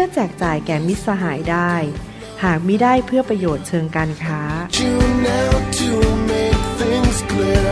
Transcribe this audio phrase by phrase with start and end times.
[0.00, 1.72] พื่อแจกจ่ายแก่มิตรสหายได้
[2.44, 4.40] หากมิได้เพื่อประโยชน์เชิงการค้า
[7.30, 7.68] clear.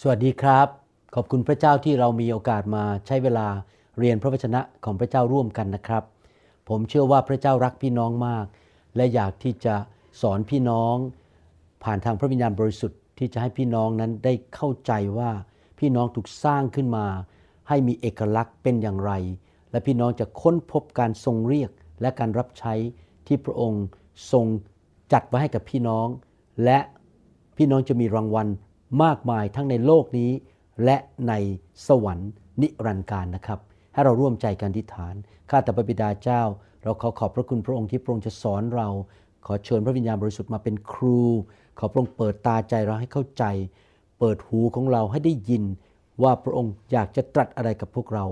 [0.00, 0.66] สวัสดีครับ
[1.14, 3.46] ขอบคุณพระเจ้าที่เรามีโอกาสมาใช้เวลา
[3.98, 6.02] เรียนพระวจนะของพระเจ้าร่วมกันนะครับ
[6.68, 8.46] ผมเชื่อว่าพระเจ้ารักพี่น้องมาก
[8.96, 9.74] และอยากที่จะ
[10.20, 10.96] สอนพี่น้อง
[11.84, 15.30] ผ่านทางพระวิญญาณบริสุทธิ์ ที่จะให้พี่น้องนั้นได้เข้าใจว่า
[15.78, 17.06] พี่น้องถูกสร้างขึ้นมา
[17.68, 19.12] ให้มีเอกลักษณ์เป็นอย่างไร
[19.70, 22.74] และพี่น้องจะค้นพบการทรงเรียกและการรับใช้
[23.26, 23.84] ที่พระองค์
[24.32, 24.46] ทรง
[25.12, 26.06] จัดไว้ให้กับพี่น้อง
[26.64, 26.78] และ
[27.56, 28.48] พี่น้องจะมีรางวัล
[29.02, 30.30] มากมายทั้งในโลกนี้
[30.84, 30.96] และ
[31.28, 31.32] ใน
[31.86, 32.30] สวรรค์
[32.62, 33.58] นิรันดร์การนะครับ
[33.92, 35.14] ให้เราร่วมใจกันทิฏฐาน
[35.50, 36.42] ข้าแต่พระบิดาเจ้า
[36.82, 38.88] เราขอขอบพระคุณพระองค์ที่พระองค์จะสอนเรา
[39.46, 41.20] ขอเชิญพระวิญญาณบริสุทธิ์มาเป็นครู
[41.78, 43.44] ขอพระองค์เปิดตาใจเราให้เข้าใจ
[44.18, 45.64] เปิดหูของเราให้ได้ยิน
[46.22, 48.24] ว่าพระองค์อยากจะตรัสอะไรกับพวกเรา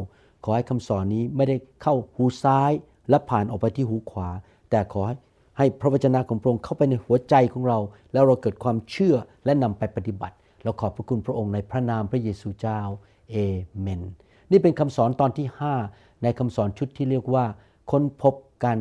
[0.45, 2.71] ขอให้คำสอนนี้ไม่ได้เข้าหูซ้าย
[3.11, 4.29] และผ่านออกไปที่หูขวา
[4.71, 5.17] แต่ขอให้
[5.59, 7.79] ให้พระวจนะของพระองค์เข้าไปในหัวใจของเรา
[8.13, 12.81] แล้วเราเกิดความเชื่อและนำไปปฏิบัติ เราขอบพระคุณพระองค์ในพระนามพระเยซูเจ้า
[13.31, 13.37] เอ
[13.81, 14.03] เมน
[14.51, 15.47] นี่เป็นคำสอนตอนที่
[15.85, 17.45] 5 ในคำสอนชุดที่เรียกว่า
[17.91, 18.79] ค้นพบการ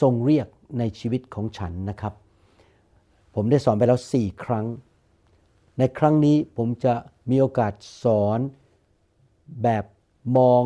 [0.00, 0.46] ทรงเรียก
[0.78, 2.12] ในชีวิตของฉันนะครับ
[3.34, 4.66] ผมได้สอนไปแล้ว 4 ครั้ง
[5.78, 6.94] ในครั้งนี้ผมจะ
[7.30, 7.72] มีโอกาส
[8.04, 8.38] สอน
[9.62, 9.84] แบบ
[10.38, 10.62] มอง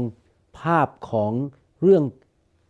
[0.59, 1.33] ภาพของ
[1.83, 2.05] เรื่อง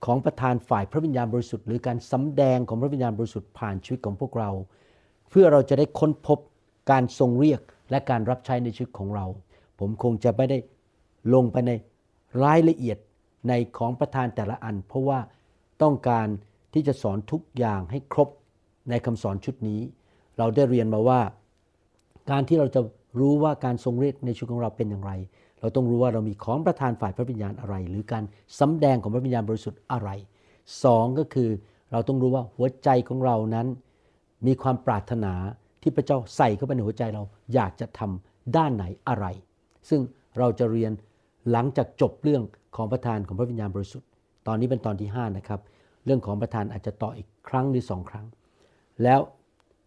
[0.06, 4.50] ของประธานฝ่ายพระวิญญาณบริสุทธิ์หรือการสำแดงของพระวิญญาณบริสุทธิ์ผ่านชีวิตของพวกเรา
[5.30, 6.38] เพื่อเราจะได้ค้นพบ
[6.90, 9.26] การทรงเรียกและการรับใช้ในชีวิตของเรา
[9.78, 10.58] ผมคงจะไม่ได้
[11.34, 11.72] ลงไปใน
[12.44, 12.98] รายละเอียด
[13.48, 15.18] ในของประธานแต่ละอัน เพราะว่า
[15.82, 16.26] ต้องการ
[16.74, 18.28] ที่จะสอนทุกอย่างให้ครบ
[18.90, 19.80] ในคำสอนชุดนี้
[20.38, 21.20] เราได้เรียนมาว่า
[22.30, 22.80] การที่เราจะ
[23.20, 25.12] รู้ว่าการทรงเรียกในชีวิตของเราเป็นอย่างไร
[25.60, 28.24] เราต้องรู้ว่าเรามีของประธานฝ่ายพระวิญญาณอะไร หรือการ
[28.60, 30.10] สำแดงของพระวิญญาณบริสุทธิ์อะไร
[30.84, 31.48] สองก็คือ
[31.92, 33.66] เราต้องรู้ว่าหัวใจของเรานั้น
[34.46, 35.32] มีความปรารถนา
[35.82, 37.22] ที่พระเจ้าใส่เข้าไปในหัวใจเรา
[37.54, 39.26] อยากจะทำด้านไหนอะไร
[39.88, 40.00] ซึ่ง
[40.38, 40.92] เราจะเรียน
[41.50, 42.42] หลังจากจบเรื่อง
[42.76, 44.08] ของประธานของพระวิญญาณบริสุทธิ์
[44.46, 45.60] ตอนนี้เป็นตอนที่ 5 นะครับ
[46.04, 48.26] เรื่องของประธานอาจจะต่ออีกครั้งหรือสองครั้ง
[49.02, 49.20] แล้ว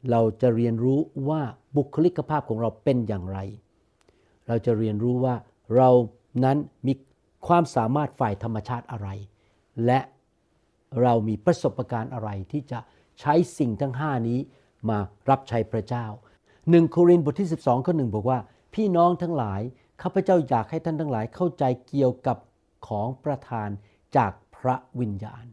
[0.10, 1.42] เราจะเรียนรู้ว่า
[1.78, 3.38] บุคลิกภาพของเราเป็นอย่างไร
[4.48, 5.36] เราจะเรียนรู้ว่า
[5.76, 5.90] เรา
[6.44, 6.58] นั้น
[6.88, 6.94] มี
[7.48, 9.10] ความสามารถฝ่ายธรรมชาติอะไร
[9.86, 10.00] และ
[11.02, 12.80] เรามีประสบการณ์อะไรที่จะ
[13.20, 14.40] ใช้สิ่งทั้ง 5 นี้
[14.90, 14.98] มา
[15.30, 16.06] รับใช้พระเจ้า
[16.70, 18.40] หนึ่งโครินธ์บทที่ 12 ข้อหนึ่งบอกว่า
[18.74, 19.62] พี่น้องทั้งหลาย
[20.02, 22.38] ข้าพเจ้าอยากให้ท่านทั้งหลายเข้าใจเกี่ยวกับ
[22.88, 23.70] ของประทาน
[24.18, 25.46] จากพระวิญญาณ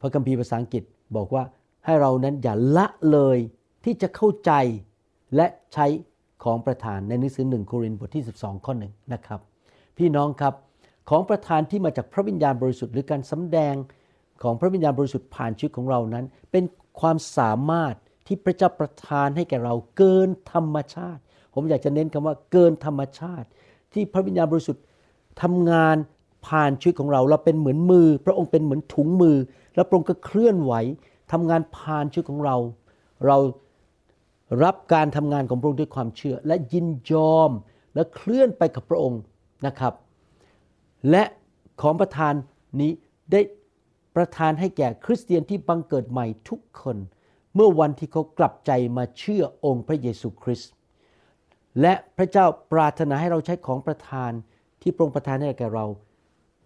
[0.00, 0.82] พระคัมภีร์ภาษาอังกฤษ
[1.16, 1.44] บอกว่า
[1.84, 3.38] ให้เรานั้นอย่าละเลย
[3.84, 4.52] ที่จะเข้าใจ
[5.36, 5.86] และใช้
[6.44, 9.40] ของประทานในหนังสือหนึ่งโครินธ์บทที่ 12 ข้อหนึ่งนะครับ
[9.98, 10.54] พี่น้องครับ
[11.10, 13.74] ของประทานที่มาจากพระวิญญาณบริสุทธิ์หรือการสำแดง
[14.42, 16.64] ของพระวิญญาณบริสุทธิ์ผ่านชีวิตของเรานั้น เป็น
[17.00, 17.94] ความสามารถ
[18.26, 21.20] ที่พระเจ้าประทานให้แก่เราเกินธรรมชาติ
[21.54, 23.48] ผมอยากจะเน้นคำว่าเกินธรรมชาติ
[23.92, 24.82] ที่พระวิญญาณบริสุทธิ์
[25.42, 25.96] ทำงาน
[26.46, 29.36] ผ่านชีวิตของเรา เราเป็นเหมือนมือ พระองค์เป็นเหมือนถุงมือ
[29.74, 30.72] แล้วพระองค์ก็เคลื่อนไหว
[31.32, 32.56] ทำงานผ่านชีวิตของเรา
[33.26, 33.36] เรา
[34.64, 37.50] รับการทำงานของพระองค์ด้วยความเชื่อ และยินยอม
[37.94, 39.20] และเคลื่อนไปกับพระองค์
[39.66, 39.94] นะครับ
[41.10, 41.22] และ
[41.82, 42.34] ของประทาน
[42.80, 42.92] นี้
[43.32, 43.40] ได้
[44.16, 46.96] ประทานให้แก่คริสเตียนที่บังเกิดใหม่ทุกคน
[47.54, 50.70] เมื่อวันที่เขากลับใจมาเชื่อองค์พระเยซูคริสต์
[51.80, 54.32] และพระเจ้าปรารถนาให้เราใช้ของประทาน
[54.82, 55.86] ที่พระองค์ประทานให้แก่เรา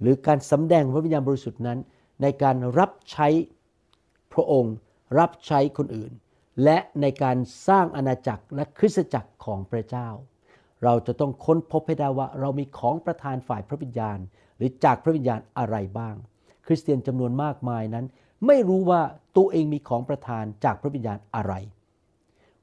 [0.01, 1.79] หรือการสำแดงพระวิญญาณบริสุทธิ์นั้น
[2.23, 3.29] ในการรับใช้
[4.37, 4.75] พระองค์
[5.19, 6.13] รับใช้คนอื่น
[6.65, 7.37] และในการ
[7.69, 10.09] สร้างอาณาจักรและคริสตจักรของพระเจ้า
[10.85, 14.19] เราจะต้องค้นพบให้ได้ว่าเรามีของประทานฝ่ายพระวิญญาณ
[14.57, 16.15] หรือจากพระวิญญาณอะไรบ้าง
[16.67, 18.07] คริสเตียนจำนวนมากมายนั้น
[18.47, 19.01] ไม่รู้ว่า
[19.37, 21.53] ตัวเองมีของประทานจากพระวิญญาณอะไร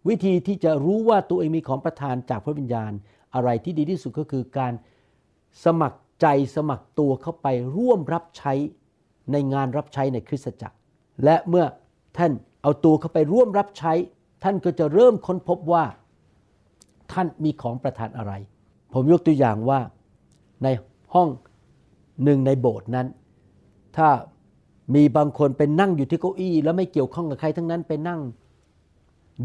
[0.08, 2.92] วิธีที่จะรู้ว่าตัวเองมีของประทานจากพระวิญญาณ
[3.36, 4.74] อะไรที่ดีที่สุดก็คือการ
[5.66, 7.48] สมัครใจสมัครตัวเข้าไป
[7.78, 8.54] ร่วมรับใช้
[9.32, 10.76] ในงานรับใช้ในคริสตจักร
[11.24, 11.66] และเมื่อ
[12.18, 12.32] ท่าน
[12.62, 13.94] เอาตัวเข้าไปร่วมรับใช้
[14.44, 15.84] ท่านก็จะเริ่มค้นพบว่า
[17.12, 18.34] ท่านมีของประทานอะไร
[18.94, 19.80] ผมยกตัวอย่างว่า
[20.64, 20.68] ใน
[21.14, 21.30] ห้อง
[22.24, 23.08] หนึ่งในโบสถ์นั้น
[23.98, 24.10] ถ้า
[24.96, 28.22] มีบางคนเป็นนั่งอยู่ที่เก้าอี้ แล้วไม่เกี่ยวข้องกับใครทั้งนั้นไปนั่ง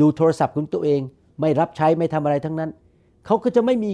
[0.01, 1.01] ดูโทรศัพท์ของตัวเอง
[1.41, 2.71] ไม่รับใช้ไม่ทำอะไรทั้งนั้น
[3.27, 3.93] เขาก็จะไม่มี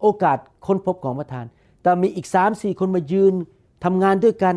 [0.00, 1.46] โอกาสค้นพบของประทาน
[1.82, 3.34] แต่มีอีกสามสี่คนมายืน
[3.84, 4.54] ทำงานด้วยกัน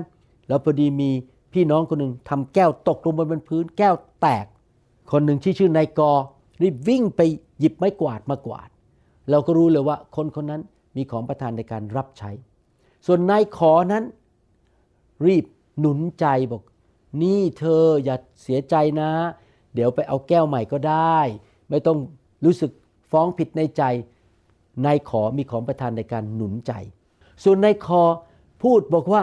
[0.47, 1.11] แล้วพอดีมี
[1.53, 4.45] พี่น้องคนหนึ่งทำแก้วตกลงบนพื้น แก้วแตก
[5.11, 6.11] คนหนึ่งที่ชื่อนายกอ
[6.61, 7.21] รีบวิ่งไป
[7.59, 8.69] หยิบไม้กวาดมากวาด
[9.29, 10.61] เราก็รู้เลยว่าคนคนนั้น
[10.95, 12.31] มีของประทานในการรับใช้
[13.05, 14.03] ส่วนนายขอนั้น
[15.27, 15.45] รีบ
[15.79, 16.63] หนุนใจบอก
[17.21, 19.11] นี่เธออย่าเสียใจนะ
[19.73, 21.17] เดี๋ยวไปเอาแก้วใหม่ก็ได้
[21.69, 21.97] ไม่ต้อง
[22.45, 22.71] รู้สึก
[23.11, 23.83] ฟ้องผิดในใจ
[24.85, 26.71] นายขอมีของประทานในการหนุนใจ
[27.43, 28.03] ส่วนนายคอ
[28.63, 29.21] พูดบอกว่า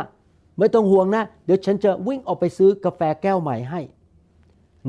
[0.61, 3.81] ไม่ต้องห่วงนะ เดี๋ยวฉันจะวิ่งออกไปซื้อกาแฟแก้วใหม่ให้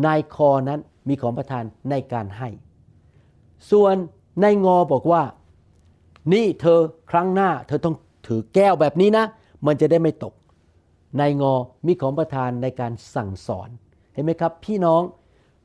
[0.05, 2.49] นายคอนั้นมีของประทานในการให้
[3.71, 3.95] ส่วน
[4.43, 5.23] นายงอบอกว่า
[6.33, 6.79] นี่เธอ
[7.11, 7.95] ครั้งหน้า เธอต้อง
[8.27, 9.25] ถือแก้วแบบนี้นะ
[9.65, 10.33] มันจะได้ไม่ตก
[11.19, 11.53] นายงอ
[11.87, 13.69] มีของประทานในการสั่งสอน
[14.13, 15.01] เห็นไหมครับ พี่น้อง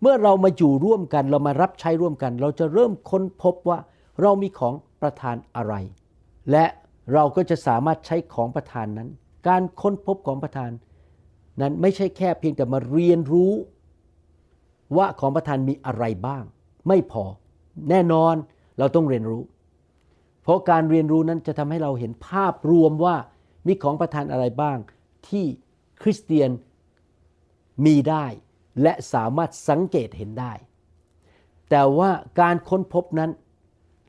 [0.00, 3.78] เมื่อเรามาอยู่ร่วมกันเรามารับใช้ร่วมกัน เราจะเริ่มค้นพบว่า
[4.20, 5.74] เรามีของประทานอะไร
[6.50, 6.64] และ
[7.14, 9.08] เราก็จะสามารถใช้ของประทานนั้น
[9.48, 10.70] การค้นพบของประทาน
[11.60, 13.52] นั้นไม่ใช่แค่เพียงแต่มาเรียนรู้
[14.96, 16.44] ว่าของประทานมีอะไรบ้าง
[16.88, 17.24] ไม่พอ
[17.90, 18.34] แน่นอน
[18.78, 19.42] เราต้องเรียนรู้
[20.42, 23.16] เพราะการเรียนรู้นั้นจะทำให้เราเห็นภาพรวมว่า
[23.66, 24.78] มีของประทานอะไรบ้าง
[25.28, 25.44] ที่
[26.02, 26.50] คริสเตียน
[27.86, 28.24] มีได้
[28.82, 30.52] และสามารถสังเกตเห็นได้
[31.70, 32.10] แต่ว่า
[32.40, 33.30] การค้นพบนั้น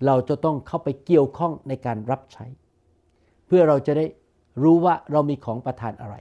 [0.06, 2.45] เราจะต้องเข้าไปเกี่ยวข้องในการรับใช้
[3.45, 4.06] เพื่อเราจะได้
[4.63, 6.15] รู้ว่าเรามีของประทานอะไร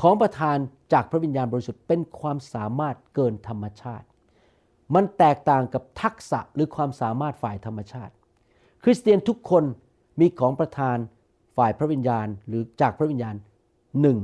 [0.00, 0.56] ของประทาน
[0.92, 4.06] จากพระวิญญาณบริสุทธิ์เป็นความสามารถเกินธรรมชาติ
[4.94, 8.12] มันแตกต่างกับทักษะหรือความสามารถฝ่ายธรรมชาติ
[8.84, 9.64] คริสเตียนทุกคน
[10.20, 10.96] มีของประทาน
[11.56, 13.34] ฝ่ายพระวิญญาณหรือจากพระวิญญาณ
[14.00, 14.18] หนึ่ง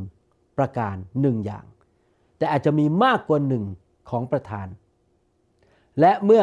[0.58, 1.64] ประการหนึ่งอย่าง
[2.38, 3.64] แต่อาจจะมีมากกว่าหนึ่ง
[4.10, 4.66] ของประทาน
[6.00, 6.42] และเมื่อ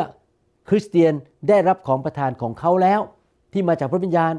[0.69, 1.13] คริสเตียน
[1.50, 3.02] ได้รับของประทานของเขาแล้ว
[3.54, 4.34] ที่มาจากพระวิญญาณ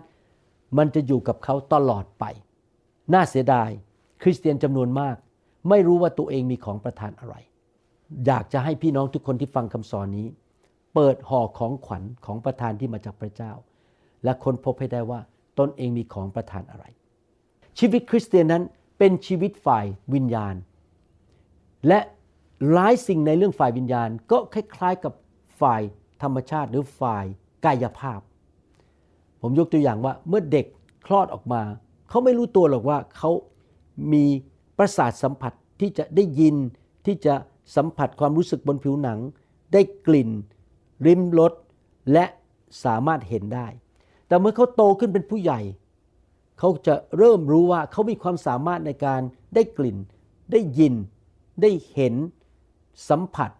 [0.79, 2.25] มันจะอยู่กับเขาตลอดไป
[3.15, 3.71] น่าเสียดาย
[4.23, 5.17] คริสเตียนจำนวนมาก
[5.69, 7.35] ไม่รู้ว่าตัวเองมีของประทานอะไร
[8.27, 10.27] อยากจะให้พี่น้องทุกคนที่ฟังคำสอนนี้
[10.95, 13.53] เปิดห่อของขวัญของประทานที่มาจากพระเจ้า
[14.25, 15.21] และค้นพบให้ได้ว่า
[15.59, 16.85] ตนเองมีของประทานอะไร
[17.79, 18.63] ชีวิตคริสเตียนนั้น
[18.99, 20.55] เป็นชีวิตฝ่ายวิญญาณ
[21.89, 22.01] และ
[22.73, 25.15] หลายสิ่งในเรื่องฝ่ายวิญญาณ ก็คล้ายๆกับ
[25.61, 25.83] ฝ่าย
[26.23, 27.25] ธรรมชาติหรือฝ่าย
[27.65, 28.21] กายภาพ
[29.41, 30.67] ผมยกตัวอย่างว่าเมื่อเด็ก
[31.07, 31.63] คลอดออกมา
[32.09, 33.31] เขาไม่รู้ตัวหรอกว่าเขา
[34.13, 34.25] มี
[34.79, 36.57] ประสาทสัมผัสที่จะได้ยิน
[37.07, 37.35] ที่จะ
[37.77, 39.19] สัมผัสความรู้สึกบนผิวหนัง
[39.73, 40.31] ได้กลิ่น
[41.07, 41.53] ริมรส
[42.13, 42.25] และ
[42.85, 43.67] สามารถเห็นได้
[44.27, 45.61] แต่เมื่อเขาโตขึ้นเป็นผู้ใหญ่
[46.59, 49.21] เขาจะเริ่มรู้ว่าเขามีความสามารถในการ
[49.55, 49.97] ได้กลิ่น
[50.53, 50.95] ได้ยิน
[51.63, 52.15] ได้เห็น
[53.09, 53.51] สัมผัส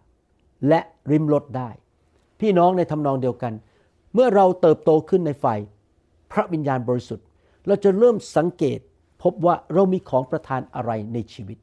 [0.67, 0.79] และ
[1.11, 1.69] ริมรสได้
[2.39, 3.53] พี่น้องในทำนองเดียวกัน
[4.13, 5.59] เมื่อเราเติบโตขึ้นในฝ่าย
[6.31, 7.25] พระวิญญาณบริสุทธิ์
[7.67, 8.79] เราจะเริ่มสังเกต
[9.23, 11.57] พบว่าเรามีของประทานอะไรในชีวิต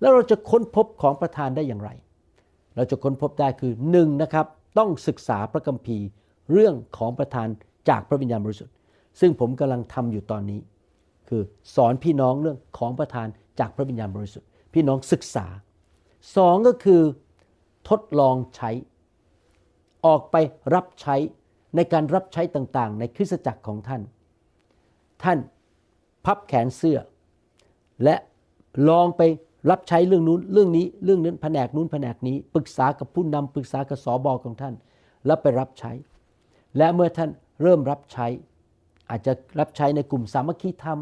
[0.00, 1.90] แล้วเราจะค้นพบของประทานได้อย่างไร
[2.76, 4.46] เราจะค้นพบได้คือหนึ่งนะครับ
[4.78, 6.06] ต้องศึกษาพระคัมภีร์
[6.52, 7.48] เรื่องของประทาน
[7.88, 8.74] จากพระวิญญาณบริสุทธิ์
[9.20, 10.60] ซึ่งผมกำลังทำอยู่ตอนนี้
[11.28, 11.42] คือ
[11.74, 13.26] สอนพี่น้องเรื่องของประทาน
[13.60, 15.46] จากพระวิญญาณบริสุทธิ์ พี่น้องศึกษา
[16.36, 17.02] สองก็คือ
[17.88, 18.70] ทดลองใช้
[20.06, 20.36] ออกไป
[20.74, 21.16] รับใช้
[21.76, 24.02] ในการรับใช้ต่างๆ ในคริสตจักรของท่าน
[25.22, 25.38] ท่าน
[26.24, 26.98] พับแขนเสื้อ
[28.04, 28.16] และ
[28.88, 29.22] ลองไป
[29.70, 34.74] รับใช้เรื่องนู้นเรื่องนี้เรื่องนั้นแผนกนู้นแผนกนี้ ปรึกษากับผู้นำปรึกษากับสอบอของท่าน
[35.26, 35.92] แล้วไปรับใช้
[36.76, 37.30] และเมื่อท่าน
[37.62, 38.26] เริ่มรับใช้
[39.10, 40.98] อาจจะรับใช้ในกลุ่มสามัคคีธรรม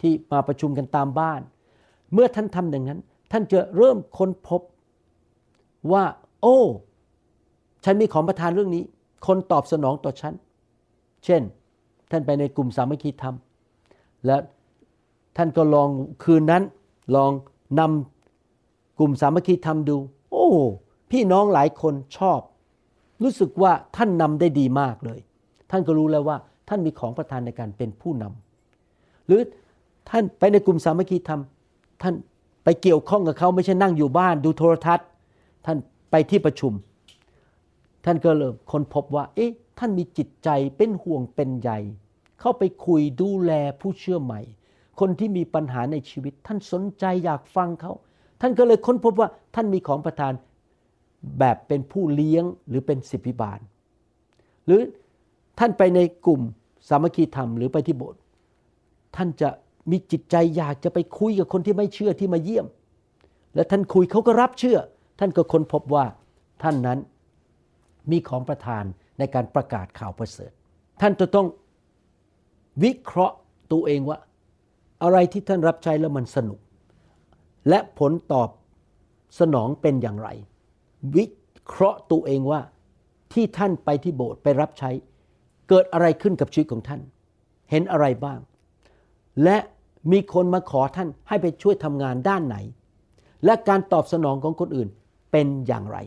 [0.00, 1.40] ที่มาประชุมกันตามบ้าน
[2.12, 3.00] เมื่อท่านทำอย่างนั้น
[3.32, 4.60] ท่านจะเริ่มค้นพบ
[5.92, 6.04] ว่า
[6.42, 6.58] โอ้
[7.84, 8.84] ฉันมีของประทานเรื่องนี้
[9.26, 10.34] คนตอบสนองต่อฉัน
[11.24, 11.42] เช่น
[12.10, 13.34] ท่านไปในกลุ่มสามัคคีธรรม
[14.26, 14.36] และ
[15.36, 15.88] ท่านก็ลอง
[16.24, 16.62] คืนนั้น
[17.16, 17.32] ลอง
[17.78, 19.96] นำกลุ่มสามัคคีธรรมดู
[20.30, 20.48] โอ้
[21.10, 22.40] พี่น้องหลายคนชอบ
[23.22, 25.20] รู้สึกว่าท่านนำได้ดีมากเลย
[25.70, 26.36] ท่านก็รู้แล้วว่า
[26.68, 29.40] ท่านมีของประทานในการเป็นผู้นำหรือ
[30.10, 31.40] ท่านไปในกลุ่มสามัคคีธรรม
[32.02, 32.14] ท่าน
[32.64, 35.06] ไปเกี่ยวข้องกับเขาไม่ใช่นั่งอยู่บ้าน ดูโทรทัศน์
[35.66, 35.76] ท่าน
[36.10, 36.72] ไปที่ประชุม
[38.04, 41.70] ท่านก็เริ่มค้นพบว่า เอ๊ะ ท่านมีจิตใจเป็นห่วงเป็นใย
[42.40, 44.40] เข้าไปคุยดูแลผู้เชื่อใหม่
[45.00, 47.92] คนที่มีปัญหาในชีวิต ท่านสนใจอยากฟังเขา
[48.40, 50.32] ท่านก็เลยค้นพบว่าท่านมีของประทาน
[51.38, 53.60] แบบเป็นผู้เลี้ยงหรือเป็นสิบพิบาล
[54.66, 54.80] หรือ
[55.58, 56.42] ท่านไปในกลุ่ม
[56.88, 58.20] สามัคคีธรรมหรือไปที่โบสถ์
[59.16, 59.48] ท่านจะ
[59.90, 62.66] มีจิตใจอยากจะไปคุยกับคนที่ไม่เชื่อที่มาเยี่ยม
[63.54, 64.78] และท่านคุยเขาก็รับเชื่อ
[65.18, 66.04] ท่านก็ค้นพบว่า
[66.62, 66.98] ท่านนั้น
[68.10, 68.84] มีของประทาน
[69.18, 70.52] ในการประกาศข่าวประเสริฐ
[71.00, 71.46] ท่านจะต้อง
[72.82, 73.36] วิเคราะห์
[73.72, 74.18] ตัวเองว่า
[75.02, 76.58] อะไรที่ท่านรับใช้แล้วมันสนุก
[77.68, 78.48] และผลตอบ
[79.40, 80.28] สนองเป็นอย่างไร
[81.16, 81.24] วิ
[81.64, 82.60] เคราะห์ตัวเองว่า
[83.32, 84.90] ที่ท่านไปที่โบสถ์ไปรับใช้
[85.68, 87.00] เกิดอะไรขึ้นกับชีวิตของท่าน
[87.70, 88.38] เห็นอะไรบ้าง
[89.44, 89.56] และ
[90.12, 92.56] มีคนมาขอท่านให้ไปช่วยทำงานด้านไหน
[93.44, 94.88] และการตอบสนองของคนอื่น
[95.32, 95.98] เป็นอย่างไร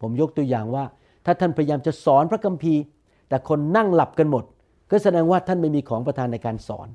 [0.00, 0.84] ผมยกตัวอย่างว่า
[1.26, 2.80] ถ้าท่านพยายามจะสอนพระคัมภีร์
[3.28, 4.44] แต่คนนั่งหลับกันหมด
[4.90, 6.88] ก็แสดงว่าท่านไม่มีของประทานในการสอน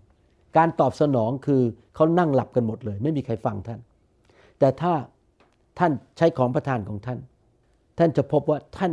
[0.57, 1.61] การตอบสนองคือ
[1.95, 3.79] เขานั่งหลับกันหมดเลย ไม่มีใครฟังท่าน
[4.59, 4.93] แต่ถ้า
[5.79, 7.19] ท่านใช้ของประทานของท่าน
[7.97, 8.91] ท่านจะพบว่าท่าน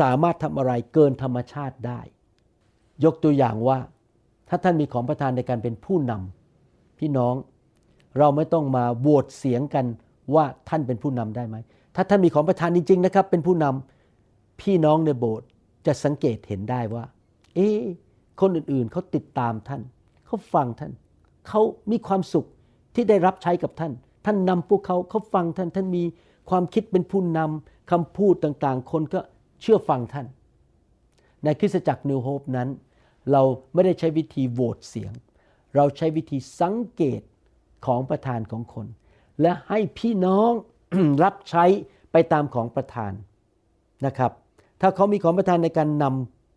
[0.00, 2.00] สามารถทำอะไรเกินธรรมชาติได้
[3.04, 3.78] ยกตัวอย่างว่า
[4.48, 7.34] ถ้าท่านมีของประทานในการเป็นผู้นำพี่น้อง
[8.18, 9.86] เราไม่ต้องมาโหวตเสียงกัน
[10.34, 11.56] ว่าท่านเป็นผู้นำได้ไหม
[11.94, 13.97] ถ้าท่านมีของประทานจริงๆนะครับ เป็นผู้นำ
[14.60, 15.48] พี่น้องในโบสถ์
[15.86, 17.04] จะสังเกตเห็นได้ว่า
[17.54, 17.68] เอ๊
[18.40, 19.82] คนอื่นๆเขาติดตามท่าน
[20.26, 20.92] เขาฟังท่าน
[21.48, 21.60] เขา
[21.90, 22.46] มีความสุข
[22.94, 23.92] ที่ได้รับใช้กับท่าน
[24.24, 26.04] ท่านนำพวกเขาเขาฟังท่าน ท่านมี
[26.50, 29.20] ความคิดเป็นผู้นำคำพูดต่างๆ คนก็
[29.60, 30.26] เชื่อฟังท่าน
[31.44, 32.68] ในคริสตจักรนิวโฮปนั้น
[33.32, 33.42] เรา
[33.74, 35.12] ไม่ได้ใช้วิธีโหวตเสียง
[35.76, 37.22] เราใช้วิธีสังเกต
[37.86, 38.86] ของประธานของคน
[39.42, 40.52] และให้พี่น้อง
[41.24, 41.64] รับใช้
[42.12, 43.12] ไปตามของประธาน
[44.06, 44.32] นะครับ
[44.80, 46.04] ถ้าเขามีของประธานในการน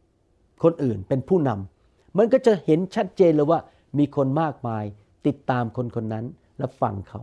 [0.06, 3.60] ำคนอื่นเป็นผู้นำมันก็จะเห็นชัดเจนเลยว่า
[3.98, 4.84] มีคนมากมาย
[5.28, 6.26] ติดตามคนคนนั้น
[6.58, 7.22] และฟังเขา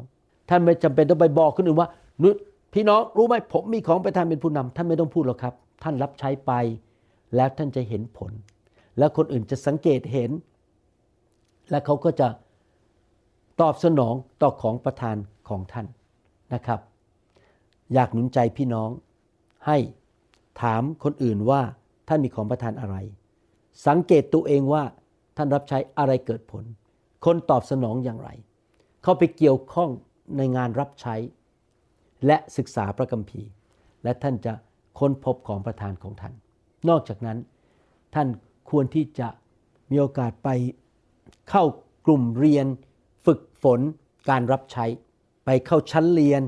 [0.49, 1.89] ท่านไม่จำเป็นต้องไปบอกคนอื่นว่า
[2.23, 2.31] นุ
[2.75, 6.53] พี่น้องรู้ไหมผมมีของประธานเป็นผู้นำท่านไม่ต้องพูดหรอกครับ ท่านรับใช้ไป
[7.37, 8.33] แล้วท่านจะเห็นผล
[8.99, 10.31] แล้วคนอื่นจะสังเกตเห็น
[11.71, 12.29] และเขาก็จะ
[13.61, 15.17] ตอบสนองต่อของประทาน
[15.49, 15.87] ของท่าน
[16.55, 16.81] นะครับ
[17.95, 18.91] อยากหนุนใจพี่น้อง
[19.67, 19.77] ให้
[20.63, 21.63] ถามคนอื่นว่า
[22.09, 22.97] ท่านมีของประทานอะไร
[23.87, 24.85] สังเกตตัวเองว่า
[25.37, 26.65] ท่านรับใช้อะไรเกิดผล
[27.25, 28.31] คนตอบสนองอย่างไร
[29.03, 29.91] เข้าไปเกี่ยวข้อง
[30.37, 31.15] ในงานรับใช้
[32.27, 33.51] และศึกษาพระคัมภีร์
[34.05, 34.53] และท่านจะ
[34.99, 36.35] ค้นพบของประทานของท่าน
[36.89, 37.39] นอกจากนั้น
[38.15, 38.29] ท่าน
[38.71, 39.29] ควรที่จะ
[39.91, 40.49] มีโอกาสไป
[41.51, 41.65] เข้า
[42.07, 42.67] กลุ่มเรียน
[43.27, 43.81] ฝึกฝน
[44.31, 44.87] การรับใช้
[45.45, 46.43] ไปเข้าชั้นเรียน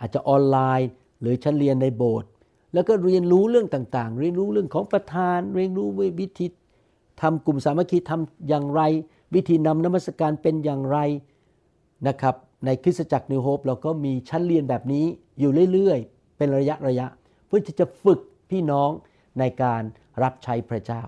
[0.00, 0.88] อาจจะออนไลน์
[1.20, 2.29] หรือชั้นเรียนในโบสถ์
[2.74, 5.88] แล้วก็เรียนรู้เรื่องต่างๆ เรียนรู้เรื่องของประธาน เรียนรู้
[6.20, 6.46] วิธี
[7.20, 8.82] ทำกลุ่มสามัคคีทำอย่างไร
[9.34, 10.98] วิธีนำนมัสการเป็นอย่างไร
[12.08, 12.34] นะครับ
[12.64, 15.04] ในคริสตจักรนิวโฮปเราก็มีชั้นเรียนแบบนี้
[15.38, 17.06] อยู่เรื่อยๆ เป็นระยะระยะ
[17.46, 18.90] เพื่อที่จะฝึกพี่น้อง
[19.38, 19.82] ในการ
[20.22, 21.02] รับใช้พระเจ้า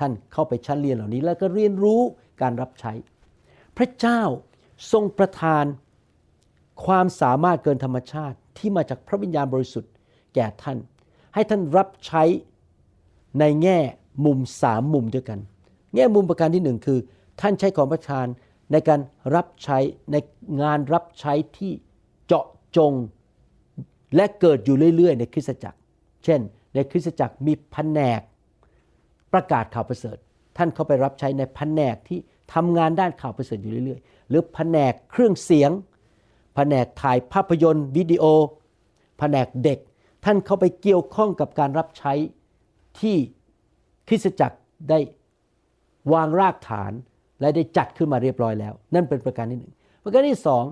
[0.00, 2.00] ท่านเข้าไปชั้นเรียนเหล่านี้ แล้วก็เรียนรู้
[2.42, 2.92] การรับใช้
[3.76, 4.20] พระเจ้า
[4.92, 5.64] ทรงประทาน
[6.86, 9.92] ความสามารถเกินธรรมชาติที่มาจากพระวิญญาณบริสุทธิ์
[10.34, 10.78] แก่ท่าน
[11.36, 12.22] ให้ท่านรับใช้
[13.40, 13.78] ในแง่
[14.24, 15.38] มุมสามมุมด้วยกัน
[15.94, 16.98] แง่มุมประการที่หนึ่งคือ
[17.40, 18.26] ท่านใช้ของประทาน
[18.72, 19.00] ในการ
[19.34, 19.78] รับใช้
[20.12, 20.16] ใน
[20.62, 21.72] งานรับใช้ที่
[22.26, 22.92] เจาะจง
[24.16, 25.78] และเกิดอยู่เรื่อย ๆ ในคริสตจักร
[26.24, 26.40] เช่น
[26.74, 28.20] ในคริสตจักรมีแผนก
[29.32, 30.16] ประกาศข่าวประเสริฐ
[30.56, 32.18] ท่านเข้าไปรับใช้ในแผนกที่
[32.54, 35.70] ทำงานด้านข่าวประเสริฐอยู่เรื่อย ๆ หรือแผนกเครื่องเสียง
[36.54, 38.24] แผนกถ่ายภาพยนตร์วิดีโอ
[39.18, 39.78] แผนกเด็ก
[40.26, 42.12] ท่านเข้าไปเกี่ยวข้องกับการรับใช้
[43.00, 43.16] ที่
[44.08, 44.58] คริสตจักร
[44.90, 44.98] ได้
[46.12, 46.92] วางรากฐาน
[47.40, 50.64] และได้จัดขึ้นมาเรียบร้อยแล้ว นั่นเป็นประการที่หนึ่งประการที่สอง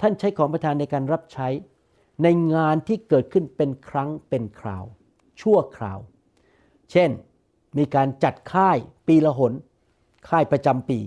[0.00, 1.48] ท่านใช้ของประทานในการรับใช้
[2.22, 4.84] ในงานที่เกิดขึ้นเป็นครั้งเป็นคราว
[5.40, 5.98] ชั่วคราว
[6.90, 7.10] เช่น
[7.78, 8.78] มีการจัดค่าย
[9.08, 9.52] ปีละหน
[10.28, 10.98] ค่ายประจำปี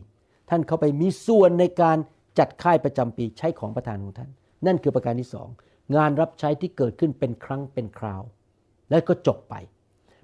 [0.49, 1.97] ท่านเข้าไปมีส่วนในการ
[2.39, 4.29] จัดค่ายประจำปีใช้ของประทานของท่าน
[4.65, 5.47] นั่นคือประการที่สอง
[5.95, 8.21] งานรับใช้ที่เกิดขึ้นเป็นครั้งเป็นคราว
[8.89, 9.55] แล้วก็จบไป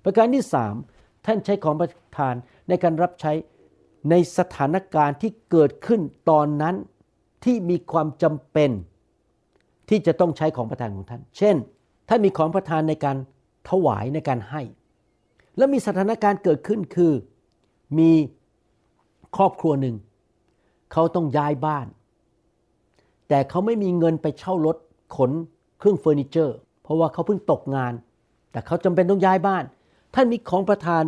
[0.03, 0.75] ประการที่สาม
[1.25, 2.33] ท่านใช้ของประทาน
[2.69, 3.31] ในการรับใช้
[4.09, 6.75] ในสถานการณ์ที่เกิดขึ้นตอนนั้น
[7.45, 8.71] ที่มีความจำเป็น
[9.89, 11.55] ที่จะต้องใช้ของประทานของท่าน เช่น
[12.07, 13.17] ถ้านมีของประทานในการ
[13.69, 14.61] ถวายในการให้
[15.57, 17.13] แล้วมีสถานการณ์เกิดขึ้นคือ
[17.99, 18.11] มี
[19.35, 19.95] ครอบครัวหนึ่ง
[20.91, 21.87] เขาต้องย้ายบ้าน
[23.29, 24.77] แต่เขาไม่มีเงินไปเช่ารถ
[25.17, 25.31] ขน
[25.79, 27.93] เครื่องเฟอร์นิเจอร์ เพราะว่าเขาเพิ่งตกงาน
[28.51, 29.63] แต่เขาจำเป็นต้องย้ายบ้าน
[30.13, 31.03] ท่านมีของประทาน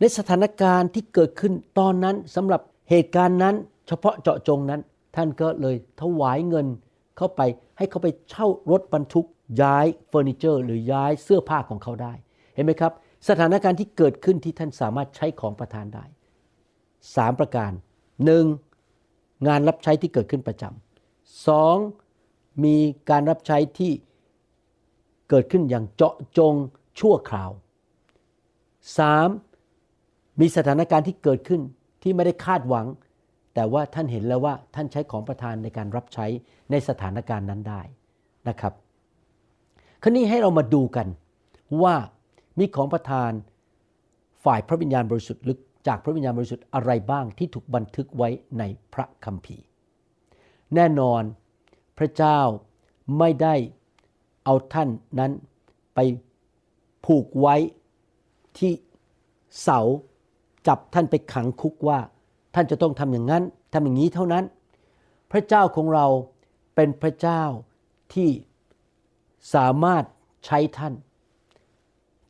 [0.00, 2.60] ในสถานการณ์ที่เกิดขึ้นตอนนั้นสำหรับ
[2.90, 3.54] เหตุการณ์นั้น
[3.88, 4.80] เฉพาะเจาะจงนั้น
[5.16, 6.66] ท่านก็เลยถวายเงิน
[7.16, 7.40] เข้าไป
[7.78, 9.26] ให้เขาไปเช่ารถบรรทุก
[9.62, 12.12] ย้ายเฟอร์นิเจอร์ หรือย้ายเสื้อผ้าของเขาได้
[12.54, 12.92] เห็นไหมครับ
[13.28, 16.04] สถานการณ์ที่เกิดขึ้นที่ท่านสามารถใช้ของประทานได้
[17.16, 17.72] สามประการ
[18.24, 18.44] หนึ่ง
[19.46, 21.76] งานรับใช้ที่เกิดขึ้นประจำสอง
[22.64, 22.76] มี
[23.10, 23.92] การรับใช้ที่
[25.28, 26.54] เกิดขึ้นอย่างเจาะจง
[27.00, 27.50] ชั่วคราว
[28.98, 29.28] สาม
[30.40, 31.60] มีสถานการณ์ที่เกิดขึ้น
[32.02, 32.86] ที่ไม่ได้คาดหวัง
[33.54, 36.26] แต่ว่าท่านเห็นแล้วว่าท่านใช้ของประทานในการรับใช้
[36.70, 37.80] ในสถานการณ์นั้นได้
[38.48, 38.72] นะครับ
[40.02, 41.08] คราวนี้ให้เรามาดูกัน
[41.82, 41.94] ว่า
[42.58, 43.30] มีของประทาน
[44.44, 45.56] ฝ่ายพระวิญญาณบริสุทธิ์หรือ
[45.88, 48.62] จากพระวิญญาณบริสุทธิ์อะไรบ้างที่ถูกบันทึกไว้ใน
[48.94, 49.64] พระคัมภีร์
[50.74, 51.22] แน่นอน
[51.98, 52.40] พระเจ้า
[53.18, 53.54] ไม่ได้
[54.44, 54.88] เอาท่าน
[55.18, 55.32] นั้น
[55.94, 55.98] ไป
[57.04, 57.56] ผูกไว้
[58.58, 58.72] ที่
[59.62, 59.80] เสา
[60.66, 61.98] จับท่านไปขังคุกว่า
[62.54, 64.44] ท่านจะต้องทำอย่างนั้นทำอย่างนี้เท่านั้น
[65.32, 66.06] พระเจ้าของเรา
[66.74, 67.42] เป็นพระเจ้า
[68.14, 68.30] ที่
[69.54, 70.04] สามารถ
[70.46, 70.94] ใช้ท่าน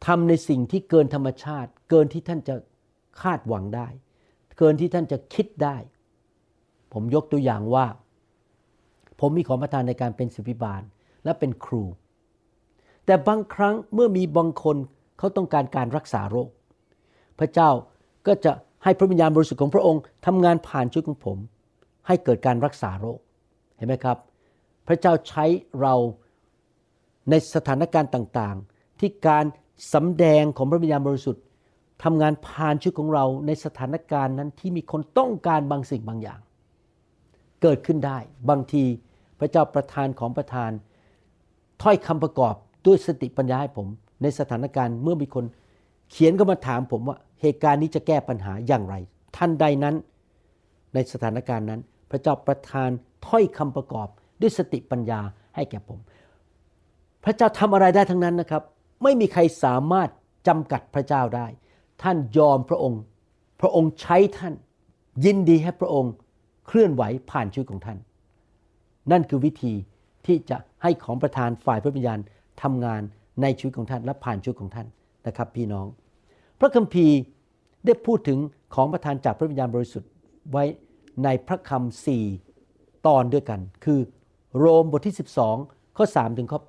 [0.07, 2.55] ทำในสิ่งที่เกินธรรมชาติ เกินที่ท่านจะ
[3.21, 3.89] คาดหวังได้
[4.59, 5.77] เกินที่ท่านจะคิดได้
[6.93, 7.87] ผมยกตัวอย่างว่า
[9.21, 10.83] ผมมีของประทานในการเป็นศิบิบาล
[11.25, 11.85] และเป็นครู
[13.07, 14.77] แต่บางครั้งเมื่อมีบางคน
[15.19, 16.49] เขาต้องการการรักษาโรค
[17.39, 17.71] พระเจ้า
[18.27, 18.53] ก็จะ
[18.85, 21.39] ให้พระวิญญาณบริสุทธิ์ของพระองค์ทำงานผ่านชีวิตของผม
[22.07, 23.19] ให้เกิดการรักษาโรค
[23.77, 24.19] เห็นไหมครับ
[24.89, 25.45] พระเจ้าใช้
[25.81, 25.95] เรา
[27.31, 29.45] ในสถานการณ์ต่างๆ ที่การ
[29.95, 31.43] สำแดงของพระวิญญาณบริสุทธิ์
[32.05, 36.41] ทำงานผ่านชีวิตของเราในสถานการณ์นั้นที่มีคนต้องการบางสิ่งบางอย่าง
[37.63, 38.19] เกิดขึ้นได้
[38.51, 38.85] บางที
[39.39, 40.71] พระเจ้าประทานของประทาน
[41.83, 42.55] ถ้อยคำประกอบ
[42.87, 43.87] ด้วยสติปัญญาให้ผม
[44.23, 45.45] ในสถานการณ์เมื่อมีคน
[46.11, 48.95] เขียนก็มาถามผมว่าเหตุการณ์นี้จะแก้ปัญหาอย่างไร
[49.37, 49.95] ท่านใดนั้น
[50.95, 51.81] ในสถานการณ์นั้น
[52.11, 52.91] พระเจ้าประทาน
[53.27, 54.09] ถ้อยคำประกอบ
[54.41, 55.21] ด้วยสติปัญญา
[55.55, 55.99] ให้แก่ผม
[57.25, 58.63] พระเจ้าทำอะไรได้ทั้งนั้นนะครับ
[59.03, 60.09] ไม่มีใครสามารถ
[60.49, 61.47] จำกัดพระเจ้าได้
[62.03, 63.01] ท่านยอมพระองค์
[63.61, 64.55] พระองค์ใช้ท่าน
[65.25, 66.13] ยินดีให้พระองค์
[66.67, 67.99] เคลื่อนไหวผ่านชีวิตของท่าน
[69.13, 69.75] นั่นคือวิธี
[70.27, 72.19] ที่จะให้ของประทานฝ่ายพระวิญญาณ
[72.63, 73.03] ทำงาน
[73.43, 74.87] ในชีวิตของท่านและผ่านชีวิตของท่าน
[75.27, 75.87] นะครับพี่น้อง
[76.61, 77.17] พระคัมภีร์
[77.87, 78.39] ได้พูดถึง
[78.75, 80.11] ของประทานจากพระวิญญาณบริสุทธิ์
[80.53, 80.65] ไว้
[81.25, 82.25] ในพระคำสี่
[83.07, 84.01] ตอนด้วยกัน คือ
[84.59, 85.17] โรมบทที่
[85.57, 86.61] 12 ข้อ3ถึงข้อ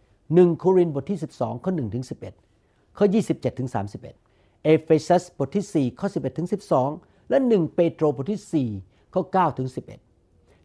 [0.00, 2.04] 8 1 โครินธ์บทที่ 12 ข้อ1ถึง
[2.50, 3.68] 11 ข้อ 27ถึง
[4.16, 6.48] 31 เอเฟซัสบทที่ 4 ข้อ 11ถึง
[6.88, 10.07] 12 และ 1 เปโตรบทที่ 4 ข้อ9ถึง11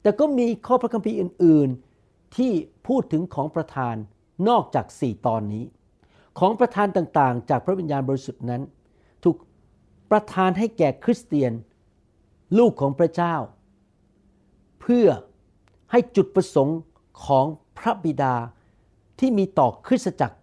[0.03, 1.69] แต่ก็มีข้อพระคัมภีร์อื่น
[2.03, 2.51] ๆ ที่
[2.87, 3.95] พูดถึงของประทาน
[4.49, 5.63] นอกจาก 4 ตอนนี้
[6.39, 8.61] ของประทานต่างๆ จากพระวิญญาณบริสุทธิ์นั้น
[9.23, 9.35] ถูก
[10.11, 11.51] ประทานให้แก่คริสเตียน
[12.57, 13.35] ลูกของพระเจ้า
[14.81, 15.07] เพื่อ
[15.91, 16.79] ให้จุดประสงค์
[17.25, 17.45] ของ
[17.79, 18.35] พระบิดา
[19.19, 20.37] ที่มีต่อคริสตจักร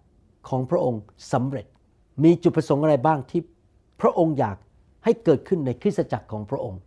[0.49, 1.67] ของพระองค์สำเร็จ
[2.25, 3.43] มีจุดประสงค์อะไรบ้างที่
[4.01, 4.57] พระองค์อยาก
[5.05, 6.81] ให้เกิดขึ้นในคริสตจักรของพระองค์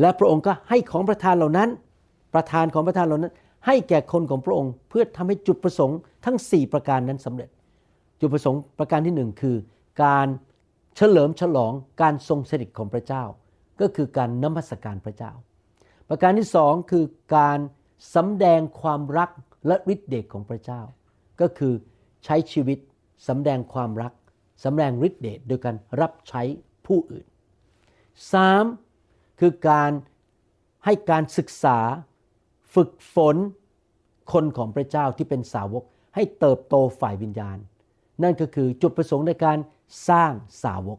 [0.00, 1.68] และพระองค์ก็ให้ของประทานเหล่านั้น
[2.34, 3.32] ประทานของประทานเหล่านั้น
[3.66, 7.48] ให้แก่คนของพระองค์ เพื่อทำให้จุดประสงค์ทั้ง 4 ประการนั้นสำเร็จ
[8.20, 9.56] จุดประสงค์ประการที่หนึ่งคือ
[10.04, 10.28] การ
[10.96, 13.24] เฉลิมฉลองการทรงสถิตของพระเจ้า
[13.80, 15.32] ก็คือการนมัสการพระเจ้า
[16.08, 17.04] ประการที่สองคือ
[17.36, 17.58] การ
[18.14, 19.30] สำแดงความรัก
[19.66, 20.80] และฤทธิเดชของพระเจ้า
[21.40, 21.74] ก็คือ
[22.24, 22.78] ใช้ชีวิต
[23.28, 24.12] สำแดงความรัก
[24.64, 26.42] สำแดงฤทธิเดชโดยการรับใช้
[26.86, 27.26] ผู้อื่น
[28.32, 28.64] สาม
[29.40, 29.90] คือการ
[30.84, 31.78] ให้การศึกษา
[32.74, 33.36] ฝึกฝน
[34.32, 37.58] คนของพระเจ้าที่เป็นสาวก ให้เติบโตฝ่ายวิญญาณ
[38.22, 39.58] นั่นก็คือจุดประสงค์ในการ
[40.08, 40.32] สร้าง
[40.64, 40.98] สาวก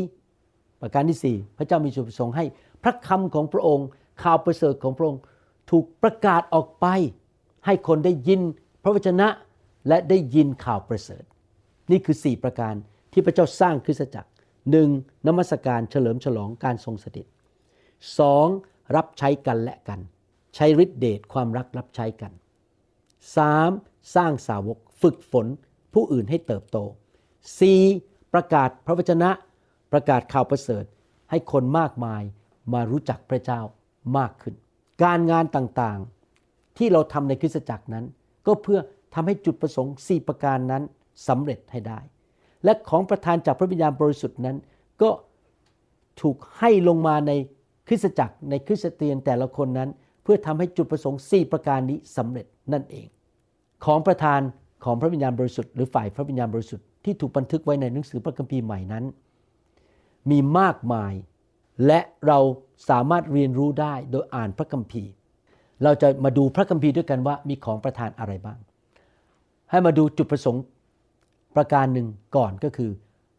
[0.00, 0.80] 4.
[0.80, 2.44] ประการที่ 4 พระเจ้ามีจุดประสงค์ให้
[2.82, 3.86] พระคำของพระองค์
[4.22, 5.20] ข่าวประเสริฐของพระองค์
[5.70, 6.86] ถูกประกาศออกไป
[7.66, 8.40] ให้คนได้ยิน
[8.82, 9.28] พระวจนะ
[9.88, 11.24] และได้ยินข่าวประเสริฐ
[11.90, 12.74] นี่คือ 4 ประการ
[13.12, 14.30] ที่พระเจ้าสร้างคริสตจักร
[14.70, 14.88] หนึ่ง
[15.26, 17.26] นมัสการเฉลิมฉลองการทรงสถิต
[18.18, 18.46] สอง
[18.96, 20.00] รับใช้กันและกัน
[20.54, 22.32] ใช้ฤทธิเดชความรักรับใช้กัน
[23.36, 23.70] สาม
[24.14, 25.46] สร้างสาวกฝึกฝน
[25.94, 26.78] ผู้อื่นให้เติบโต
[27.56, 28.32] 4.
[28.32, 29.30] ประกาศพระวจนะ
[29.92, 30.84] ประกาศข่าวประเสริฐ
[31.30, 32.22] ให้คนมากมาย
[32.72, 33.60] มารู้จักพระเจ้า
[34.18, 34.54] มากขึ้น
[35.02, 38.04] การงานต่างๆ ที่เราทำในคริสตจักรนั้น
[38.46, 38.80] ก็เพื่อ
[39.14, 40.82] ทำให้จุดประสงค์ 4 ประการนั้น
[41.28, 42.00] สำเร็จให้ได้
[42.64, 44.56] และของประทานจากพระวิญญาณบริสุทธิ์นั้น
[45.02, 45.10] ก็
[46.20, 47.32] ถูกให้ลงมาใน
[47.88, 49.90] คริสตจักรในคริสเตียนแต่ละคนนั้น
[50.22, 53.06] เพื่อทำให้จุดประสงค์ 4 ประการนี้สำเร็จนั่นเอง
[53.84, 54.40] ของประทาน
[54.84, 59.04] ของพระวิญญาณบริสุทธิ์หรือฝ่ายพระวิญญาณบริสุทธิ์ที่ถูกบันทึกไว้ในหนังสือพระคัมภีร์ใหม่นั้น
[60.30, 61.12] มีมากมาย
[61.86, 62.38] และเรา
[62.88, 65.10] สามารถเรียนรู้ได้โดยอ่านพระคัมภีร์
[65.84, 68.58] เราจะมาดูพระคัมภีร์ด้วยกันว่ามีของประทานอะไรบ้าง
[69.70, 70.62] ให้มาดูจุดประสงค์
[71.56, 72.90] ประการหนึ่งก่อนก็คือ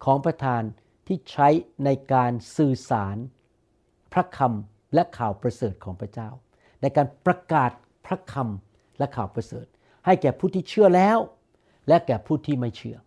[0.03, 0.61] ของประทาน
[1.07, 1.47] ที่ใช้
[1.85, 3.17] ในการสื่อสาร
[4.13, 6.29] พระคำและข่าวประเสริฐของพระเจ้า
[6.81, 7.71] ในการประกาศ
[8.05, 9.65] พระคำและข่าวประเสริฐ
[10.05, 11.17] ให้แก่ผู้ที่เชื่อแล้ว
[11.87, 12.97] และแก่ผู้ที่ไม่เชื่อ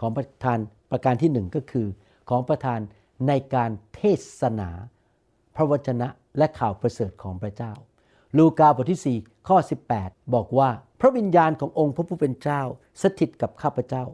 [0.00, 0.58] ของประทาน
[0.90, 1.86] ประการที่หนึ่งก็คือ
[2.30, 2.80] ของประทาน
[3.28, 4.02] ในการเท
[4.40, 4.70] ศนา
[5.56, 7.72] พระวจนะและข่าวประเสริฐของพระเจ้า
[8.36, 9.58] ลูกาบทที่ 4 ข้อ
[9.94, 10.70] 18 บอกว่า
[11.00, 12.62] พระวิญญาณขององค์พระผู้เป็นเจ้า
[13.02, 14.04] สถิตกับข้าพเจ้า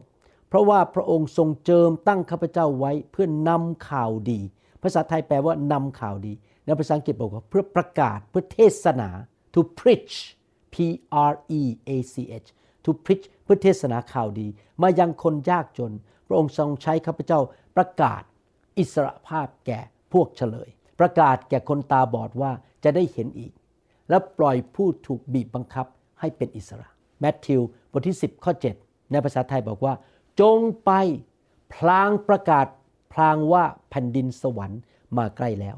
[0.47, 4.39] เพราะว่าพระองค์ทรงเจิมตั้งข้าพเจ้าไว้เพื่อนำข่าวดี
[4.83, 6.33] ภาษาไทยแปลว่านำข่าวดี
[6.65, 9.09] ในภาษาอังกฤษบอกว่าเพื่อประกาศเพื่อเทศนา
[9.53, 10.15] to preach
[10.73, 10.75] P
[11.31, 12.49] R E A C H
[12.83, 14.47] to preach เพื่อเทศนาข่าวดี
[14.81, 15.91] มายังคนยากจน
[16.27, 17.39] พระองค์ทรงใช้ข้าพเจ้า
[17.75, 18.21] ประกาศ
[18.77, 19.79] อิสรภาพแก่
[20.13, 22.51] พวกเฉลย ประกาศแก่คนตาบอดว่า
[22.83, 23.53] จะได้เห็นอีก
[24.09, 25.85] และปล่อยผู้ถูกบีบบังคับ
[26.19, 26.87] ให้เป็นอิสระ
[27.19, 29.93] แมทธิวบทที่ 10 ข้อ 7 ในภาษาไทยบอกว่า
[30.41, 30.91] จงไป
[31.73, 32.65] พลางประกาศ
[33.13, 34.81] พลางว่าแผ่นดินสวรรค์
[35.17, 35.75] มาใกล้แล้ว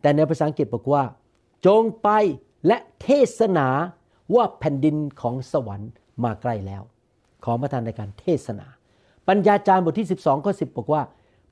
[0.00, 1.02] แต่ในภาษาอังกฤษบอกว่า
[1.66, 2.08] จงไป
[2.66, 3.08] และเท
[3.38, 3.68] ศนา
[4.34, 5.90] ว่าแผ่นดินของสวรรค์
[6.24, 6.82] มาใกล้แล้ว
[7.44, 8.66] ขอประทานในการเทศนา
[9.28, 11.02] ปัญญาจารย์บทที่ 12ข้อ10 บอกว่า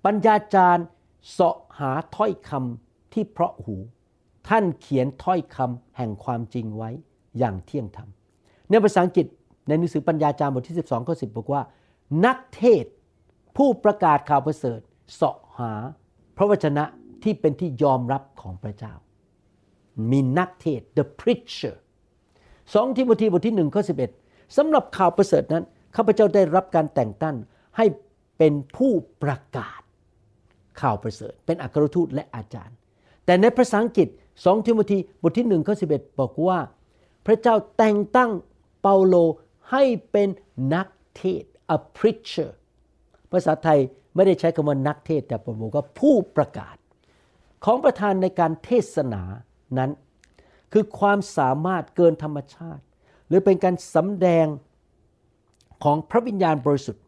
[0.04, 0.84] ปัญญาจารย์
[1.30, 3.76] เสาะหาถ้อยคำที่เพราะหู
[4.48, 6.90] ท่านเขียนถ้อยคำแห่งความจริงไว้
[7.38, 8.08] อย่างเที่ยงธรรม
[8.70, 9.26] ในภาษาอังกฤษ
[9.66, 11.60] ในหนังสือปัญญาจารย์บทที่ 12ข้อ10 บอกว่า
[12.26, 12.84] นักเทศ
[13.56, 14.80] ผู้ประกาศข่าวประเสริฐ
[15.14, 15.72] เสาะหา
[16.36, 16.84] พระวจนะ
[17.22, 18.94] ที่เป็นที่ยอมรับของพระเจ้า
[20.10, 21.76] มีนักเทศ the preacher
[22.74, 24.10] สองทิโมธีบทที่หนึ่งข้อสิบเอ็ด
[24.56, 25.64] สำหรับข่าวประเสริฐนั้น
[25.96, 27.36] ข้าพเจ้าได้รับการแต่งตั้ง
[27.76, 27.86] ให้
[28.38, 28.92] เป็นผู้
[29.22, 29.80] ประกาศ
[30.80, 32.76] ข่าวประเสริฐ เป็นอัครทูตและอาจารย์
[33.24, 36.58] แต่ในภาษาอังกฤษ2ทิโมธีบทที่1ข้อ11 บอกว่า
[37.26, 38.30] พระเจ้าแต่งตั้ง
[38.82, 39.14] เปาโล
[39.70, 40.28] ให้เป็น
[40.74, 41.44] นักเทศ
[41.76, 42.50] a preacher
[43.32, 43.78] ภาษาไทย
[44.14, 46.76] ไม่ได้ใช้คำว่านักเทศแต่ผมบอกว่าผู้ประกาศ
[47.64, 49.22] ของประธานในการเทศนา
[49.78, 49.90] นั้น
[50.72, 52.82] คือความสามารถเกินธรรมชาติ
[53.28, 54.46] หรือเป็นการสำแดง
[55.84, 57.04] ของพระวิญญาณบริสุทธิ์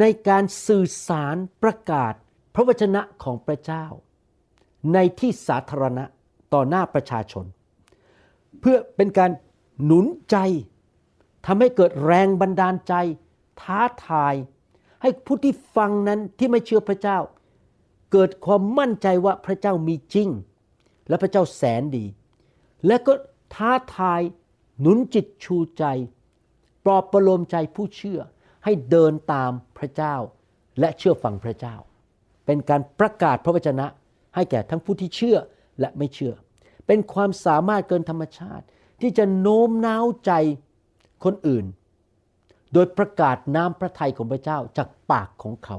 [0.00, 2.12] ในการสื่อสารประกาศ
[2.54, 3.86] พระวจนะของพระเจ้า
[4.94, 6.04] ในที่สาธารณะ
[6.54, 7.44] ต่อหน้าประชาชน
[8.60, 9.30] เพื่อเป็นการ
[9.84, 10.36] หนุนใจ
[11.46, 12.94] ทำให้เกิดแรงบันดาลใจ
[13.62, 14.34] ท้าทาย
[15.02, 17.18] ให้ผู้ที่ฟังนั้นที่ไม่เชื่อพระเจ้า
[18.12, 20.28] เกิดความมั่นใจว่าพระเจ้ามีจริง
[21.08, 22.06] และพระเจ้าแสนดี
[22.86, 23.12] และก็
[23.54, 24.20] ท้าทาย
[24.80, 25.84] หนุนจิตชูใจ
[26.84, 28.20] ปลอบประโลมใจผู้เชื่อ
[28.64, 30.14] ให้เดินตามพระเจ้า
[30.80, 31.76] และเชื่อฟังพระเจ้า
[32.46, 33.86] เป็นการประกาศพระวจนะ
[34.34, 35.38] ให้แก่ทั้งผู้ที่เชื่อ
[35.80, 36.34] และไม่เชื่อ
[36.86, 38.64] เป็นความสามารถเกินธรรมชาติ
[39.00, 40.32] ที่จะโน้มน้าวใจ
[41.24, 41.64] คนอื่น
[42.72, 45.78] โดยประกาศน้ำพระทัยของพระเจ้าจากปากของเขา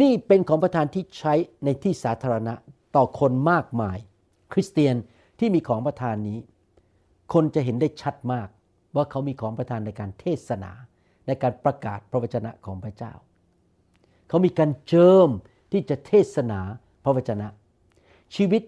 [0.00, 1.34] นี่เป็นของประทานที่ใช้
[1.64, 2.54] ในที่สาธารณะ
[2.96, 3.98] ต่อคนมากมาย
[4.52, 4.96] คริสเตียน
[5.38, 6.38] ที่มีของประทานนี้
[7.32, 8.48] คนจะเห็นได้ชัดมาก
[8.96, 10.72] ว่าเขามีของประทานในการเทศนา
[11.26, 13.12] ในการประกาศพระวจนะของพระเจ้า
[14.28, 15.28] เขามีการเจิม
[15.72, 16.60] ที่จะเทศนา
[17.04, 17.48] พระวจนะ
[18.36, 18.62] ชีวิต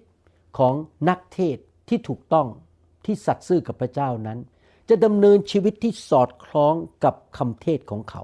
[0.59, 0.75] ของ
[1.09, 2.47] นักเทศที่ถูกต้อง
[3.05, 4.39] ที่สัตย์ซื่อกับพระเจ้านั้น
[4.89, 6.75] จะดำเนินชีวิตที่สอดคล้อง
[7.05, 8.23] กับคำเทศของเขา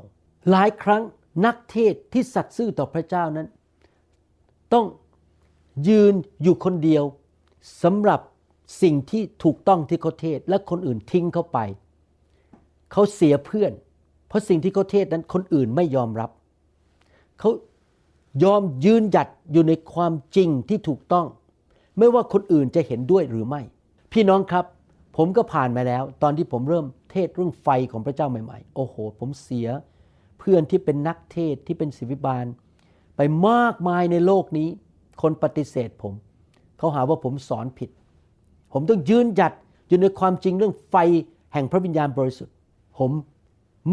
[0.50, 1.02] หลายครั้ง
[1.44, 3.48] นักเทศที่สัตย์ซื่อต่อพระเจ้านั้น
[4.72, 4.86] ต้อง
[5.88, 7.04] ยืนอยู่คนเดียว
[7.82, 8.20] สำหรับ
[8.82, 11.58] สิ่งที่ถูกต้องที่เขาเทศและคนอื่นทิ้งเขาไป
[12.92, 13.72] เขาเสียเพื่อน
[14.28, 16.30] เพราะสิ่งที่เขาเทศนั้นคนอื่นไม่ยอมรับ
[17.38, 17.50] เขา
[18.44, 21.26] ยอมยืนหยัดอยู่ในความจริงที่ถูกต้อง
[21.98, 23.60] ไม่ว่าคนอื่นจะเห็นด้วยหรือไม่
[24.12, 24.64] พี่น้องครับ
[25.16, 29.68] ผมก็ผ่านมาแล้ว ตอนที่ผมเริ่มเทศเรื่องไฟของพระเจ้าใหม่ๆ โอ้โห ผมเสีย
[30.38, 32.44] เพื่อนที่เป็นนักเทศที่เป็นศิวิบาล
[33.16, 34.68] ไปมากมายในโลกนี้
[35.22, 36.12] คนปฏิเสธผม
[36.78, 37.90] เขาหาว่าผมสอนผิด
[38.72, 39.52] ผมต้องยืนหยัด
[39.88, 40.96] อยู่ในความจริงเรื่องไฟ
[41.52, 42.54] แห่งพระวิญญาณบริสุทธิ์
[42.98, 43.10] ผม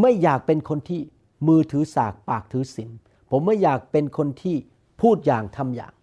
[0.01, 1.01] ไม่อยากเป็นคนที่
[1.47, 2.91] มือถือสากปากถือศีล
[3.31, 4.55] ผมไม่อยากเป็นคนที่
[5.01, 5.93] พูดอย่างทำอย่าง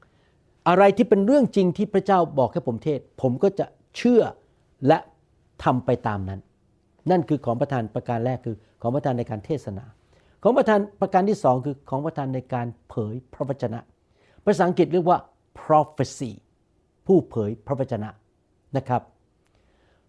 [0.69, 4.23] อะไรที่เป็นเรื่องจริงที่พระเจ้าบอกให้ผมเทศ ผมก็จะเชื่อ
[4.87, 4.99] และ
[5.65, 6.41] ทำไปตามนั้น
[7.11, 9.85] นั่นคือของประทานประการแรกคือของประทานในการเทศนา
[10.43, 13.81] ของประทานประการที่สองคือของประทานในการเผยพระวจนะ
[14.45, 15.19] ภาษาอังกฤษเรียกว่า
[15.61, 16.31] prophecy
[17.07, 18.09] ผู้เผยพระวจนะ
[18.77, 19.03] นะครับ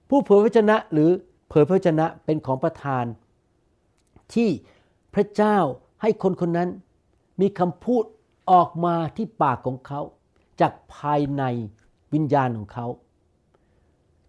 [0.09, 1.09] ผู้เผยพระวจนะหรือ
[1.49, 3.05] เผยพระวจนะเป็นของประทาน
[4.33, 4.49] ที่
[5.13, 5.57] พระเจ้า
[6.01, 6.69] ให้คนคนนั้น
[7.41, 8.03] มีคำพูด
[8.51, 10.01] ออกมาที่ปากของเขา
[10.61, 11.43] จากภายใน
[12.13, 12.87] วิญญาณของเขา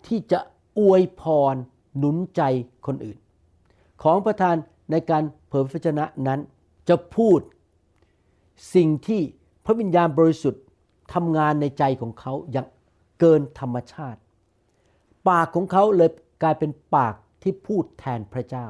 [0.07, 0.41] ที่จะ
[0.79, 1.55] อวยพร
[1.99, 2.43] หนุนใจ
[2.87, 3.19] คนอื่น
[4.03, 4.57] ของประทาน
[4.91, 6.41] ในการเผยพระวจนะนั้น
[6.89, 7.41] จะพูด
[8.75, 9.21] สิ่งที่
[9.65, 10.63] พระวิญญาณบริสุทธิ์
[11.15, 12.67] ทำงานในใจของเขาอย่าง
[13.21, 14.21] เกินธรรมชาติ
[15.29, 16.11] ปากของเขาเลย
[16.43, 18.67] กลายเป็นปากที่พูดแทนพระเจ้า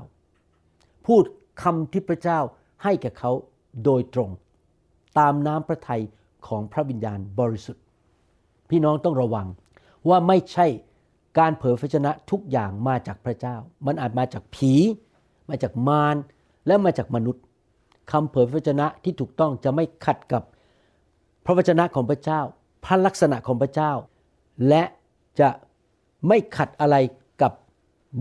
[1.06, 1.24] พูด
[1.62, 2.40] คำที่พระเจ้า
[2.82, 3.32] ให้แก่เขา
[3.84, 4.30] โดยตรง
[5.18, 6.02] ตามน้ำพระทัย
[6.46, 7.84] ของพระวิญญาณบริสุทธิ์
[8.70, 9.46] พี่น้องต้องระวัง
[10.08, 10.66] ว่าไม่ใช่
[11.38, 14.72] การเผยพระชนะทุกอย่างมาจากพระเจ้า มันอาจมาจากผี
[15.48, 16.16] มาจากมาร
[16.66, 17.44] และมาจากมนุษย์
[18.12, 20.42] คำเผยพระวจนะที่ถูกต้องจะไม่ขัดกับ
[21.44, 22.40] พระวจนะของพระเจ้า
[22.84, 23.92] พระลักษณะของพระเจ้า
[24.68, 24.82] และ
[25.40, 25.48] จะ
[26.28, 26.96] ไม่ขัดอะไร
[27.42, 27.52] กับ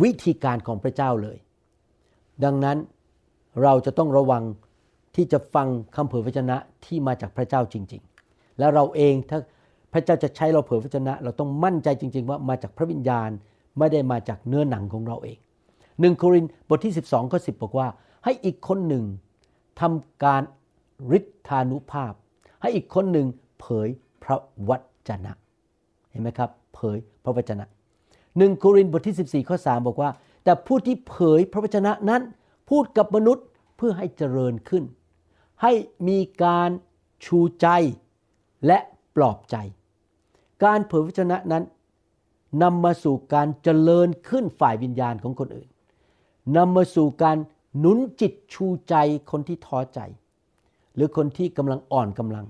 [0.02, 1.38] วิธีการของพระเจ้าเลย
[2.44, 2.78] ดังนั้น
[3.64, 4.44] เราจะต้องระวัง
[5.16, 9.40] ที่จะฟังคำเผยพระวจนะที่มาจากพระเจ้าจริง ๆ แล้วเราเองถ้า
[9.94, 13.30] พระเจ้าจะใช้เราเผยพระวจนะ เราต้องมั่นใจจริง ๆ ว่ามาจากพระวิญญาณ
[13.78, 15.38] ไม่ได้มาจากเนื้อหนังของเราเอง
[16.00, 17.88] หนึ่งโครินธ์บทที่ 12ข้อ10บอกว่า
[18.24, 19.04] ให้อีกคนหนึ่ง
[19.80, 20.42] ทำการ
[21.18, 22.14] ฤทธานุภาพ
[22.62, 23.28] ให้อีกคนหนึ่ง
[23.60, 23.88] เผย
[24.24, 24.38] พระ
[24.70, 24.72] ว
[25.10, 25.32] จนะ
[26.10, 27.66] เห็นไหมครับ เผยพระวจนะ
[28.38, 30.10] หนึ่งโครินธ์บทที่ 14ข้อ3บอกว่า
[30.44, 32.22] แต่ผู้ที่เผยพระวจนะนั้น
[32.70, 33.46] พูดกับมนุษย์
[33.78, 34.84] เพื่อให้เจริญขึ้น
[35.62, 35.72] ให้
[36.08, 36.70] มีการ
[37.26, 37.68] ชูใจ
[38.68, 38.78] และ
[39.16, 39.56] ปลอบใจ
[40.64, 41.64] การเผยพระวจนะนั้น
[42.64, 45.70] นำมาสู่การเจริญขึ้นฝ่ายวิญญาณของคนอื่น
[46.58, 47.38] นำมาสู่การ
[47.80, 48.96] หนุนจิตชูใจ
[49.32, 50.00] คนที่ท้อใจ
[50.96, 52.46] หรือคนที่กำลังอ่อนกำลัง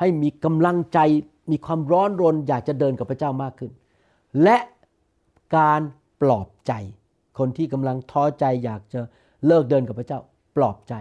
[0.00, 0.98] ให้มีกำลังใจ
[1.50, 3.70] มีความร้อนรนอยากจะเดินกับพระเจ้ามากขึ้น
[4.42, 4.58] และ
[5.56, 5.80] การ
[6.22, 6.72] ปลอบใจ
[7.38, 9.00] คนที่กำลังท้อใจอยากจะ
[9.46, 10.20] เลิกเดินกับพระเจ้า
[10.56, 10.94] ปลอบใจ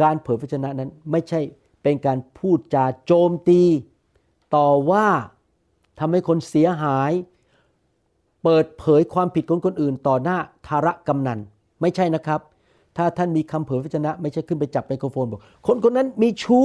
[0.00, 1.40] การเผยพระชนะนั้นไม่ใช่
[1.82, 3.62] เป็นการพูดจาโจมตี
[4.56, 5.08] ต่อว่า
[6.00, 7.12] ทำให้คนเสียหาย
[8.44, 11.38] เปิดเผยความผิดของคนอื่นต่อหน้าธารกำนัน
[11.80, 12.40] ไม่ใช่นะครับ
[12.96, 16.64] ถ้าท่านมีคำเผยพระชนะ ไม่ใช่ขึ้นไปจับไมโครโฟนบอก คนคนนั้นมีชู้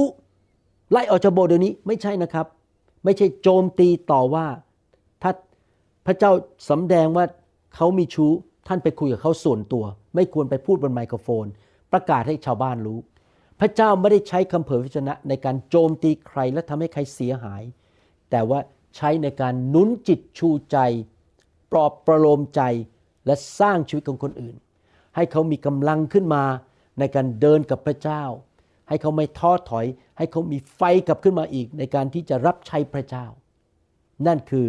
[0.90, 2.46] ไล่ออกจากโบสถ์เดี๋ยวนี้ไม่ใช่นะครับ
[3.04, 4.46] ไม่ใช่โจมตีต่อว่า
[5.22, 5.30] ถ้า
[6.06, 6.30] พระเจ้า
[6.70, 7.24] สำแดงว่า
[7.74, 8.30] เขามีชู้
[8.68, 11.46] ท่านไปคุยกับเขาส่วนตัว ไม่ควรไปพูดบนไมโครโฟน
[11.92, 12.98] ประกาศให้ชาวบ้านรู้
[13.60, 17.62] พระเจ้าไม่ได้ใช้คำเผยพระชนะในการโจมตีใครและทำให้ใครเสียหาย
[18.30, 18.58] แต่ว่า
[18.96, 20.78] ใช้ในการนุนจิตชูใจ
[21.72, 22.62] ปลอบประโลมใจ
[23.26, 24.56] และสร้างชีวิตของคนอื่น
[25.16, 26.44] ให้เขามีกำลังขึ้นมา
[26.98, 28.22] ในการเดินกับพระเจ้า
[28.88, 29.86] ให้เขาไม่ท้อถอย
[30.18, 33.26] ให้เขามีไฟกลับขึ้นมาอีก ในการที่จะรับใช้พระเจ้า
[34.26, 34.66] นั่นคือ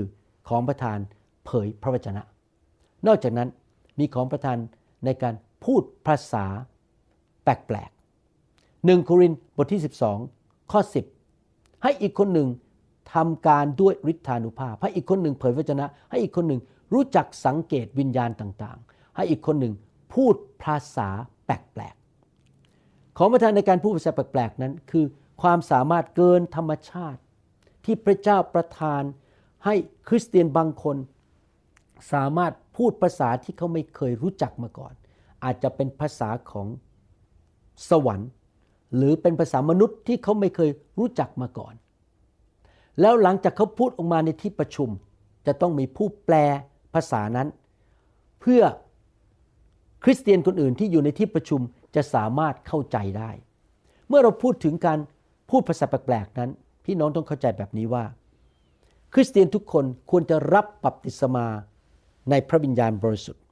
[0.49, 0.97] ของประทาน
[1.45, 2.21] เผยพระวจนะ
[3.07, 3.49] นอกจากนั้น
[3.99, 4.57] มีของประทาน
[5.05, 6.45] ในการพูดภาษา
[7.43, 9.81] แปลกๆหนึ่งโครินธ์บทที่
[10.25, 10.81] 12 ข้อ
[11.31, 12.47] 10 ให้อีกคนหนึ่ง
[13.13, 16.61] ทำการด้วยฤทธานุภาพ ให้อีกคนหนึ่งเผยพระวจนะ ให้อีกคนหนึ่ง
[16.93, 19.73] รู้จักสังเกตวิญญาณต่างๆ ให้อีกคนหนึ่ง
[20.13, 21.09] พูดภาษา
[21.45, 25.05] แปลกๆ ของประทานในการพูดภาษาแปลกๆนั้น คือ
[25.41, 27.21] ความสามารถเกินธรรมชาติ
[27.85, 29.01] ที่พระเจ้าประทาน
[29.65, 29.75] ให้
[30.07, 30.97] คริสเตียนบางคน
[32.13, 34.93] สามารถพูดภาษาที่เขาไม่เคยรู้จักมาก่อน
[35.43, 36.67] อาจจะเป็นภาษาของ
[37.89, 38.29] สวรรค์
[38.95, 41.73] หรือเป็นภาษามนุษย์ที่เขาไม่เคยรู้จักมาก่อน
[43.01, 44.89] แล้วหลังจากเขาพูดออกมาในที่ประชุม
[45.47, 46.35] จะต้องมีผู้แปล
[46.93, 47.47] ภาษานั้น
[48.41, 48.61] เพื่อ
[50.03, 51.61] คริสเตียนคนอื่นที่อยู่ในที่ประชุม
[51.95, 53.31] จะสามารถเข้าใจได้
[54.07, 54.99] เมื่อเราพูดถึงการ
[55.49, 56.49] พูดภาษาแปลกๆนั้น
[56.85, 58.03] พี่น้องต้องเข้าใจแบบนี้ว่า
[59.13, 61.47] คริสเตียนทุกคนควรจะรับบัพติศมา
[62.29, 63.43] ในพระวิญญาณบริสุทธิ์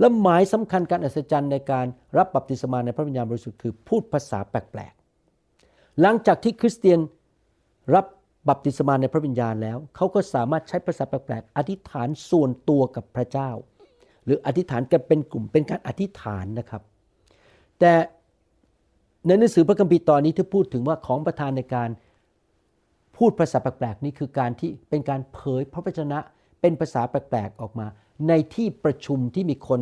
[0.00, 1.86] และหมายสำคัญการอัศจรรย์ในการ
[2.18, 7.00] รับบัพติศมาในพระวิญญาณบริสุทธิ์คือพูดภาษาแปลกๆหลังจากที่คริสเตียน
[7.94, 8.06] รับ
[8.48, 13.50] บัพติศมาในพระวิญญาณแล้ว เขาก็สามารถใช้ภาษาแปลกๆ อธิษฐานส่วนตัวกับพระเจ้า
[14.24, 16.82] หรืออธิษฐานกันเป็นกลุ่มเป็นการอธิษฐานนะครับ
[17.80, 17.92] แต่
[19.26, 21.88] ในหนังสือพระคัมภีร์ตอนนี้ที่พูดถึงว่าของประทานในการ
[23.16, 26.18] พูดภาษาแปลกๆนี่คือการที่เป็นการเผยพระวจนะ
[26.60, 27.86] เป็นภาษาแปลกๆออกมา
[28.28, 29.80] ในที่ประชุมที่มีคน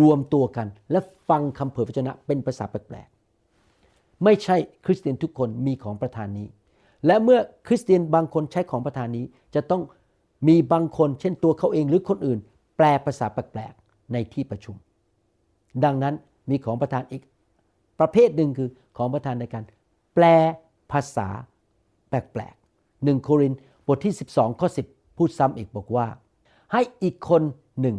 [0.00, 6.46] รวมตัวกัน และฟังคำเผยพระวจนะเป็นภาษาแปลกๆไม่ใช่คริสเตียนทุกคนมีของประทานนี้
[7.06, 9.82] และเมื่อคริสเตียนบางคนใช้ของประทานนี้ จะต้อง
[10.48, 12.38] มีบางคนเช่นตัวเขาเองหรือคนอื่น
[12.76, 14.76] แปลภาษาแปลกๆในที่ประชุม
[15.84, 16.14] ดังนั้น
[16.50, 17.22] มีของประทานอีก
[18.00, 19.62] ประเภทหนึ่งคือของประทานในการ
[20.14, 20.24] แปล
[20.92, 21.28] ภาษา
[22.08, 23.52] แปลกๆหนึ่งโคริน
[23.86, 26.06] บทที่ 12ข้อ10 พูดซ้ำอีกบอกว่า
[26.72, 27.42] ให้อีกคน
[27.80, 27.96] หนึ่ง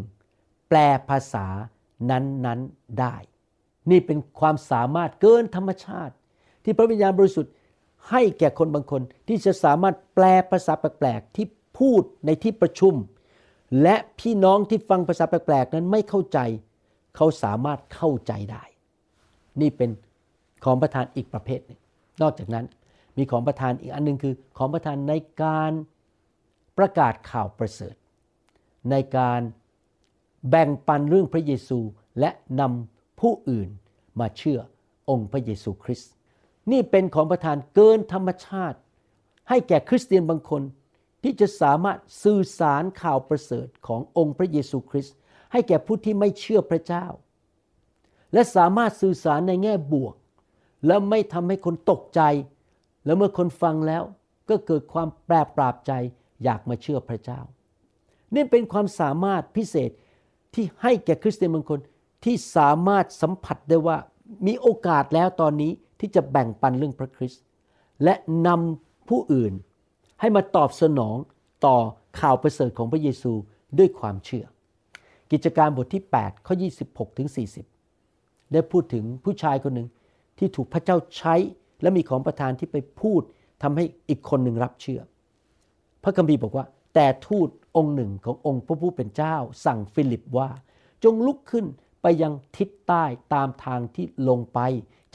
[0.69, 0.77] แปล
[1.09, 1.45] ภาษา
[2.11, 3.15] นั้นๆได้
[3.91, 6.13] นี่เป็นความสามารถเกินธรรมชาติ
[6.63, 7.51] ที่พระวิญญาณบริสุทธิ์
[8.11, 11.45] ให้แก่คนบางคนที่จะสามารถแปลภาษาแปลกๆที่
[11.79, 12.93] พูดในที่ประชุม
[13.81, 16.39] และพี่น้องที่ฟังภาษาแปลกๆนั้นไม่เข้าใจ
[17.15, 18.63] เขาสามารถเข้าใจได้
[19.61, 19.89] นี่เป็น
[20.65, 21.79] ของประทานอีกประเภทหนึ่ง
[22.21, 22.65] นอกจากนั้น
[23.17, 25.71] มีของประทานอีกอันหนึงคือของประทานในการ
[26.77, 27.95] ประกาศข่าวประเสริฐ
[28.91, 29.41] ในการ
[30.49, 31.79] แบ่งปันเรื่องพระเยซู
[32.19, 33.69] และนำผู้อื่น
[34.19, 34.59] มาเชื่อ
[35.09, 36.11] องค์พระเยซูคริสต์
[36.71, 38.77] นี่เป็นของประทานเกินธรรมชาติ
[39.49, 40.61] ให้แก่คริสเตียนบางคน
[41.23, 45.15] ที่จะสามารถสื่อสารข่าวประเสริฐขององค์พระเยซูคริสต์
[45.51, 47.05] ให้แก่ผู้ที่ไม่เชื่อพระเจ้า
[48.33, 50.15] และสามารถสื่อสารในแง่บวก
[50.85, 52.21] และไม่ทำให้คนตกใจ
[53.05, 54.03] แล้วเมื่อคนฟังแล้ว
[54.49, 55.91] ก็เกิดความแปรปราบใจ
[56.43, 57.39] อยากมาเชื่อพระเจ้า
[58.35, 59.91] นี่เป็นความสามารถพิเศษ
[60.53, 61.79] ที่ให้แก่คริสเตียนบางคน
[62.25, 63.97] ที่สามารถสัมผัสได้ว่า
[64.47, 67.43] มีโอกาสแล้วตอนนี้ ที่จะแบ่งปันเรื่องพระคริสต์
[68.03, 68.15] และ
[68.47, 69.53] นำผู้อื่น
[70.19, 71.17] ให้มาตอบสนอง
[71.65, 71.77] ต่อ
[72.19, 73.31] ข่าวประเสริฐของพระเยซู
[73.77, 74.45] ด้วยความเชื่อ
[75.31, 76.55] กิจการบทที่ 8 ข้อ
[76.87, 77.29] 26 ถึง
[77.89, 79.87] 40 ได้พูดถึงผู้ชายคนหนึ่ง
[80.37, 81.35] ที่ถูกพระเจ้าใช้
[81.81, 83.21] และมีของประทานที่ไปพูด
[83.63, 85.01] ทำให้อีกคนหนึ่งรับเชื่อ
[86.03, 90.49] พระคัมภีร์บอกว่า แต่ทูตองค์หนึ่งขององค์พระผู้เป็นเจ้า สั่งฟิลิปว่า
[91.03, 91.65] จงลุกขึ้น
[92.01, 94.59] ไปยังทิศใต้ตามทางที่ลงไป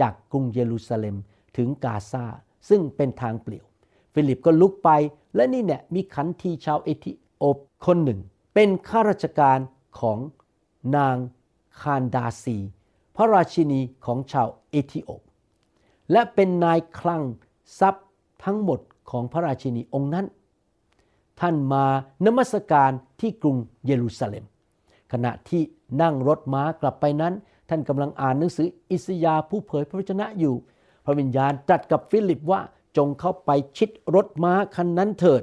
[0.02, 1.16] จากกรุงเยรูซาเล็ม
[1.56, 2.24] ถึงกาซา
[2.68, 3.66] ซึ่งเป็นทางเปลี่ยว
[4.14, 4.90] ฟิลิปก็ลุกไป
[5.34, 8.20] และนี่เนี่ยมีขันทีชาวเอธิโอปคนหนึ่ง
[8.54, 9.58] เป็นข้าราชการ
[10.00, 10.18] ของ
[10.96, 11.16] นาง
[11.80, 12.58] คานดาซี
[13.16, 15.22] พระราชินีของชาวเอธิโอป
[16.12, 17.22] และเป็นนายคลัง
[17.78, 18.06] ทรัพย์
[18.44, 20.26] ทั้งหมดของพระราชินีองค์นั้น
[21.40, 21.84] ท่านมา
[22.26, 24.44] นมัสการที่กรุงเยรูซาเล็ม
[25.12, 25.62] ขณะที่
[26.02, 27.34] นั่งรถม้ากลับไปนั้น
[27.68, 30.54] ท่านกำลังอ่านหนังสืออิสยาห์ผู้เผยพระวจนะอยู่
[31.04, 32.60] พระวิญญาณตรัสกับฟิลิปว่า
[32.96, 35.42] จงเข้าไปชิดรถม้าคันนั้นเถิด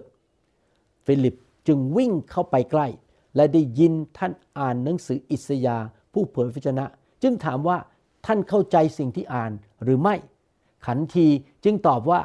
[1.05, 1.35] ฟิลิป
[1.67, 2.87] จึงวิ่งเข้าไปใกล้
[3.35, 5.77] และได้ยินท่านอ่านหนังสืออิสยาห์
[6.13, 6.85] ผู้เผยพระวจนะ
[7.23, 7.77] จึงถามว่า
[8.25, 9.51] ท่านเข้าใจสิ่งที่อ่าน
[9.83, 10.15] หรือไม่
[10.85, 11.27] ขันที
[11.63, 12.19] จึงตอบว่า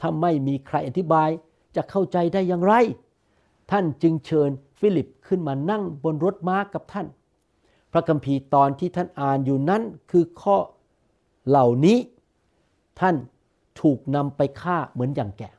[0.00, 1.28] ถ้าไม่มีใครอธิบาย
[1.76, 2.74] จะเข้าใจได้อย่างไร
[3.70, 7.06] ท่านจึงเชิญฟิลิปขึ้นมานั่งบนรถม้ากับท่าน
[7.96, 10.56] พระคัมภีร์ตอนที่ท่านอ่านอยู่นั้นคือข้อ
[11.48, 11.98] เหล่านี้
[13.00, 13.16] ท่าน
[13.80, 15.52] ถูกนำไปฆ่าเหมือนอย่างแกะ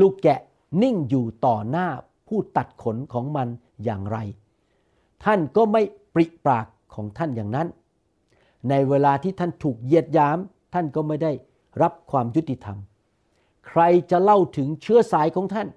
[0.00, 0.40] ลูกแกะ
[0.82, 1.88] นิ่งอยู่ต่อหน้า
[2.28, 3.48] ผู้ตัดขนของมัน
[3.84, 4.18] อย่างไร
[5.24, 5.82] ท่านก็ไม่
[6.14, 7.68] ปริปากของท่านอย่างนั้น
[8.68, 10.38] ในเวลาที่ท่านถูกเหยียดยาม
[10.74, 11.32] ท่านก็ไม่ได้
[11.82, 12.78] รับความยุติธรรม
[13.68, 15.68] ใครจะเล่าถึงเชื้อสายของท่าน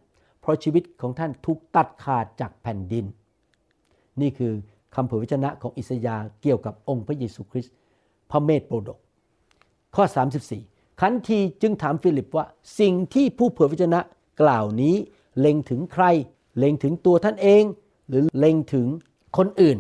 [0.42, 3.06] เพราะชีวิตของท่านถูกตัดขาดจากแผ่นดิน
[4.22, 4.54] นี่คือ
[4.96, 7.74] คำเผยพระวจนะของอิสยาห์เกี่ยวกับองค์พระเยซูคริสต์
[8.32, 8.98] พระเมษโปดก
[9.96, 10.04] ข้อ
[10.52, 12.46] 34 ขันทีจึงถามฟิลิปว่า
[12.80, 14.00] สิ่งที่ผู้เผยพระวจนะ
[14.42, 14.96] กล่าวนี้
[15.40, 16.06] เล็งถึงใคร
[16.58, 17.64] เล็งถึงตัวท่านเอง
[18.10, 18.88] หรือเล็งถึง
[19.38, 19.78] คนอื่น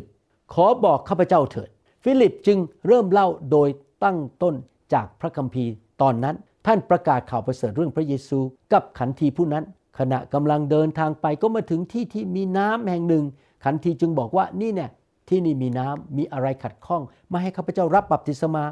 [0.53, 1.69] ขอบอกข้าพเจ้าเถิด
[2.03, 3.69] ฟิลิปจึงเริ่มเล่าโดย
[4.03, 4.55] ตั้งต้น
[4.93, 5.71] จากพระคัมภีร์
[6.01, 8.39] ตอนนั้นท่านประกาศข่าวประเสริฐเรื่องพระเยซู
[8.73, 9.63] กับขันทีผู้นั้น
[9.99, 13.23] ขณะกำลังเดินทางไปก็มาถึงที่ที่มีน้ำแห่งหนึ่ง
[13.63, 14.89] ขันทีจึงบอกว่านี่เนี่ย
[15.29, 18.63] ที่นี่มีน้ำมีอะไรขัดข้องมาให้ข้าพเจ้ารับบัพติศมา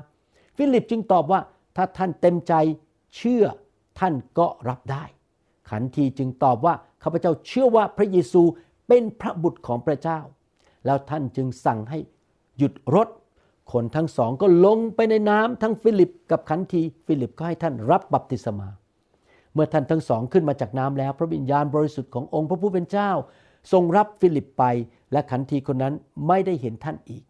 [0.57, 1.39] ฟิลิปจึงตอบว่า
[1.75, 2.53] ถ้าท่านเต็มใจ
[3.15, 3.43] เชื่อ
[3.99, 5.03] ท่านก็รับได้
[5.69, 8.41] ขันทีจึงตอบว่าข้าพเจ้าเชื่อว่าพระเยซู
[8.87, 10.19] เป็นพระบุตรของพระเจ้า
[10.85, 11.99] แล้วท่านจึงสั่งให้
[12.57, 13.07] หยุดรถ
[13.71, 18.67] คนทั้งสองก็ลงไปในน้ำทั้งฟิลิปกับขันทีฟิลิปก็ให้ท่านรับบัพติศมา
[19.53, 23.11] เมื่อท่านทั้งสองขึ้นมาจากน้ำแล้ว พระวิญญาณบริสุทธิ์ขององค์พระผู้เป็นเจ้า
[23.71, 24.63] ทรงรับฟิลิปไป
[25.11, 25.93] และขันทีคนนั้น
[26.27, 27.23] ไม่ได้เห็นท่านอีก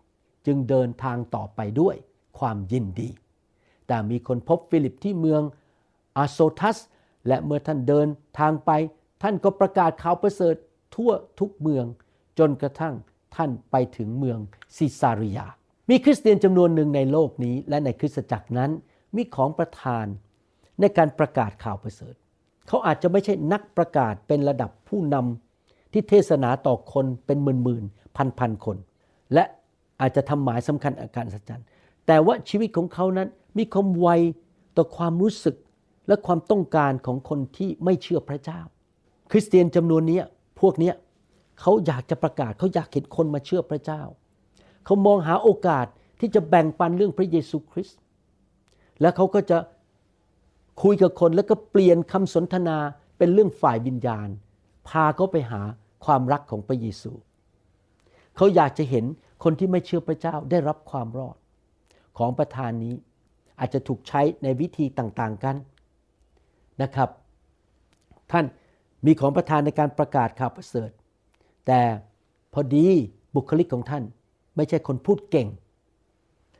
[0.45, 1.95] จึงเดินทางต่อไปด้วย
[2.39, 3.09] ความยินดี
[3.87, 5.41] แต่มีคนพบฟิลิปที่เมือง
[6.17, 6.77] อาโซทัส
[7.27, 8.07] และเมื่อท่านเดิน
[8.39, 8.71] ทางไป
[9.23, 10.55] ท่านก็ประกาศข่าวประเสริฐ
[10.95, 11.85] ทั่วทุกเมือง
[12.39, 12.95] จนกระทั่ง
[13.35, 14.37] ท่านไปถึงเมือง
[14.75, 15.45] ซิซาริยา
[15.89, 18.71] มีคริสเตียนจำนวนหนึ่งในโลกนี้ และในคริสตจักรนั้น
[19.15, 20.05] มีของประทาน
[20.79, 22.15] ในการประกาศข่าวประเสริฐ
[22.67, 25.50] เขาอาจจะไม่ใช่นักประกาศเป็นระดับผู้นำ
[25.91, 28.77] ที่เทศนาต่อคนเป็นหมื่นๆพันๆคน
[29.33, 29.43] และ
[30.01, 31.63] อาจจะทำหมายสำคัญอาการสัจจัน
[32.07, 34.07] แต่ว่าชีวิตของเขานั้นมีความไว
[34.77, 35.55] ต่อความรู้สึก
[36.07, 38.59] และความต้องการของคนที่ไม่เชื่อพระเจ้า
[39.31, 40.19] คริสเตียนจำนวนนี้
[40.61, 40.91] พวกนี้
[41.59, 44.01] เขาอยากจะประกาศเขาอยากเห็นคนมาเชื่อพระเจ้า
[44.85, 45.85] เขามองหาโอกาส
[46.19, 47.99] ที่จะแบ่งปันเรื่องพระเยซูคริสต์
[49.01, 49.57] และเขาก็จะ
[50.83, 52.77] คุยกับคนแล้วก็เปลี่ยนคำสนทนา
[53.17, 54.29] เป็นเรื่องฝ่ายวิญญาณ
[54.87, 55.61] พาเขาไปหา
[56.05, 57.11] ความรักของพระเยซู
[58.35, 59.05] เขาอยากจะเห็น
[59.43, 61.37] คนที่ไม่เชื่อพระเจ้าได้รับความรอด
[62.17, 62.95] ของประธานนี้
[63.59, 65.55] อาจจะถูกใช้ในวิธีต่างๆกัน
[66.81, 67.09] นะครับ
[68.31, 68.45] ท่าน
[69.05, 70.89] มีของประธานในการประกาศข่าวประเสริฐ
[71.67, 71.81] แต่
[72.53, 72.87] พอดี
[73.35, 74.03] บุคลิกของท่าน
[74.55, 75.47] ไม่ใช่คนพูดเก่ง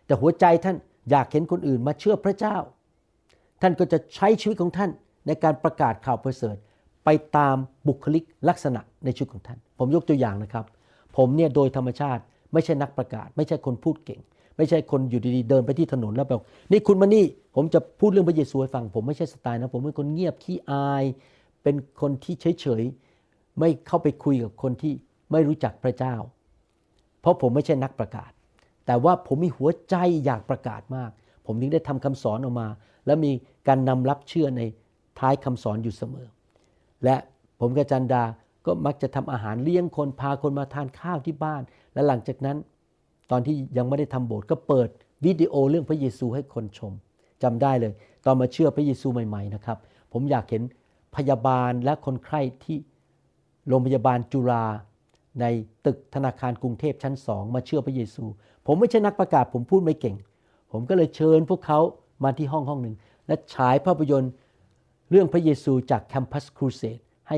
[0.06, 0.78] แต่หัวใจท่าน
[1.10, 2.58] อยากเห็นคนอื่นมาเชื่อพระเจ้า
[3.62, 4.92] ท่านก็จะใช้ชีวิตของท่าน
[5.28, 6.56] ในการประกาศข่าวประเสริฐ
[7.06, 7.56] ไปตาม
[7.88, 10.66] บุคลิกลักษณะในชีวิตของท่าน ผมยกตัวอย่างนะครับ
[11.18, 12.22] ผมเนี่ยโดยธรรมชาติ
[12.54, 14.22] ไม่ใช่นักประกาศ ไม่ใช่คนพูดเก่ง
[14.58, 16.42] ไม่ใช่คนอยู่ดีๆเดินไปที่ถนนแล้วบอก
[16.72, 17.26] นี่คุณมานี่
[17.56, 21.04] ผมจะพูดเรื่องพระเยซูให้ฟัง ผมไม่ใช่สไตล์นะผมเป็นคนเงียบขี้อาย
[21.64, 24.94] เป็นคนที่เฉยๆไม่เข้าไปคุยกับคนที่
[25.32, 26.16] ไม่รู้จักพระเจ้า
[27.22, 28.32] เพราะผมไม่ใช่นักประกาศ
[28.86, 29.96] แต่ว่าผมมีหัวใจ
[30.26, 31.12] อยากประกาศมาก
[31.46, 32.68] ผมถึงได้ทำคำสอนออกมา
[33.06, 33.32] และมี
[33.68, 34.62] การนำรับเชื่อใน
[35.20, 36.28] ท้ายคำสอนอยู่เสมอ
[37.04, 37.16] และ
[37.60, 38.24] ผมกับจันดา
[38.66, 41.62] ก็มักจะทำอาหารเลี้ยงคนพาคนมาทานข้าวที่บ้าน
[41.94, 42.58] และหลังจากนั้น
[43.32, 44.90] ตอนที่ยังไม่ได้ทำโบสถ์ก็เปิด
[45.26, 46.94] วิดีโอเรื่องพระเยซูให้คนชม
[47.44, 47.94] จำได้เลย
[48.26, 49.78] ตอนมาเชื่อพระเยซูใหม่ๆนะครับ
[50.14, 50.64] ผมอยากเห็น
[51.16, 52.78] พยาบาลและคนไข้ที่
[53.68, 54.66] โรงพยาบาลจุฬา
[55.42, 55.46] ใน
[55.86, 58.24] ตึกธนาคารกรุงเทพชั้นสองมาเชื่อพระเยซู
[58.66, 60.16] ผมไม่ใช่นักประกาศผมพูดไม่เก่ง
[60.72, 61.80] ผมก็เลยเชิญพวกเขา
[62.24, 62.96] มาที่ห้องห้องหนึ่ง
[63.28, 64.32] และฉายภาพยนตร์
[65.12, 67.00] เรื่องพระเยซูจากแคมปัสครูเสด
[67.30, 67.38] ให้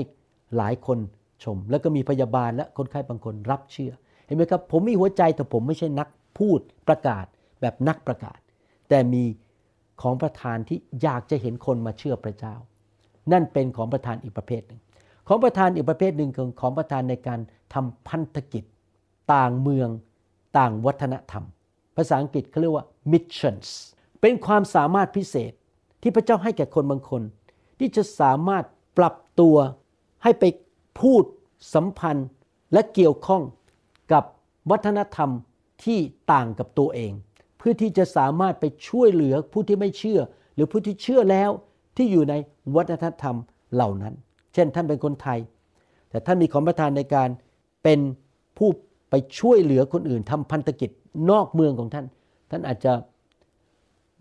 [0.57, 0.99] หลายคน
[1.43, 3.91] ชม แล้วก็มีพยาบาลและคนไข้บางคนรับเชื่อ
[4.25, 6.07] เห็นไหมครับ ผมมีหัวใจแต่ผมไม่ใช่นัก
[6.39, 7.25] พูดประกาศ
[7.61, 8.39] แบบนักประกาศ
[8.89, 9.23] แต่มี
[10.01, 12.55] ของประธานที่อยากจะเห็นคนมาเชื่อพระเจ้า
[13.31, 14.79] นั่นเป็นของประธานอีกประเภทหนึ่ง
[15.27, 17.39] ของประธานอีกประเภทหนึ่งคือของประธานในการ
[17.73, 18.63] ทำพันธกิจ
[19.33, 19.89] ต่างเมือง
[20.57, 21.45] ต่างวัฒนธรรม
[21.97, 23.67] ภาษาอังกฤษเขาเรียกว่า missions
[24.21, 25.51] เป็นความสามารถพิเศษ
[26.01, 27.21] ที่พระเจ้าให้แก่คนบางคน
[27.79, 28.63] ที่จะสามารถ
[28.97, 29.55] ปรับตัว
[30.23, 30.43] ให้ไป
[30.99, 31.23] พูด
[31.73, 32.27] สัมพันธ์
[32.73, 33.43] และเกี่ยวข้อง
[34.11, 34.23] กับ
[34.71, 35.29] วัฒนธรรม
[35.83, 35.99] ที่
[36.31, 37.11] ต่างกับตัวเอง
[37.57, 40.19] เพื่อที่จะสามารถไปช่วยเหลือผู้ที่ไม่เชื่อ
[40.55, 41.49] หรือผู้ที่เชื่อแล้ว
[41.97, 42.33] ที่อยู่ใน
[42.75, 43.35] วัฒนธรรม
[43.73, 44.13] เหล่านั้น
[44.53, 45.39] เช่นท่านเป็นคนไทย
[46.09, 47.29] แต่ท่านมีของประทานในการ
[47.83, 47.99] เป็น
[48.57, 48.69] ผู้
[49.09, 50.89] ไปช่วยเหลือคนอื่นทำพันธกิจ
[51.31, 52.05] นอกเมืองของท่าน
[52.51, 52.93] ท่านอาจจะ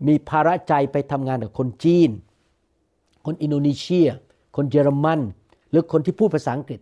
[0.07, 2.09] มีภาระใจไปทำงานกับคนจีน
[3.25, 4.07] คนอินโดนีเซีย
[4.55, 5.19] คนเยอรมัน
[5.69, 6.79] หรือคนที่พูดภาษาอังกฤษ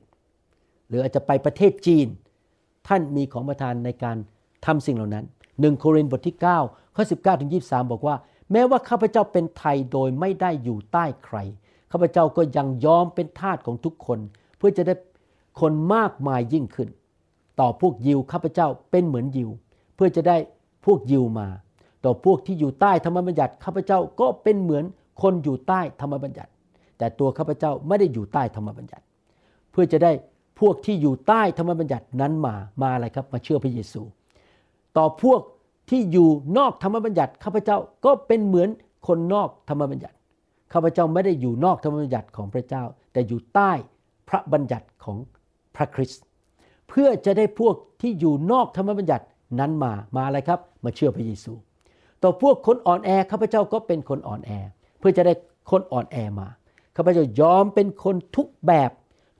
[0.88, 2.08] หรืออาจจะไปประเทศจีน
[2.88, 4.18] ท่านมีของประทานในการ
[4.66, 5.26] ทำสิ่งเหล่านั้น
[5.60, 8.16] หนึ่งโครินธ์บทที่9ข้อ19ถึง23 บอกว่า
[8.52, 11.38] แม้ว่าข้าพเจ้าเป็นไทยโดยไม่ได้อยู่ใต้ใคร
[11.92, 14.20] ข้าพเจ้าก็ยังยอมเป็นทาสของทุกคน
[14.58, 14.96] เพื่อจะได้
[15.60, 16.90] คนมากมายยิ่งขึ้น
[17.60, 19.50] ต่อพวกยิวข้าพเจ้าเป็นเหมือนยิว
[19.96, 20.38] เพื่อจะได้
[20.86, 21.48] พวกยิวมา
[22.04, 24.86] ต่อพวกที่อยู่ใต้ธรรมบัญญัติข้าพเจ้าก็เป็นเหมือน
[25.22, 26.52] คนอยู่ใต้ธรรมบัญญัติ
[26.98, 29.04] แต่ตัวข้าพเจ้าไม่ได้อยู่ใต้ธรรมบัญญัติ
[29.72, 30.12] เพื่อจะได้
[30.60, 34.02] พวกที่อยู่ใต้ธรรมบัญญัตินั้นมามาอะไรครับมาเชื่อพระเยซู
[34.98, 35.42] ต่อพวก
[35.90, 38.70] ที่อยู่นอกธรรมบัญญัติข้าพเจ้าก็เป็นเหมือน
[39.08, 40.16] คนนอกธรรมบัญญัติ
[40.74, 42.84] ข้าพเจ้าไม่ได้อยู่นอกธรรมบัญญัติของพระเจ้า
[43.14, 43.72] แต่อยู่ใต้
[44.30, 45.18] พระบัญญัติของ
[45.76, 46.24] พระคริสต์
[46.90, 49.26] เพื่อจะได้พวกที่อยู่นอกธรรมบัญญัติ
[49.60, 51.54] นั้นมามาอะไรครับ มาเชื่อพระเยซู
[52.24, 54.52] ต่อพวกคนอ่อนแอข้าพเจ้าก็เป็นคนอ่อนแอ
[55.02, 55.34] เพื่อจะได้
[55.72, 56.48] คนอ่อนแอมา
[56.96, 58.92] ข้าพเจ้ายอมเป็นคนทุกแบบ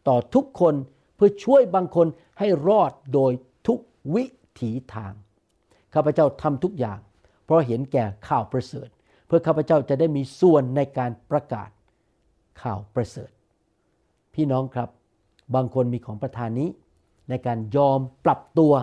[0.08, 0.76] ต่อทุกคน
[1.16, 2.08] เพื่อช่วยบางคน
[2.40, 3.32] ให้รอดโดย
[3.68, 3.80] ทุก
[4.14, 4.26] วิ
[4.62, 5.14] ถีทาง
[5.94, 7.00] ข้าพเจ้าทำทุกอย่าง
[7.44, 8.90] เพราะเห็นแก่ข่าวประเสริฐ
[9.28, 11.70] เพื่อข้าพเจ้าจะได้มีส่วนในการประกาศ
[12.62, 13.32] ข่าวประเสริฐ
[14.36, 14.90] พี่น้องครับ
[15.56, 16.70] บางคนมีของประธานนี้
[17.30, 18.74] ในการยอมปรับตัว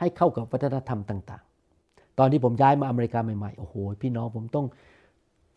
[0.00, 1.44] ให้เข้ากับวัฒนธรรมต่าง
[1.80, 4.66] ๆ ตอนที่ผมย้ายมาอเมริกาใหม่ๆโอ้โหพี่น้องผมต้อง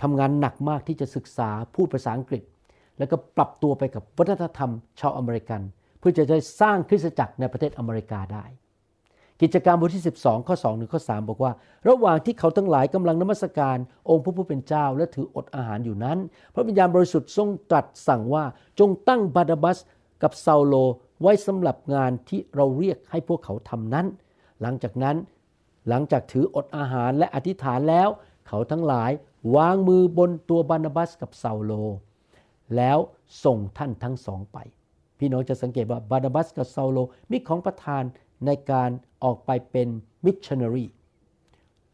[0.02, 2.44] ทำงานหนักมากที่จะศึกษาพูดภาษาอังกฤษ
[2.98, 5.62] แล้วก็ปรับตัวไปกับวัฒนธรรมชาวอเมริกัน
[6.00, 8.46] เพื่อจะได้สร้างคริสตจักรในประเทศอเมริกาได้
[9.42, 11.52] กิจการบทที่ 12 ข้อ2ถึงข้อ 3 บอกว่า
[11.90, 13.78] ระหว่างที่เขาทั้งหลายกำลังนมัสการ
[14.10, 16.18] องค์พระผู้เป็นเจ้าและถืออดอาหารอยู่นั้น
[16.54, 18.44] พระวิญญาณบริสุทธิ์ทรงตรัสสั่งว่า
[18.80, 19.78] จงตั้งบารนาบัส
[20.24, 20.76] กับเซาโล
[21.22, 24.06] ไว้สำหรับงานที่เราเรียกให้พวกเขาทำนั้น
[24.62, 25.16] หลังจากนั้น
[25.90, 28.10] หลังจากถืออดอาหารและอธิษฐานแล้ว
[28.48, 29.12] เขาทั้งหลาย
[29.56, 31.72] วางมือบนตัวบารนาบัสกับเซาโล
[32.76, 32.98] แล้ว
[33.44, 34.58] ส่งท่านทั้งสองไป
[35.20, 36.98] พี่น้องจะสังเกตว่าบานาบัสกับเซาโล
[37.32, 38.04] มีของประทาน
[38.46, 38.90] ในการ
[39.24, 39.88] ออกไปเป็น
[40.26, 40.86] มิชชันนารี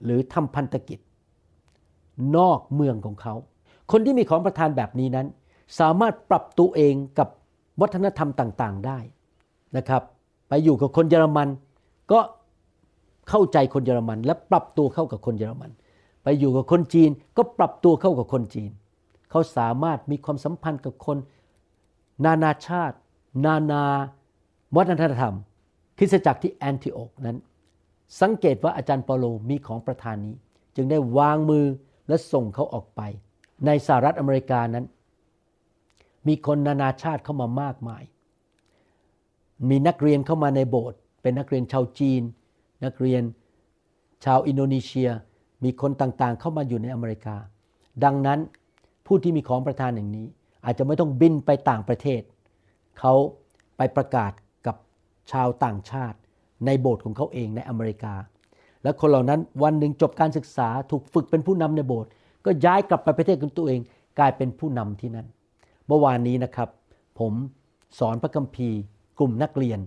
[0.04, 0.99] หรือทำพันธกิจ
[2.38, 3.36] นอกเมืองของเขา
[3.91, 5.28] คนที่มีของประทานแบบนี้นั้น
[5.80, 7.30] สามารถปรับตัวเองกับ
[7.82, 8.99] วัฒนธรรมต่างๆได้
[9.78, 10.02] นะครับ
[10.47, 11.47] ไปอยู่กับคนเยอรมัน
[12.12, 12.20] ก็
[13.30, 15.72] เข้าใจคนเยอรมัน และปรับตัวเข้ากับคนเยอรมัน
[16.24, 18.72] ไปอยู่กับคนจีนก็ปรับตัวเข้ากับคนจีน
[19.30, 21.17] เขาสามารถมีความสัมพันธ์กับคน
[22.26, 22.95] นานาชาติ
[23.45, 23.84] นานา
[24.76, 25.36] วัฒนธรรม
[25.97, 27.38] คริสตจักรที่แอนติโอกนั้น
[28.22, 30.36] สังเกตว่าอาจารย์เปาโลมีของประธานนี้
[30.76, 31.65] จึงได้วางมือ
[32.07, 33.01] และส่งเขาออกไป
[33.65, 34.86] ในสหรัฐอเมริกานั้น
[36.28, 38.03] มีคนนานาชาติเข้ามามากมาย
[39.69, 42.22] มีนักเรียนเข้ามาในโบสถ์เป็นนักเรียนชาวจีน
[42.86, 43.24] นักเรียน
[44.26, 45.09] ชาวอินโดนีเซีย
[45.64, 47.36] มีคนต่างๆ เข้ามาอยู่ในอเมริกา
[48.03, 48.39] ดังนั้น
[49.05, 50.28] ผู้ที่มีของประทานอย่างนี้
[50.66, 52.22] อาจจะไม่ต้องบินไปต่างประเทศ
[52.99, 53.14] เขา
[53.78, 54.32] ไปประกาศ
[54.66, 54.76] กับ
[55.32, 56.18] ชาวต่างชาติ
[56.66, 58.14] ในโบสถ์ของเขาเองในอเมริกา
[58.84, 62.09] และคนเหล่านั้นวันหนึ่งจบการศึกษาถูกฝึกเป็นผู้นำในโบสถ์
[62.45, 63.80] ก็ย้ายกลับไปประเทศของตัวเอง
[64.20, 65.28] กลายเป็นผู้นำที่นั่น
[65.88, 66.70] เมื่อวานนี้นะครับ
[67.20, 67.34] ผม
[67.99, 68.80] สอนพระคัมภีร์
[69.20, 69.80] กลุ่มนักเรียน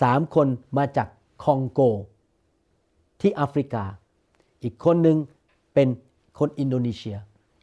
[0.00, 0.46] สามคน
[0.78, 1.08] มาจาก
[1.44, 1.80] คองโก
[3.20, 3.84] ที่แอฟริกา
[4.64, 5.18] อีกคนหนึ่ง
[5.74, 5.88] เป็น
[6.38, 7.16] คนอินโดนีเซีย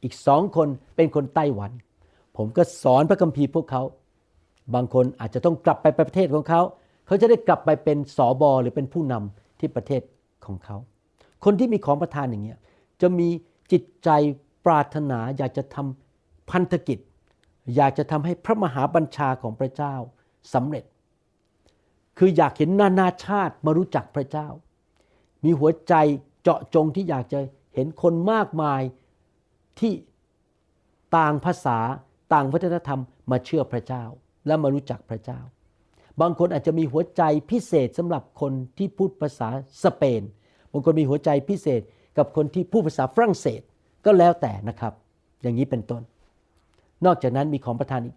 [0.04, 1.72] อีกสองคนเป็นคนไต้หวัน
[2.38, 3.82] ผมก็สอนพระคัมภีร์พวกเขา
[4.76, 6.62] บางคนอาจจะต้องกลับไปประเทศของเขา
[7.06, 10.02] เขาจะได้กลับไปเป็นสอบอหรือเป็นผู้นำที่ประเทศ
[10.46, 10.78] ของเขา
[11.44, 12.60] คนที่มีของประทานอย่างเงี้ย
[13.02, 13.28] จะมี
[13.72, 14.10] จิตใจ
[14.66, 17.00] ปรารถนาอยากจะทำพันธกิจ
[17.76, 19.96] อยากจะทำให้พระมหาบัญชาของพระเจ้า
[20.54, 20.84] สำเร็จ
[22.18, 24.48] คืออยากเห็นนานาชาติมารู้จักพระเจ้า
[25.44, 25.94] มีหัวใจ
[26.42, 27.40] เจาะจงที่อยากจะ
[27.76, 28.82] เห็นคนมากมาย
[29.80, 29.94] ที่
[31.18, 31.78] ต่างภาษา
[32.34, 34.04] ต่างวัฒนธรรมมาเชื่อพระเจ้า
[34.48, 35.40] และมารู้จักพระเจ้า
[36.22, 39.50] บางคนอาจจะมีหัวใจพิเศษสำหรับคนที่พูดภาษา
[39.84, 40.22] สเปน
[40.72, 41.82] บางคนมีหัวใจพิเศษ
[42.18, 43.62] กับคนที่พูดภาษาฝรั่งเศส
[44.06, 44.94] ก็แล้วแต่นะครับ
[45.42, 46.02] อย่างนี้เป็นต้น
[47.06, 48.16] นอกจากนั้นมีของประทานอีก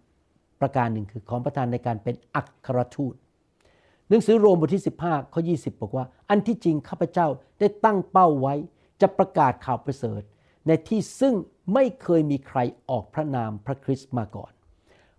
[0.61, 3.15] ประการหนึ่งคือของประทานในการเป็นอัครทูต
[4.09, 7.27] หนังสือโรมบทที่ 15ข้อ20 บอกว่า อันที่จริงข้าพเจ้า
[7.59, 8.53] ได้ตั้งเป้าไว้
[9.01, 10.21] จะประกาศข่าวประเสริฐ
[10.67, 11.35] ในที่ซึ่ง
[11.73, 14.51] ไม่เคยมีใครออกพระนามพระคริสต์มาก่อน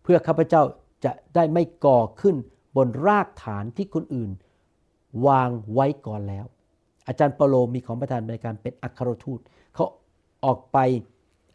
[0.03, 0.63] เพื่อข้าพเจ้า
[1.05, 2.37] จะได้ไม่ก่อขึ้น
[2.77, 4.31] บนรากฐานที่คนอื่น
[5.27, 6.47] วางไว้ก่อนแล้ว
[7.07, 9.41] อาจารย์เปโลมีของประทานในการเป็นอัครทูต
[9.75, 9.85] เขา
[10.45, 10.79] ออกไป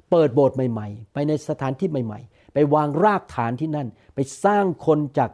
[0.10, 5.30] เปิดโบสถ์ใหม่ ๆ ไปในสถานที่ใหม่ ๆ ไปวางรากฐานที่นั่น ไปสร้างคนจาก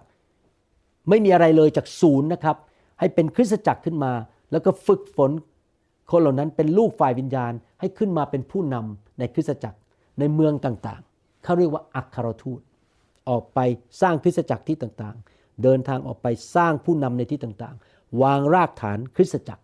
[1.10, 2.58] ไม่มีอะไรเลยจากศูนย์นะครับ
[3.00, 4.14] ให้เป็นคริสตจักรขึ้นมา
[4.52, 5.32] แล้วก็ฝึกฝน
[6.12, 9.78] คนเหล่านั้นเป็นลูกฝ่ายวิญญาณให้ขึ้นมาเป็นผู้นำในคริสตจักร
[10.20, 12.62] ในเมืองต่างๆ เขาเรียกว่าอัครทูต
[13.30, 13.60] ออกไป
[14.02, 19.64] สร้างคริสตจักรที่ต่างๆ เดินทางออกไปสร้างผู้นำในที่ต่างๆ วางรากฐานคริสตจักร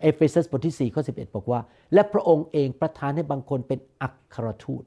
[0.00, 1.60] เอเฟซัสบทที่4ข้อ11 บอกว่า
[1.94, 4.82] และพระองค์เองประทานให้บางคนเป็นอัครทูต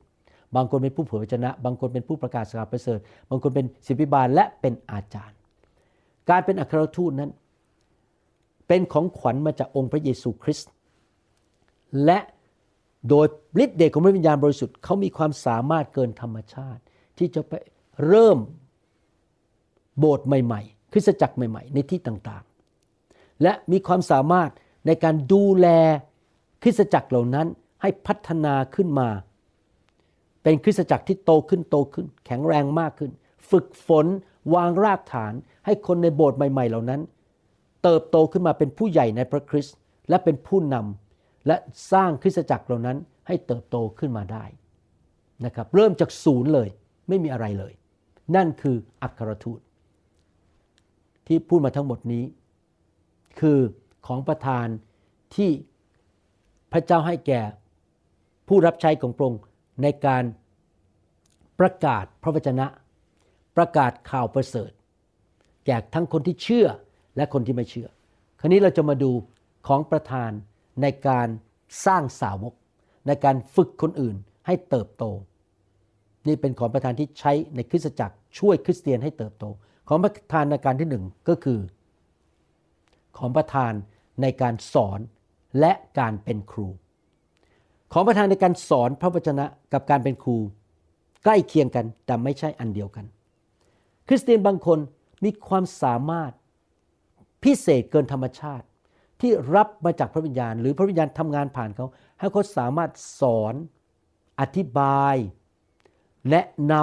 [0.56, 3.00] บางคนเป็นผู้เผยพระวจนะ บางคนเป็นผู้ประกาศสารประเสริฐ
[3.30, 5.38] บางคนเป็นศิษยาภิบาลและเป็นอาจารย์
[6.30, 7.32] การเป็นอัครทูตนั้น
[8.68, 10.72] เป็นของขวัญมาจากองค์พระเยซูคริสต์
[12.06, 12.20] และ
[13.10, 13.28] โดย
[13.64, 16.82] ฤทธิ์เดชของพระวิญญาณบริสุทธิ์เขามีความสามารถเกินธรรมชาติ
[17.18, 17.54] ที่จะไป
[18.08, 18.38] เริ่ม
[20.00, 24.52] โบสถ์ใหม่ ๆ คริสตจักรใหม่ ๆ ในที่ต่างๆ และมีความสามารถ
[24.88, 25.68] ในการดูแล
[26.64, 27.48] คริสตจักรเหล่านั้น
[27.82, 29.10] ให้พัฒนาขึ้นมา
[30.44, 33.12] เป็นคริสตจักรที่โตขึ้นโตขึ้น แข็งแรงมากขึ้น
[33.50, 34.06] ฝึกฝน
[34.56, 35.34] วางรากฐาน
[35.66, 37.02] ให้คนในโบสถ์ใหม่ๆ เหล่านั้น
[37.84, 39.76] เติบโตขึ้นมาเป็นผู้ใหญ่ในพระคริสต์
[40.10, 41.56] และเป็นผู้นำและ
[41.92, 42.98] สร้างคริสตจักรเหล่านั้น
[43.28, 44.46] ให้เติบโตขึ้นมาได้
[45.46, 46.70] นะครับเริ่มจากศูนย์เลย
[47.10, 47.74] ไม่มีอะไรเลย
[48.36, 49.60] นั่นคืออัครทูต
[51.28, 52.24] ที่พูดมาทั้งหมดนี้
[53.40, 53.60] คือ
[54.08, 54.68] ของประทาน
[55.36, 55.52] ที่
[56.72, 57.42] พระเจ้าให้แก่
[58.48, 59.42] ผู้รับใช้ของพระองค์
[59.84, 60.24] ในการ
[61.60, 62.68] ประกาศพระวจนะ
[63.58, 64.72] ประกาศข่าวประเสริฐ
[65.66, 66.68] แก่ทั้งคนที่เชื่อ
[67.18, 67.88] และคนที่ไม่เชื่อ
[68.40, 69.12] คราวนี้เราจะมาดู
[69.68, 70.32] ของประทาน
[70.82, 71.28] ในการ
[71.86, 72.54] สร้างสาวก
[73.08, 74.16] ในการฝึกคนอื่น
[74.48, 75.04] ให้เติบโต
[76.28, 79.46] นี่เป็นของประทานที่ใช้ในคริสตจักรช่วยคริสเตียนให้เติบโต
[79.88, 81.60] ของประทานในการที่หนึ่งก็คือ
[83.18, 83.74] ของประทาน
[84.22, 85.00] ในการสอน
[85.60, 86.68] และการเป็นครู
[87.94, 90.38] ของประทานในการสอนพระวจนะกับการเป็นครู
[91.24, 93.06] ใกล้เคียงกันแต่ไม่ใช่อันเดียวกัน
[94.08, 94.80] คริสเตียนบางคน
[95.24, 96.32] มีความสามารถ
[97.44, 98.66] พิเศษเกินธรรมชาติ
[99.22, 101.88] ที่รับมาจากพระวิญญาณ หรือพระวิญญาณทำงานผ่านเขา
[102.20, 103.54] ให้เขาสามารถสอน
[104.40, 105.16] อธิบาย
[106.30, 106.74] แนะน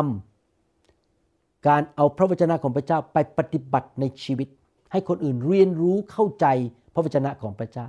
[0.78, 4.49] ำการเอาพระวจนะของพระเจ้าไปปฏิบัติในชีวิต
[4.93, 6.47] ให้คนอื่นเรียนรู้เข้าใจ
[6.95, 7.88] พระวจนะของพระเจ้า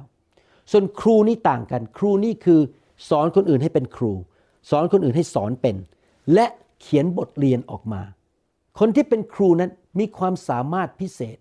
[0.72, 2.60] ส่วนครูนี่ต่างกัน ครูนี่คือ
[3.10, 4.12] สอนคนอื่นให้เป็นครู
[4.70, 5.76] สอนคนอื่นให้สอนเป็น
[6.34, 6.46] และ
[6.82, 8.02] เขียนบทเรียนออกมา
[8.80, 11.38] คนที่เป็นครูนั้นมีความสามารถพิเศษ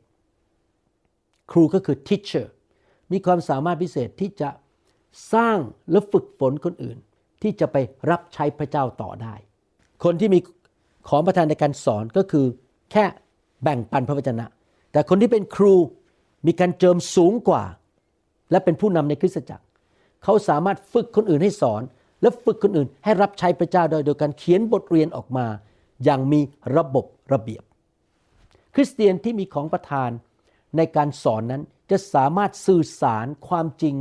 [1.50, 2.46] ครูก็คือ teacher
[3.12, 4.50] มีความสามารถพิเศษที่จะ
[5.32, 5.58] สร้าง
[5.90, 6.98] และฝึกฝนคนอื่น
[7.42, 7.76] ที่จะไป
[8.10, 9.34] รับใช้พระเจ้าต่อได้
[10.04, 10.38] คนที่มี
[11.08, 12.46] ของประทานในการสอนก็คือ
[12.92, 13.04] แค่
[13.62, 14.46] แบ่งปันพระวจนะ
[14.92, 15.74] แต่คนที่เป็นครู
[16.46, 17.64] มีการเจิมสูงกว่า
[18.50, 19.64] และเป็นผู้นำในคริสตจักร
[20.24, 21.82] เขาสามารถฝึกคนอื่นให้สอน
[22.22, 25.46] และฝึกคนอื่นให้รับใช้พระเจ้าโดยโดยการเขียนบทเรียนออกมา
[26.04, 26.40] อย่างมี
[26.76, 27.62] ระบบ ระเบียบ
[28.74, 30.10] คริสเตียนที่มีของประทาน
[30.76, 33.94] ในการสอนนั้นจะสามารถสื่อสารความจริง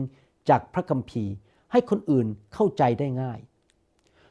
[0.50, 1.34] จากพระคัมภีร์
[1.72, 3.40] ให้คนอื่นเข้าใจได้ง่าย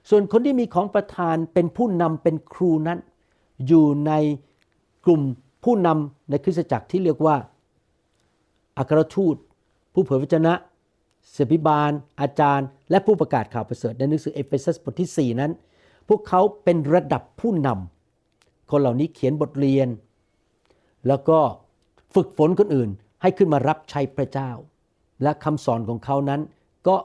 [0.09, 2.99] ส่วนคนที่มีของประธานเป็นผู้นำเป็นครูนั้น
[3.67, 4.13] อยู่ใน
[5.05, 5.23] กลุ่ม
[5.65, 7.37] ผู้นำในคริสตจักรที่เรียกว่า
[8.79, 9.37] อัครทูต
[9.93, 10.55] ผู้เผยพระชนะ
[11.33, 15.53] เสบิบาล อาจารย์ และผู้ประกาศข่าวประเสริฐในหนังสือเอเฟซัสบทที่ 4 นั้น
[16.09, 17.98] พวกเขาเป็นระดับผู้นำ
[18.71, 19.89] คนเหล่านี้เขียนบทเรียน
[21.09, 21.39] แล้วก็
[22.14, 22.91] ฝึกฝนคนอื่น
[23.23, 24.51] ให้ขึ้นมารับใช้พระเจ้า
[25.23, 26.41] และคำสอนของเขานั้น
[26.89, 26.97] ก็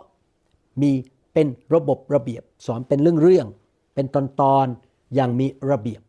[0.82, 0.92] มี
[1.34, 6.02] เป็นระบบระเบียบสอนเป็นเรื่องเรื่องๆเป็นตอนตอนๆอย่างมีระเบียบ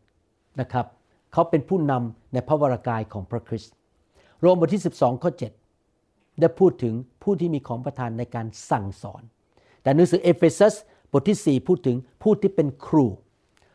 [0.59, 0.85] นะครับ
[1.33, 3.73] เขาเป็นผู้นำในพระวรกายของพระคริสต์
[4.39, 5.31] โรมบทที่ 12ข้อ
[5.85, 6.93] 7ได้พูดถึง
[7.23, 9.21] ผู้ที่มีของประทานในการสั่งสอน
[9.81, 10.75] แต่หนังสือเอเฟซัส
[11.11, 13.05] บทที่ 4 พูดถึงผู้ที่เป็นครู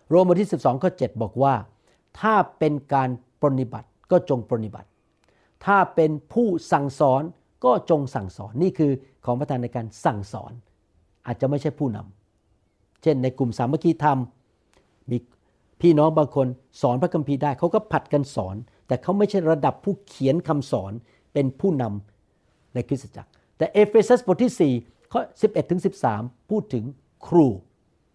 [0.08, 1.54] โรมบทที่ 12ข้อ7บอกว่า
[2.20, 3.08] ถ้าเป็นการ
[3.40, 4.88] ปรนนิบัติก็จงปรนนิบัติ
[5.66, 7.22] ถ้าเป็นผู้สั่งสอน
[7.64, 8.92] ก็จงสั่งสอนนี่คือ
[9.24, 10.52] ของประทานในการสั่งสอน
[11.26, 14.18] อาจจะไม่ใช่ผู้นำเช่นในกลุ่มสามัคคีธรรม
[15.10, 15.16] มี
[15.80, 16.46] พี่น้องบางคน
[16.82, 18.56] สอนพระคัมภีร์ได้เขาก็ผัดกันสอน
[18.86, 20.92] แต่เขาไม่ใช่ระดับผู้เขียนคำสอน
[21.32, 25.80] เป็นผู้นำในคริสตจักร แต่เอเฟซัสบทที่4ข้อ11ถึง
[26.14, 26.84] 13 พูดถึง
[27.26, 27.46] ครู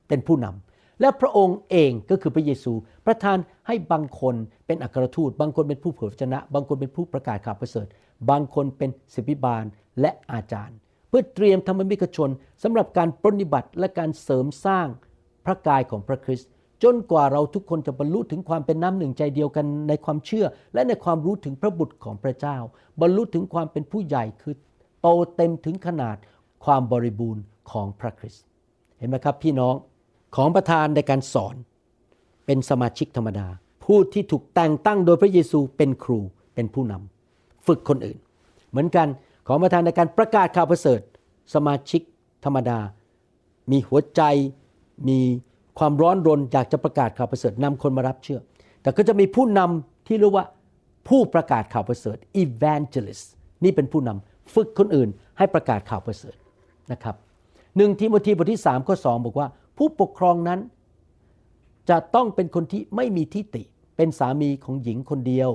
[0.07, 2.73] เป็นผู้นำ และพระองค์เองก็คือพระเยซู
[3.05, 3.37] ประทาน
[3.67, 4.35] ให้บางคน
[4.67, 7.87] เป็นอัครทูต บางคนเป็นผู้เผยพระชนะ บางคนเป็นผู้ประกาศข่าวประเสริฐ
[8.29, 9.63] บางคนเป็นศิบิบาล
[10.01, 10.77] และอาจารย์
[11.09, 12.29] เพื่อเตรียมธรรมมิกชน
[12.63, 14.87] สำหรับการปรนนิบัติและการเสริมสร้าง
[15.45, 16.49] พระกายของพระคริสต์
[16.83, 22.57] จนกว่าเราทุกคนจะบรรลุถึงความเป็นน้ำหนึ่งใจเดียวกันในความเชื่อ และในความรู้ถึงพระบุตรของพระเจ้า
[23.01, 24.55] บรรลุถึงความเป็นผู้ใหญ่คือ
[25.01, 26.17] โตเต็มถึงขนาด
[26.65, 28.43] ความบริบูรณ์ของพระคริสต์
[28.97, 29.75] เห็นไหมครับพี่น้อง
[30.35, 31.55] ของประธานในการสอน
[32.45, 33.47] เป็นสมาชิกธรรมดา
[33.85, 36.19] ผู้ที่ถูกแต่งตั้งโดยพระเยซูเป็นครู
[36.55, 38.17] เป็นผู้นำฝึกคนอื่น
[38.69, 39.07] เหมือนกัน
[39.47, 40.99] ของประธานในการประกาศข่าวประเสริฐ
[41.53, 42.01] สมาชิก
[42.45, 42.79] ธรรมดา
[43.71, 44.21] มีหัวใจ
[45.09, 45.19] มี
[45.79, 48.39] ความร้อนรนอยากจะประกาศข่าวประเสริฐนำคนมารับเชื่อ
[48.81, 50.45] แต่ก็จะมีผู้นำที่เรียกว่า
[51.07, 53.25] ผู้ประกาศข่าวประเสริฐ evangelist
[53.63, 56.35] นี่เป็นผู้นำฝึกคนอื่นให้ประกาศข่าวประเสริฐ
[56.91, 57.15] นะครับ
[57.77, 59.47] หนึ่งทิโมธีบทที่3ข้อ2บอกว่า
[59.77, 60.59] ผู้ปกครองนั้น
[61.89, 63.63] จะต้องเป็นคนที่ไม่มีทิฏฐิ
[63.97, 65.49] เป็นสามีของหญิงคนเดียว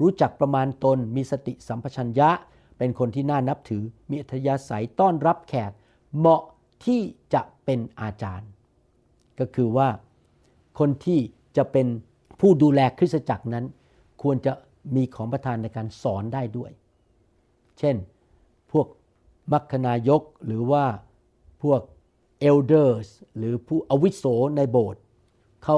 [0.00, 2.30] รู้จักประมาณตนมีสติสัมปชัญญะ
[2.78, 5.72] เป็นคนที่น่านับถือมีอัธยาศัยต้อนรับแขก
[6.16, 6.42] เหมาะ
[6.84, 7.00] ที่
[7.34, 8.48] จะเป็นอาจารย์
[9.38, 9.88] ก็คือว่า
[10.78, 11.20] คนที่
[11.56, 11.86] จะเป็น
[12.40, 13.64] ผู้ดูแลคริสตจักรนั้น
[14.22, 14.52] ควรจะ
[14.96, 16.70] มีของประทานในการสอนได้ด้วย
[17.78, 17.96] เช่น
[18.72, 18.86] พวก
[19.52, 20.84] มัคคณายกหรือว่า
[21.62, 21.80] พวก
[22.50, 24.24] elders หรือผู้อาวิโส
[24.56, 25.02] ในโบสถ์
[25.64, 25.76] เขา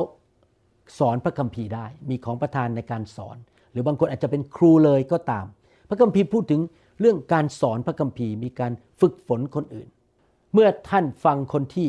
[0.99, 3.37] สอนพระคัมภีร์ได้ มีของประทานในการสอน
[3.73, 5.47] หรือบางคนอาจจะเป็นครูเลยก็ตาม
[5.89, 6.61] พระคัมภีร์พูดถึง
[7.01, 9.89] เรื่องการสอนพระคัมภีร์ มีการฝึกฝนคนอื่น
[10.55, 11.89] เมื่อท่านฟังคนที่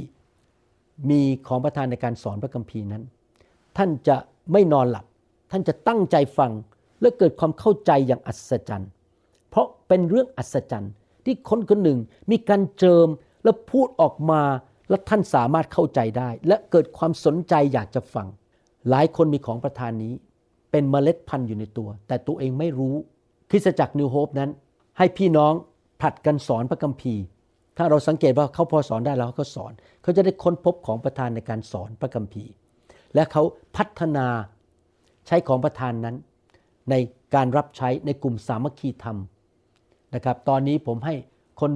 [1.10, 3.04] มีของประทานในการสอนพระคัมภีร์นั้น
[3.78, 4.18] ท่านจะ
[4.52, 5.06] ไม่นอนหลับ
[5.52, 6.52] ท่านจะตั้งใจฟัง
[7.02, 8.92] และเกิดความเข้าใจอย่างอัศจรรย์
[9.50, 10.92] เพราะเป็นเรื่องอัศจรรย์
[11.26, 12.00] ที่คนคนหนึ่ง
[12.32, 13.08] มีการเจิม
[13.44, 14.42] และพูดออกมา
[14.90, 18.28] และท่านสามารถเข้าใจได้ และเกิดความสนใจอยากจะฟัง
[18.90, 20.14] หลายคนมีของประทานนี้
[20.72, 22.96] เป็นเมล็ดพันธุ์อยู่ในตัว แต่ตัวเองไม่รู้
[23.50, 24.50] คริสตจักรนิวโฮปนั้น
[24.98, 25.54] ให้พี่น้อง
[26.02, 27.24] ผลัดกันสอนพระคัมภีร์
[27.78, 29.72] ถ้าเราสังเกตว่าเขาพอสอนได้แล้วเขาก็สอน
[30.02, 32.52] เขาจะได้ค้นพบของประทานในการสอนพระคัมภีร์
[33.14, 33.44] และเขา
[33.76, 34.28] พัฒนา
[35.28, 36.16] ใช้ของประทานนั้น
[36.90, 36.96] ใน
[37.36, 39.18] การรับใช้ในกลุ่มสามัคคีธรรม
[40.16, 41.16] นะครับ ตอนนี้ผมให้
[41.62, 41.72] คน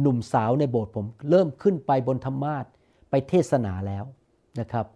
[0.00, 2.64] หนุ่มสาวในโบสถ์ผมเริ่มขึ้นไปบนธรรมาท
[3.10, 4.04] ไปเทศนาแล้ว
[4.60, 4.86] นะครับ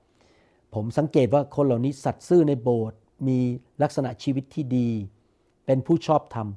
[0.75, 2.99] ผมสังเกตว่าคนเหล่านี้สัตย์ซื่อในโบสถ์
[3.29, 3.39] มี
[3.83, 4.89] ลักษณะชีวิตที่ดี
[5.67, 6.49] เป็นผู้ชอบธรรม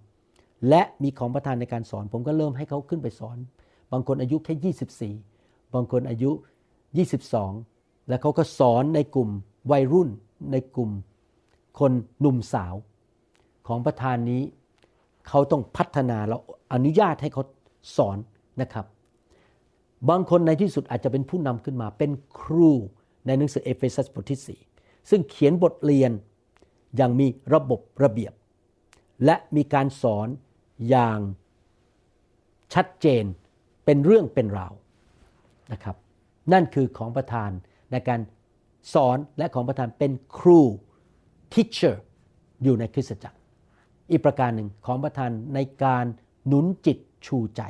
[0.69, 3.37] และมีของประทานในการสอน ผมก็เริ่มให้เขาขึ้นไปสอน
[3.91, 6.31] บางคนอายุแค่ 24 บางคนอายุ
[7.19, 9.29] 22 แล้วเขาก็สอนในกลุ่ม
[9.71, 10.09] วัยรุ่น
[10.51, 10.91] ในกลุ่ม
[11.79, 12.75] คนหนุ่มสาว
[13.67, 14.41] ของประธานนี้
[15.27, 16.37] เขาต้องพัฒนาเรา
[16.73, 17.43] อนุญาตให้เขา
[17.97, 18.17] สอน
[18.61, 18.85] นะครับ
[20.09, 22.71] บางคนในที่สุดอาจจะเป็นผู้นำขึ้นมาเป็นครู
[23.25, 26.11] ในหนังสือเอเฟซัสบทที่ 4 ซึ่งเขียนบทเรียน
[26.97, 28.33] อย่างมีระบบระเบียบ
[29.25, 30.27] และมีการสอน
[30.89, 31.19] อย่าง
[32.73, 33.23] ชัดเจน
[33.85, 34.73] เป็นเรื่องเป็นราว
[35.73, 35.95] นะครับ
[36.53, 37.49] นั่นคือของประธาน
[37.91, 38.19] ในการ
[38.93, 40.61] สอนและของประธานเป็นครู
[41.53, 41.95] teacher
[42.63, 43.37] อยู่ในคริสตจักร
[44.11, 46.05] อีกประการหนึ่งของประธานในการ
[46.47, 47.61] หนุนจิตชูใจ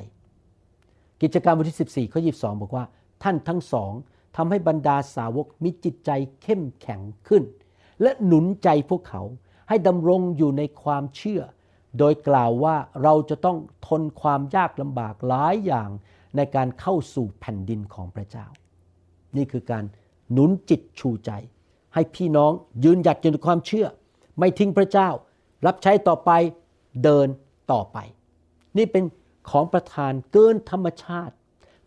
[1.23, 2.85] กิจการบทที่ 14ข้อ22 บอกว่า
[3.23, 3.91] ท่านทั้งสอง
[4.37, 6.11] ทำให้บรรดาสาวกมีจิตใจ
[6.41, 7.43] เข้มแข็งขึ้น
[8.01, 9.21] และหนุนใจพวกเขา
[9.69, 11.41] ให้ดำรงอยู่ในความเชื่อ
[11.99, 13.57] โดยกล่าวว่าเราจะต้อง
[13.87, 15.89] ทนความยากลำบากหลายอย่าง
[16.35, 18.45] ในการเข้าสู่แผ่นดินของพระเจ้า
[19.37, 19.83] นี่คือการ
[20.31, 21.31] หนุนจิตชูใจ
[21.93, 22.51] ให้พี่น้อง
[22.83, 23.87] ยืนหยัดอยู่ในความเชื่อ
[24.39, 25.09] ไม่ทิ้งพระเจ้า
[25.65, 26.31] รับใช้ต่อไป
[27.03, 27.27] เดิน
[27.71, 27.97] ต่อไป
[28.77, 29.03] นี่เป็น
[29.49, 31.33] ของประทานเกินธรรมชาติ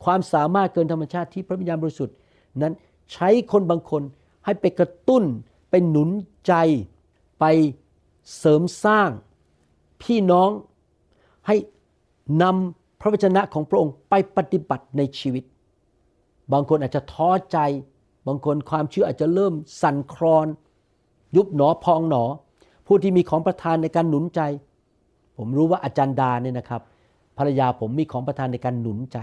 [0.04, 2.16] ความสามารถเกินธรรมชาติที่พระวิญญาณบริสุทธิ์
[2.62, 2.74] นั้น
[3.12, 4.02] ใช้คนบางคน
[4.44, 5.24] ให้ไปกระตุ้น
[5.70, 6.10] ไปหนุน
[6.46, 6.54] ใจ
[7.40, 7.44] ไป
[8.38, 9.10] เสริมสร้าง
[10.02, 10.50] พี่น้อง
[11.46, 11.56] ให้
[12.42, 15.44] นำพระวจนะของพระองค์ไปปฏิบัติในชีวิต
[16.52, 17.58] บางคนอาจจะท้อใจ
[18.26, 20.46] บางคนความเชื่ออาจจะเริ่มสั่นคลอน
[21.36, 22.24] ยุบหนอพองหนอ
[22.86, 24.40] ผู้ที่มีของประทานในการหนุนใจ
[25.36, 26.82] ผมรู้ว่าอาจารย์ดาเนี่ยนะครับ
[27.38, 29.18] ภรรยาผมมีของประทานในการหนุนใจ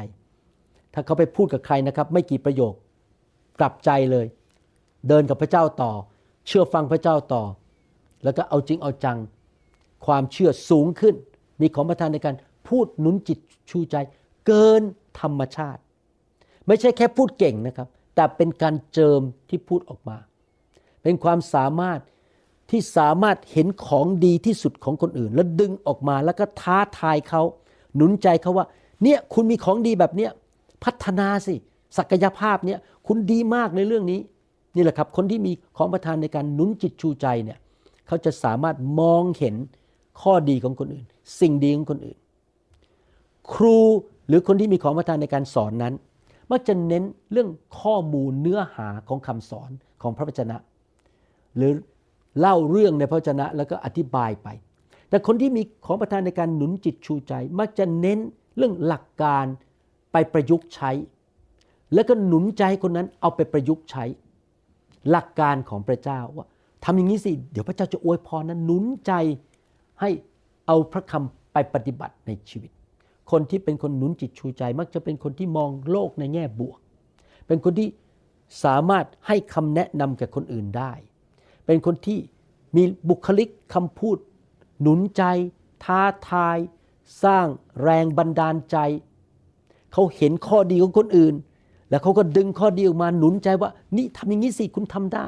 [0.93, 2.73] ถ้าเขาไปพูดกับใครนะครับ ไม่กี่ประโยค
[3.59, 4.25] กลับใจเลย
[5.07, 5.91] เดินกับพระเจ้าต่อ
[6.47, 7.43] เชื่อฟังพระเจ้าต่อ
[8.23, 9.17] แล้วก็เอาจริงเอาจัง
[10.05, 11.15] ความเชื่อสูงขึ้น
[11.61, 12.35] มีของประทานในการ
[12.67, 13.39] พูดหนุนจิต
[13.69, 13.95] ชูใจ
[14.47, 14.81] เกิน
[15.19, 15.81] ธรรมชาติ
[16.67, 20.17] ไม่ใช่แค่พูดเก่งนะครับ แต่เป็นการเจิมที่พูดออกมา
[21.03, 21.99] เป็นความสามารถ
[22.69, 27.41] ที่สามารถเห็นของดีที่สุดของคนอื่น แล้วดึงออกมาแล้วก็ท้าทายเขา
[27.95, 28.65] หนุนใจเขาว่า
[29.03, 30.31] เนี่ยคุณมีของดีแบบเนี้ย
[30.83, 31.55] พัฒนาสิ
[31.97, 34.19] ศักยภาพเนี่ยคุณดีมากในเรื่องนี้
[34.75, 37.57] นี่แหละครับ คนที่มีของประทานในการหนุนจิตชูใจเนี่ย
[38.07, 39.55] เขาจะสามารถมองเห็น
[40.21, 41.05] ข้อดีของคนอื่น
[41.39, 42.17] สิ่งดีของคนอื่น
[43.53, 43.79] ครู
[44.27, 45.93] หรือคนที่มีของประทานในการสอนนั้น
[46.51, 49.69] มักจะเน้นเรื่องข้อมูลเนื้อหาของคำสอน
[50.01, 50.57] ของพระวจนะ
[51.57, 51.71] หรือ
[52.39, 54.47] เล่าเรื่องในพระวจนะแล้วก็อธิบายไป
[55.13, 58.19] แต่คนที่มีของประทานในการหนุนจิตชูใจ มักจะเน้น
[58.57, 59.45] เรื่องหลักการ
[60.11, 60.91] ไปประยุกต์ใช้
[61.93, 64.03] แล้วก็หนุนใจใคนนั้นเอาไปประยุกต์ใช้
[65.09, 66.45] หลักการของพระเจ้าว่า
[66.83, 69.11] ทำอย่างนี้สิ เดี๋ยวพระเจ้าจะอวยพรนั้นหนุนใจ
[70.01, 70.09] ให้
[70.67, 72.71] เอาพระคำไปปฏิบัติในชีวิต
[73.31, 76.79] คนที่เป็นคนหนุนจิตชูใจ มักจะเป็นคนที่มองโลกในแง่บวก
[77.47, 77.89] เป็นคนที่
[78.63, 80.93] สามารถให้คำแนะนำแก่คนอื่นได้
[81.65, 82.19] เป็นคนที่
[82.75, 84.17] มีบุคลิกคำพูด
[84.83, 85.23] หนุนใจ
[85.83, 86.57] ท้าทาย
[87.23, 87.45] สร้าง
[87.83, 88.77] แรงบันดาลใจ
[89.93, 91.35] เขาเห็นข้อดีของคนอื่น
[91.89, 95.27] แล้วเขาก็ดึงข้อดีออกมาหนุนใจว่า นี่ทำอย่างนี้สิคุณทำได้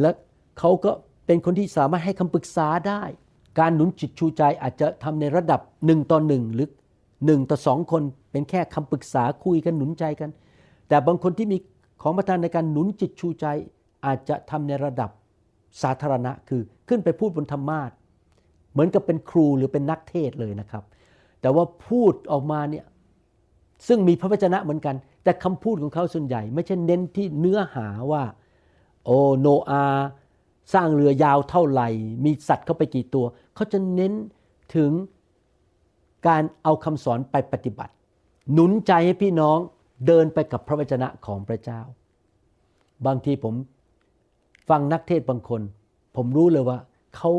[0.00, 0.10] และ
[0.58, 0.92] เขาก็
[1.26, 3.02] เป็นคนที่สามารถให้คำปรึกษาได้
[3.58, 6.68] การหนุนจิตชูใจอาจจะทำในระดับหนึ่งต่อหนึ่งหรือ
[7.26, 10.30] หนึ่งต่อสองคนเป็นแค่คำปรึกษาคุยกันหนุนใจกัน
[10.88, 11.58] แต่บางคนที่มี
[12.02, 13.46] ของประทานในการหนุนจิตชูใจ
[14.06, 15.10] อาจจะทำในระดับ
[15.82, 17.90] สาธารณะคือขึ้นไปพูดบนธรรมาท
[18.76, 20.84] เหมือนกับเป็นครูหรือเป็นนักเทศเลยนะครับ
[21.40, 22.84] แต่ว่าพูดออกมาเนี่ย
[23.88, 28.22] ซึ่งมีพระวจนะเหมือนกัน แต่คำพูดของเขาส่วนใหญ่ ไม่ใช่เน้นที่เนื้อหาว่า
[29.04, 29.84] โอโนอา
[30.74, 31.88] สร้างเรือยาวเท่าไหร่
[32.24, 34.12] มีสัตว์เข้าไปกี่ตัว เขาจะเน้น
[34.74, 34.90] ถึง
[36.28, 37.92] การเอาคำสอนไปปฏิบัติ
[38.52, 39.58] หนุนใจให้พี่น้อง
[40.06, 41.80] เดินไปกับพระวจนะของพระเจ้า
[43.06, 43.54] บางทีผม
[44.68, 45.62] ฟังนักเทศบางคน
[46.16, 46.78] ผมรู้เลยว่า
[47.16, 47.30] เขา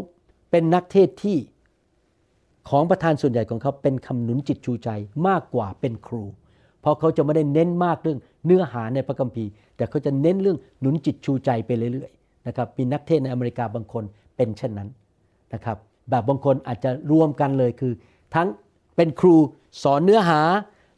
[0.52, 1.38] เป็นนักเทศที่
[2.70, 4.90] ของประธานส่วนใหญ่ของเขาเป็นคำหนุนจิตชูใจ
[5.28, 6.24] มากกว่าเป็นครู
[6.82, 14.04] เพราะเขาจะไม่ได้เน้นมากเรื่องเนื้อหาในพระคัมภีร์ แต่เขาจะเน้นเรื่องหนุนจิตชูใจไปเรื่อยๆนะครับมีนักเทศในอเมริกาบางคน
[14.38, 14.90] เป็นเช่นนั้น
[15.54, 15.78] นะครับ
[16.10, 17.94] แบบบางคนอาจจะรวมกันเลยคือ
[18.36, 18.48] ทั้ง
[18.96, 19.36] เป็นครู
[19.84, 20.42] สอนเนื้อหา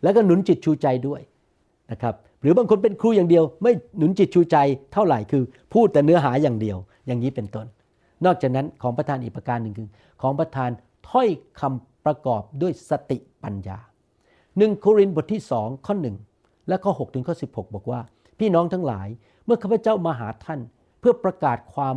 [0.03, 1.21] แล้วก็หนุนจิตชูใจด้วย
[1.91, 4.57] นะครับหรือบางคนเป็นครูอย่างเดียว ไม่หนุนจิตชูใจ
[4.93, 5.43] เท่าไหร่คือ
[5.73, 6.77] พูดแต่เนื้อหาอย่างเดียว
[7.07, 7.65] อย่างนี้เป็นต้น
[8.25, 9.89] นอกจากนั้นของประธานอีกประการหนึ่งคือ
[10.21, 10.69] ของประธาน
[11.09, 13.79] ถ้อยคำประกอบด้วยสติปัญญา
[14.57, 16.17] หนึ่งโครินธ์บทที่สองข้อหนึ่ง
[16.67, 18.01] และข้อ6ถึงข้อ16 บอกว่า
[18.39, 19.07] พี่น้องทั้งหลาย
[19.45, 20.59] เมื่อข้าพเจ้ามาหาท่าน
[20.99, 21.95] เพื่อประกาศความ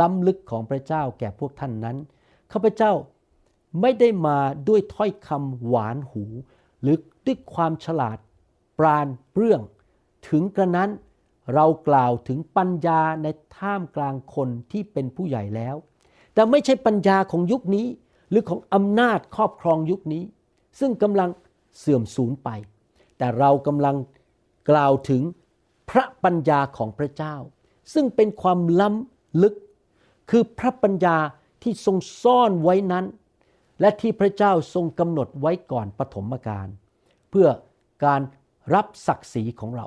[0.00, 1.96] ล้ำลึกของพระเจ้าแก่พวกท่านนั้น
[2.52, 2.92] ข้าพเจ้า
[3.80, 6.24] ไม่ได้มาด้วยถ้อยคำหวานหู
[6.82, 6.96] หรือ
[7.26, 8.18] ด้วยความฉลาด
[8.78, 9.60] ปราณเปรื่อง
[10.28, 10.90] ถึงกระนั้น
[11.54, 13.26] เรากล่าวถึงปัญญาใน
[13.58, 15.76] ท่ามกลางคนที่เป็นผู้ใหญ่แล้ว
[16.34, 17.86] แต่ไม่ใช่ปัญญาของยุคนี้
[18.30, 20.24] หรือของอำนาจครอบครองยุคนี้
[20.80, 21.30] ซึ่งกำลัง
[21.78, 22.48] เสื่อมสูญไป
[23.18, 23.96] แต่เรากำลัง
[24.70, 25.22] กล่าวถึง
[25.90, 27.34] พระปัญญาของพระเจ้า
[27.94, 29.54] ซึ่งเป็นความล้ำลึก
[30.30, 31.16] คือพระปัญญา
[31.62, 33.04] ที่ทรงซ่อนไว้นั้น
[33.80, 36.68] และที่พระเจ้าทรงกำหนดไว้ก่อนปฐมกาล
[37.30, 37.48] เพื่อ
[38.04, 38.20] การ
[38.74, 39.86] รับศักดิ์ศรีของเรา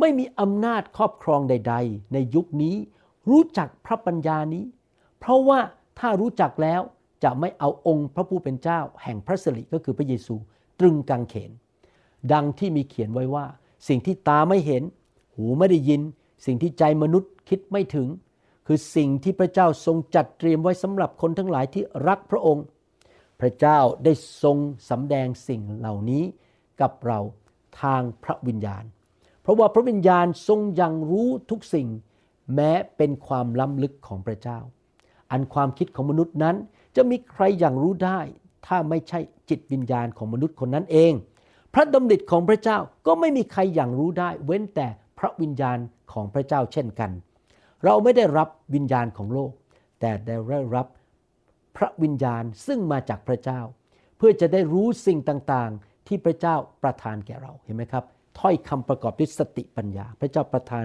[0.00, 2.76] ไม่มีอำนาจครอบครองใด ๆ ในยุคนี้
[3.30, 4.64] รู้จักพระปัญญานี้
[5.18, 5.60] เพราะว่า
[5.98, 6.80] ถ้ารู้จักแล้ว
[7.24, 10.34] จะไม่เอาองค์พระผู้เป็นเจ้า แห่งพระสิริก็คือพระเยซู
[10.80, 11.50] ตรึงกางเขน
[12.32, 13.46] ดังที่มีเขียนไว้ว่า
[13.88, 14.82] สิ่งที่ตาไม่เห็น
[15.34, 16.00] หูไม่ได้ยิน
[16.46, 18.08] สิ่งที่ใจมนุษย์คิดไม่ถึง
[18.66, 22.64] คือสิ่งที่พระเจ้าทรงจัดเตรียมไว้สำหรับคนทั้งหลายที่รักพระองค์
[23.40, 24.12] พระเจ้าได้
[24.42, 24.58] ทรง
[24.90, 26.24] สำแดงสิ่งเหล่านี้
[26.80, 27.18] กับเรา
[27.82, 28.84] ทางพระวิญญาณ
[29.42, 31.88] เพราะว่าพระวิญญาณทรงยังรู้ทุกสิ่ง
[32.54, 34.58] แม้เป็นความล้ำลึกของพระเจ้า
[35.30, 36.56] อันความคิดของมนุษย์นั้น
[36.96, 38.20] จะมีใครอย่างรู้ได้
[38.66, 39.20] ถ้าไม่ใช่
[39.50, 41.12] จิตวิญญาณของมนุษย์คนนั้นเอง
[41.74, 44.88] พระดำริของพระเจ้าก็ไม่มีใครอย่างรู้ได้ เว้นแต่
[45.18, 45.78] พระวิญญาณ
[46.12, 47.10] ของพระเจ้าเช่นกัน
[47.84, 49.52] เราไม่ได้รับวิญญาณของโลก
[50.00, 50.36] แต่ได้
[50.74, 50.86] รับ
[51.76, 53.60] พระวิญญาณซึ่งมาจากพระเจ้า
[54.16, 58.04] เพื่อจะได้รู้สิ่งต่างๆ ที่พระเจ้าประทานแก่เราเห็นไหมครับ
[58.38, 60.84] ถ้อยคำประกอบด้วยสติปัญญา พระเจ้าประทาน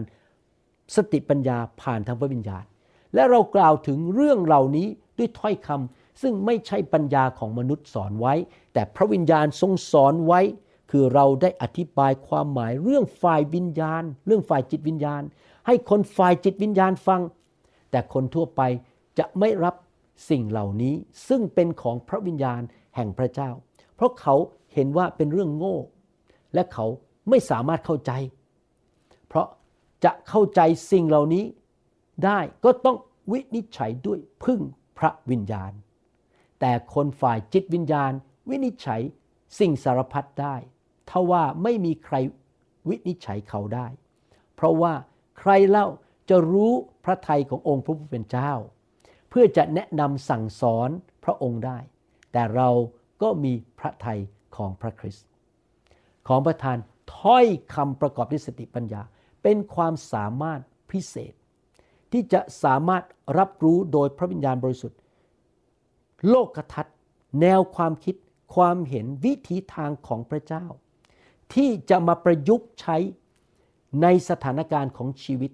[0.95, 2.65] สติปัญญาผ่านทางพระวิญญาณ
[3.13, 4.87] และเรากล่าวถึงเรื่องเหล่านี้
[5.17, 8.33] ด้วยถ้อยคำซึ่งไม่ใช่ปัญญาของมนุษย์สอนไว้
[8.73, 10.41] แต่พระวิญญาณทรงสอนไว้
[10.91, 15.21] คือเราได้อธิบายความหมายเรื่องฝ่ายวิญญาณ เรื่องฝ่ายจิตวิญญาณ
[15.65, 17.21] ให้คนฝ่ายจิตวิญญาณฟัง
[17.91, 18.61] แต่คนทั่วไป
[19.19, 19.75] จะไม่รับ
[20.29, 20.93] สิ่งเหล่านี้
[21.27, 22.61] ซึ่งเป็นของพระวิญญาณ
[22.95, 23.49] แห่งพระเจ้า
[23.95, 24.35] เพราะเขา
[24.73, 25.77] เห็นว่าเป็นเรื่องโง่
[26.53, 26.85] และเขา
[27.29, 28.11] ไม่สามารถเข้าใจ
[29.27, 29.47] เพราะ
[30.03, 30.61] จะเข้าใจ
[30.91, 31.45] สิ่งเหล่านี้
[32.25, 32.97] ได้ก็ต้อง
[33.31, 34.61] วินิจฉัยด้วยพึ่ง
[34.97, 35.71] พระวิญญาณ
[36.59, 38.11] แต่คนฝ่ายจิตวิญญาณ
[38.49, 39.01] วินิจฉัย
[39.59, 40.55] สิ่งสารพัดได้
[41.09, 42.15] ทว่าไม่มีใคร
[42.89, 43.87] วินิจฉัยเขาได้
[44.55, 44.93] เพราะว่า
[45.39, 45.87] ใครเล่า
[46.29, 46.73] จะรู้
[47.05, 48.51] พระทัยขององค์พระผู้เป็นเจ้า
[49.29, 50.89] เพื่อจะแนะนำสั่งสอน
[51.23, 51.77] พระองค์ได้
[52.31, 52.69] แต่เรา
[53.21, 54.19] ก็มีพระทัย
[54.55, 55.27] ของพระคริสต์
[56.27, 56.77] ของประทาน
[57.17, 59.01] ถ้อยคำประกอบด้วยสติปัญญา
[59.43, 60.59] เป็นความสามารถ
[60.91, 61.33] พิเศษ
[62.11, 63.03] ที่จะสามารถ
[63.37, 64.99] รับรู้โดยพระวิญญาณบริสุทธิ์
[66.29, 66.95] โลกทัศน์
[67.41, 68.15] แนวความคิด
[68.55, 70.65] ความเห็นวิธีทางของพระเจ้า
[71.53, 72.97] ที่จะมาประยุกต์ใช้
[74.01, 75.51] ในสถานการณ์ของชีวิต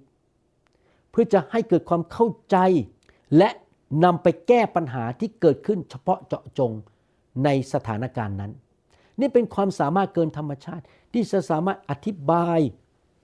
[1.10, 2.58] เพื่อจะให้เกิดความเข้าใจ
[3.38, 3.49] และ
[4.04, 6.72] นำไปแก้ปัญหาที่เกิดขึ้นเฉพาะเจาะจง
[7.43, 8.51] ในสถานการณ์นั้น
[9.20, 10.84] นี่เป็นความสามารถเกินธรรมชาติ
[11.14, 12.59] ที่จะสามารถอธิบาย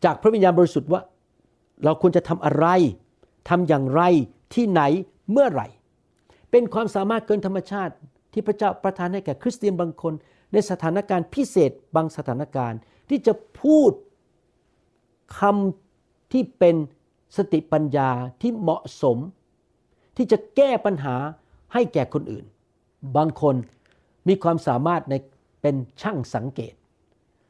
[0.04, 1.02] จากพระวิญญาณบริสุทธิ์ว่า
[1.84, 2.68] เราควรจะทำอะไร
[3.50, 4.02] ทำอย่างไร
[4.54, 4.82] ที่ไหน
[5.32, 5.68] เมื่อไหร่
[6.52, 7.94] เป็นความสามารถเกินธรรมชาติ
[8.34, 10.14] ที่พระเจ้าประทานให้แก่คริสเตียนบางคน
[10.54, 12.80] ในสถานการณ์พิเศษบางสถานการณ์
[13.10, 13.92] ที่จะพูด
[15.40, 16.76] คำที่เป็น
[17.38, 18.10] สติปัญญา
[18.42, 19.18] ที่เหมาะสม
[20.18, 21.16] ที่จะแก้ปัญหา
[21.74, 22.46] ให้แก่คนอื่น
[23.18, 23.56] บางคน
[24.28, 25.16] มีความสามารถใน
[25.62, 26.74] เป็นช่างสังเกต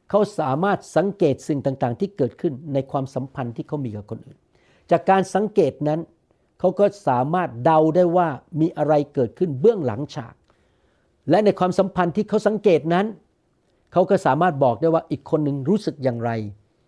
[0.09, 4.37] เขาสามารถสังเกตสิ่งต่างๆ ที่เกิดขึ้นในความสัมพันธ์ที่เขามีกับคนอื่น
[4.91, 5.99] จากการสังเกตนั้น
[6.59, 8.29] เขาก็สามารถเดาได้ว่า
[8.59, 10.33] มีอะไรเกิดขึ้นเบื้องหลังฉาก
[11.29, 13.05] และในความสัมพันธ์ที่เขาสังเกตนั้น
[13.93, 16.31] เขาก็สามารถบอกได้ว่าอีกคนหนึ่งรู้สึกอย่างไร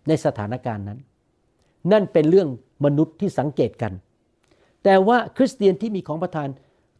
[0.08, 0.98] ในสถานการณ์นั้น
[1.92, 2.48] นั่นเป็นเรื่อง
[2.84, 3.92] มนุษย์ที่สังเกตกัน
[4.84, 6.48] แต่ว่าคริสเตียนที่มีของประทาน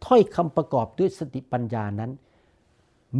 [0.06, 2.10] ถ้อยคำประกอบด้วยสติปัญญานั้น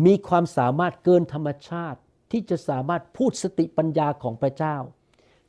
[0.05, 4.77] มีความสามารถเกินธรรมชาติที่จะสามารถพูดสติปัญญาของพระเจ้า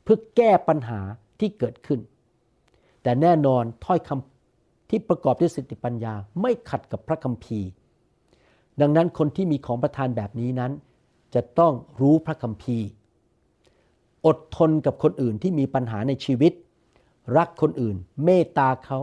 [0.02, 1.00] เพื่อแก้ปัญหา
[1.40, 2.00] ที่เกิดขึ้น
[3.02, 7.68] แต่แน่นอนถ้อยคำที่ประกอบด้วยสติปัญญาไม่ขัดกับพระคัมภีร์
[8.80, 10.72] ดังนั้นคนที่มีของประทานแบบนี้นั้น
[11.34, 12.86] จะต้องรู้พระคัมภีร์
[14.26, 16.52] อดทนกับคนอื่นที่มีปัญหาในชีวิต
[17.36, 18.98] รักคนอื่น เมตตาเขา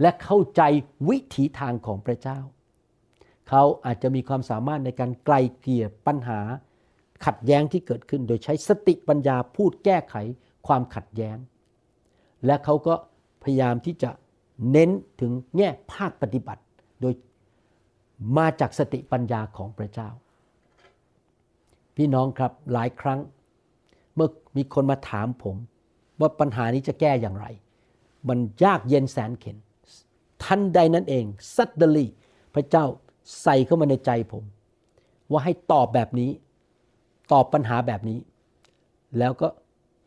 [0.00, 0.62] และเข้าใจ
[1.08, 2.38] วิถีทางของพระเจ้า
[3.54, 6.40] เขาอาจจะมีความสามารถในการไกลเกลี่ยปัญหา
[7.26, 10.14] ขัดแย้งที่เกิดขึ้น โดยใช้สติปัญญาพูดแก้ไข
[10.66, 11.36] ความขัดแย้ง
[12.46, 12.94] และเขาก็
[13.42, 14.10] พยายามที่จะ
[14.70, 14.90] เน้น
[15.20, 16.62] ถึงแง่ภาคปฏิบัติ
[17.00, 17.14] โดย
[18.36, 20.08] มาจากสติปัญญาของพระเจ้า
[21.96, 23.20] พี่น้องครับหลายครั้ง
[24.14, 25.56] เมื่อมีคนมาถามผม
[26.20, 27.46] ว่าปัญหานี้จะแก้อย่างไร
[28.28, 29.56] มันยากเย็นแสนเข็น
[30.44, 31.24] ทันใดนั้นเอง
[31.54, 32.06] ซัดเดลี
[32.56, 32.86] พระเจ้า
[33.42, 34.44] ใส่เข้ามาในใจผม
[35.30, 36.30] ว่าให้ตอบแบบนี้
[37.32, 38.18] ตอบปัญหาแบบนี้
[39.18, 39.48] แล้วก็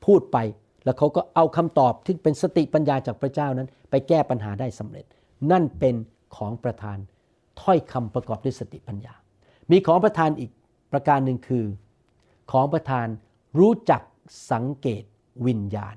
[0.05, 0.37] พูดไป
[0.83, 5.05] แล้วเขาก็เอาคำตอบที่เป็นสติปัญญาจากพระเจ้านั้น ไปแก้ปัญหาได้สำเร็จ
[5.51, 5.95] นั่นเป็น
[6.35, 6.97] ของประธาน
[7.61, 9.13] ถ้อยคำประกอบด้วยสติปัญญา
[9.71, 10.51] มีของประธานอีก
[10.91, 11.65] ประการหนึ่งคือ
[12.51, 13.07] ของประธาน
[13.59, 14.01] รู้จัก
[14.51, 15.03] สังเกต
[15.47, 15.95] วิญญาณ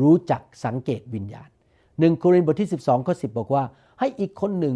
[0.00, 1.48] รู้จักสังเกตวิญญาณ
[2.00, 3.64] หนึ่งโครินธ์บทที่ 12ข้อ10บอกว่า
[3.98, 4.74] ให้อีกคนหนึ่ง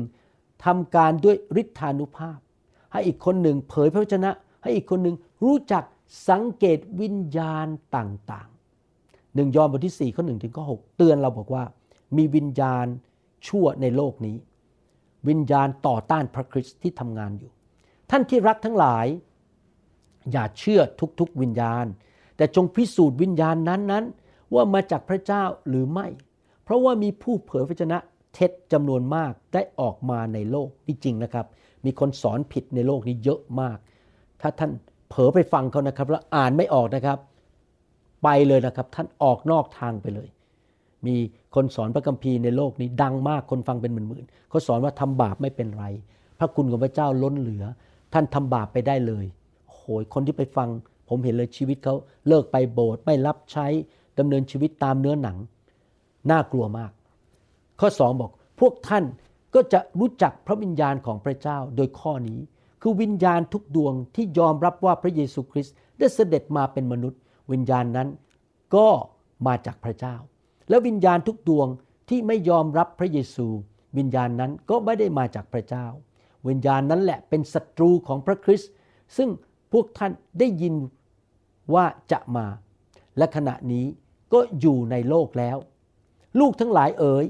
[0.64, 2.38] ทำการด้วยฤทธานุภาพ
[2.92, 4.30] ให้อีกคนหนึ่งเผยพระวจนะ
[4.62, 5.84] ให้อีกคนหนึ่งรู้จัก
[6.28, 11.64] สังเกตวิญญาณต่างๆหนึ่งยอห์นบทที่4ข้อ1ถึงข้อ6เตือนเราบอกว่า
[12.16, 12.86] มีวิญญาณ
[13.48, 14.36] ชั่วในโลกนี้
[15.28, 17.50] วิญญาณต่อต้านพระคริสต์ที่ทำงานอยู่
[18.10, 19.06] ท่านที่รักทั้งหลาย
[20.32, 20.80] อย่าเชื่อ
[21.20, 21.86] ทุกๆวิญญาณ
[22.36, 26.06] แต่จงพิสูจน์วิญญาณนั้นๆ ว่ามาจากพระเจ้าหรือไม่
[26.64, 27.98] เพราะว่ามีผู้เผยพระวจนะ
[28.34, 31.46] เท็จจำนวนมากได้ออกมาในโลกนี่จริงนะครับ
[31.84, 33.78] มีคนสอนผิดในโลกนี้เยอะมาก
[34.40, 34.70] ถ้าท่าน
[35.08, 37.18] เผลอไปฟังเขานะครับ แล้วอ่านไม่ออกนะครับ
[38.22, 40.28] ไปเลยนะครับ ท่านออกนอกทางไปเลย
[41.06, 41.16] มี
[41.54, 45.84] คนสอนพระคัมภีร์ในโลกนี้ดังมากคนฟังเป็นหมื่นๆเขาสอนว่าทำบาปไม่เป็นไร
[46.38, 47.64] พระคุณของพระเจ้าล้นเหลือ
[48.12, 49.24] ท่านทำบาปไปได้เลย
[49.66, 50.68] โอ้โหคนที่ไปฟัง
[51.08, 51.94] ผมเห็นเลยชีวิตเขา
[52.28, 53.66] เลิกไปโบสถ์ไม่รับใช้
[54.18, 55.36] ดำเนินชีวิตตามเนื้อหนัง
[56.30, 56.90] น่ากลัวมาก
[57.80, 59.04] ข้อสองบอก พวกท่าน
[59.54, 62.40] ก็จะรู้จักพระวิญญาณของพระเจ้าโดยข้อนี้
[62.82, 67.20] คือวิญญาณทุกดวงที่ยอมรับว่าพระเยซูคริสต์ได้เสด็จมาเป็นมนุษย์
[67.52, 68.08] วิญญาณนั้น
[68.74, 68.88] ก็
[69.46, 70.16] มาจากพระเจ้า
[70.68, 71.68] และวิญญาณทุกดวง
[72.08, 73.46] ที่ไม่ยอมรับพระเยซู
[73.98, 75.86] วิญญาณนั้นก็ไม่ได้มาจากพระเจ้า
[76.48, 78.70] วิญญาณนั้นแหละเป็นศัตรูของพระคริสต์
[79.16, 79.28] ซึ่ง
[79.72, 80.74] พวกท่านได้ยิน
[81.74, 82.46] ว่าจะมา
[83.18, 83.86] และขณะนี้
[84.32, 85.56] ก็อยู่ในโลกแล้ว
[86.40, 87.24] ลูกทั้งหลายเอ๋ย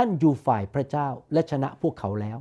[0.00, 2.38] ท่านอยู่ฝ่ายพระเจ้าและชนะพวกเขาแล้ว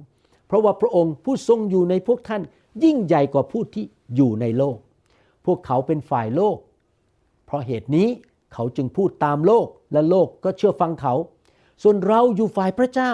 [0.48, 2.42] เพราะว่าพระองค์ผู้ทรงอยู่ในพวกท่าน
[2.84, 3.86] ยิ่งใหญ่กว่าผู้ที่
[4.16, 4.78] อยู่ในโลก
[5.46, 6.58] พวกเขาเป็นฝ่ายโลก
[7.46, 8.08] เพราะเหตุนี้
[8.54, 11.14] เขาจึงพูดตามโลกและโลกก็เชื่อฟังเขา
[11.84, 13.12] ส่วนเราอยู่ฝ่ายพระเจ้า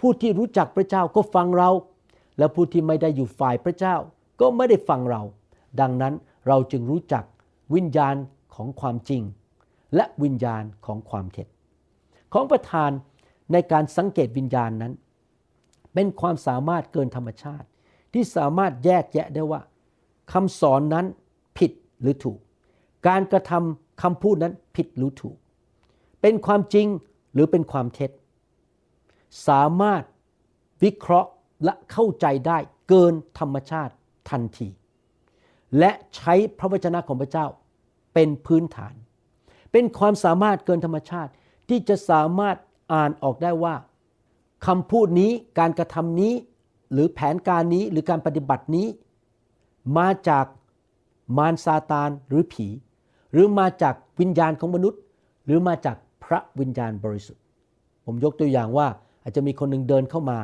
[0.00, 1.70] ผู้ที่รู้จักพระเจ้าก็ฟังเรา
[2.38, 3.96] และผู้ที่ไม่ได้อยู่ฝ่ายพระเจ้า
[4.40, 5.22] ก็ไม่ได้ฟังเรา
[5.80, 6.14] ดังนั้น
[6.48, 7.24] เราจึงรู้จัก
[7.74, 8.16] วิญญาณ
[8.54, 9.22] ของความจริง
[9.94, 11.46] และวิญญาณของความเท็จ
[12.32, 12.90] ของประธาน
[13.52, 14.92] ในการสังเกตวิญญาณนั้น
[15.94, 17.66] เป็นความสามารถเกินธรรมชาติ
[18.12, 19.60] ที่สามารถแยกแยะได้ว่า
[20.32, 21.06] คำสอนนั้น
[21.58, 22.38] ผิดหรือถูก
[23.08, 25.36] การกระทำคำพูดนั้นผิดหรือถูก
[26.22, 26.86] เป็นความจริง
[27.32, 28.10] หรือเป็นความเท็จ
[29.48, 30.02] สามารถ
[30.82, 31.30] วิเคราะห์
[31.64, 33.92] และเข้าใจได้เกินธรรมชาติ
[34.30, 34.68] ทันที
[35.78, 37.46] และใช้พระวจนะของพระเจ้า
[38.14, 38.94] เป็นพื้นฐาน
[39.72, 41.30] เป็นความสามารถเกินธรรมชาติ
[41.68, 42.56] ที่จะสามารถ
[42.92, 43.74] อ่านออกได้ว่า
[44.66, 46.32] คำพูดนี้การกระทำนี้
[46.92, 48.86] หรือแผนการนี้หรือการปฏิบัตินี้
[49.98, 50.46] มาจาก
[51.38, 52.66] มารซาตานหรือผี
[53.32, 55.00] หรือมาจากวิญญาณของมนุษย์
[55.44, 57.42] หรือมาจากพระวิญญาณบริสุทธิ์
[58.04, 58.86] ผมยกตัวอย่างว่า
[59.22, 60.38] อาจจะมีคนหนึ่งเดินเข้ามา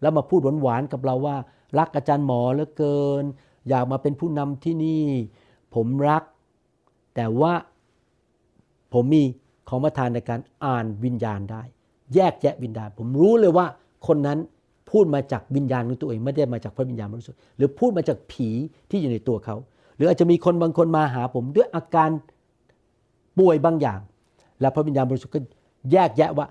[0.00, 1.36] แล้วมาพูดหวานๆกับเราว่า
[1.78, 3.24] รักอาจารย์หมอเหลือเกิน
[3.68, 5.04] อยากมาเป็นผู้นำที่นี่
[5.74, 6.22] ผมรัก
[7.14, 7.52] แต่ว่า
[8.92, 9.24] ผมมี
[9.68, 11.62] ของประทานในการอ่านวิญญาณได้
[12.14, 13.66] แยกแยะวิญญาณ ผมรู้เลยว่า
[14.06, 14.38] คนนั้น
[14.90, 18.48] พูดมาจากวิญญาณของตัวเองไม่ได้มาจากพระวิญญาณบริสุทธิ์หรือพูดมาจากผี
[18.90, 19.56] ที่อยู่ในตัวเขา
[19.96, 22.10] หรืออาจจะมีคนบางคนมาหาผมด้วยอาการ
[23.38, 24.00] ป่วยบางอย่าง
[24.60, 25.40] และพระวิญญาณบริสุทธิ์ก็
[25.92, 26.46] แยกแยะว่า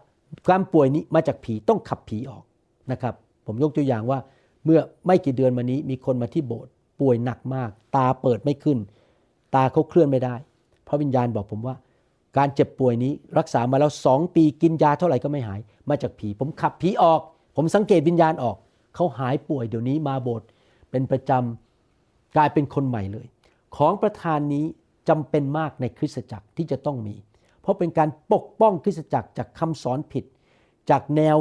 [0.47, 2.43] ความป่วยนี้มาจากผีต้องขับผีออก
[2.91, 3.13] นะครับ
[3.45, 4.19] ผมยกตัวอย่างว่า
[4.65, 8.77] เมื่อไม่กี่เดือนมานี้มีคนมาที่โบสถ์ป่วยหนักมาก ตาเปิดไม่ขึ้น
[9.55, 10.35] ตาเขาเคลื่อนไม่ได้
[10.87, 11.75] พระวิญญาณบอกผมว่า
[12.37, 15.59] การเจ็บป่วยนี้รักษามาแล้วสองปีกินยาเท่าไหร่ก็ไม่หาย
[15.89, 17.21] มาจากผี ผมขับผีออก
[17.55, 18.55] ผมสังเกตวิญญาณออก
[18.95, 20.47] เขาหายป่วยเดี๋ยวนี้มาโบสถ์
[20.91, 23.27] เป็นประจำกลายเป็นคนใหม่เลย
[23.77, 24.65] ของประธานนี้
[25.09, 27.15] จำเป็นมากในคริสตจักรที่จะต้องมี
[27.61, 30.25] เพราะเป็นการปกป้องคริสตจักรจากคำสอนผิด
[30.89, 31.37] จากแนว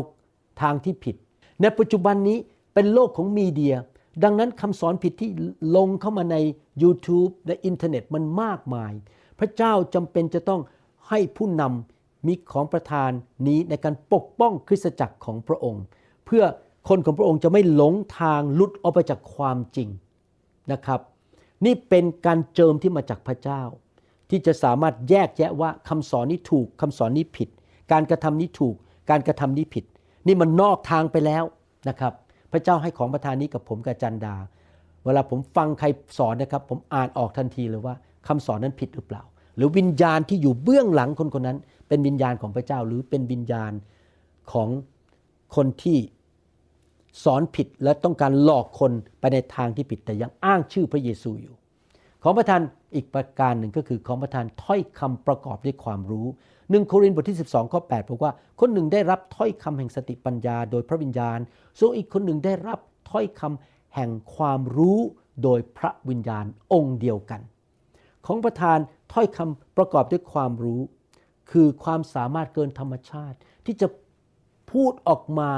[0.61, 1.17] ทางที่ผิด
[1.61, 2.39] ในปัจจุบันนี้
[2.75, 3.77] เป็นโลกของมีเดีย
[4.25, 5.31] ดังนั้นคำสอนผิดที่
[5.77, 6.37] ลงเข้ามาใน
[6.83, 8.93] YouTube และอินเทอร์เน็ตมันมากมาย
[9.39, 10.61] พระเจ้าจำเป็นจะต้อง
[11.09, 13.11] ให้ผู้นำมีของประธาน
[13.47, 15.83] นี้ในการปกป้องคริสตจักรของพระองค์
[16.27, 16.45] เพื่อ
[16.89, 19.89] คนของพระองค์จะไม่หลงทางลุดออกไปจากความจริง
[20.73, 21.01] นะครับ
[21.65, 23.63] นี่เป็นการเจิมที่มาจากพระเจ้า
[24.31, 27.49] ที่จะสามารถแยกแยะว่าคำสอนนี้ถูกคำสอนนี้ผิด
[27.93, 28.75] การกระทำนี้ถูก
[29.11, 29.85] การกระทำนี้ผิด
[30.27, 31.45] นี่มันนอกทางไปแล้ว
[31.89, 32.13] นะครับ
[32.53, 34.35] พระเจ้าให้ของประทานนี้กับผมกับจันดา
[35.05, 35.87] เวลาผมฟังใคร
[36.19, 37.95] สอนนะครับ ผมอ่านออกทันทีเลยว่า
[38.27, 39.23] คำสอนนั้นผิดหรือเปล่า
[39.59, 43.73] หรือวิญญาณที่อยู่เบื้องหลังคนคนนั้น เป็นวิญญาณของพระเจ้า หรือเป็นวิญญาณ
[44.53, 44.69] ของ
[45.57, 45.99] คนที่
[47.25, 51.55] สอนผิดและต้องการหลอกคนไปในทางที่ผิดแต่ยังอ้างชื่อพระเยซูอยู่
[52.23, 52.61] ของประทาน
[52.95, 56.27] อีกประการหนึ่งก็คือของประทานถ้อยคำประกอบด้วยความรู้
[56.71, 61.39] หนึ่งโครินธ์บทที่ 12 ข้อ 8 บอกว่า คนหนึ่งได้รับถ้อยคำแห่งสติปัญญาโดยพระวิญญาณ
[61.79, 62.79] ส่วนอีกคนหนึ่งได้รับ
[63.11, 64.99] ถ้อยคำแห่งความรู้
[65.43, 67.41] โดยพระวิญญาณองค์เดียวกัน
[68.29, 68.79] ของประทาน
[69.13, 70.81] ถ้อยคำประกอบด้วยความรู้
[71.51, 73.89] คือความสามารถเกินธรรมชาติ ที่จะ
[74.73, 75.51] พูดออกมา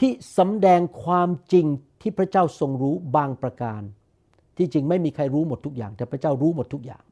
[0.00, 1.66] ที่สำแดงความจริง
[2.00, 3.80] ที่พระเจ้าทรงรู้บางประการ
[4.56, 7.02] ที่จริงไม่มีใครรู้หมดทุกอย่าง แต่พระเจ้ารู้หมดทุกอย่าง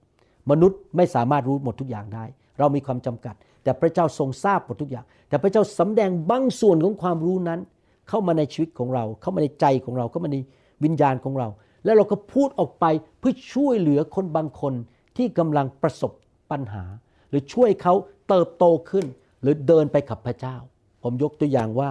[0.51, 2.25] มนุษย์ไม่สามารถรู้หมดทุกอย่างได้
[2.59, 7.61] เรามีความจำกัด แต่พระเจ้าทรงทราบหมดทุกอย่าง แต่พระเจ้าสำแดงบางส่วนของความรู้นั้น
[8.09, 10.37] เข้ามาในชีวิตของเรา เข้ามาในใจของเราเข้ามาใน
[10.85, 11.49] วิญญาณของเรา
[11.85, 12.85] แล้วเราก็พูดออกไป
[13.19, 14.75] เพื่อช่วยเหลือคนบางคน
[15.17, 16.13] ที่กำลังประสบ
[16.51, 16.85] ปัญหา
[17.29, 17.95] หรือช่วยเขา
[18.29, 19.07] เติบโตขึ้น
[19.43, 20.57] หรือเดินไปกับพระเจ้า
[21.03, 21.91] ผมยกตัวอย่างว่า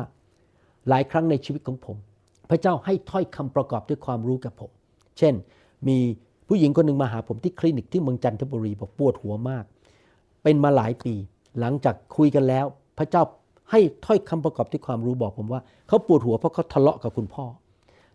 [0.89, 1.97] หลายครั้งในชีวิตของผม
[2.49, 4.71] พระเจ้าให้ถ้อยคำประกอบด้วยความรู้กับผม
[5.17, 5.33] เช่น
[5.87, 5.97] มี
[6.47, 9.65] ผู้หญิงคนหนึ่งมาหาผมที่คลินิกที่เมืองจันทบุรีบอกปวดหัวมาก
[10.43, 11.13] เป็นมาหลายปี
[11.59, 12.65] หลังจากคุยกันแล้ว
[12.97, 13.23] พระเจ้า
[13.71, 17.45] ให้ถ้อยคำประกอบด้วยความรู้บอกผมว่า เขาปวดหัวเพราะเขาทะเลาะกับคุณพ่อ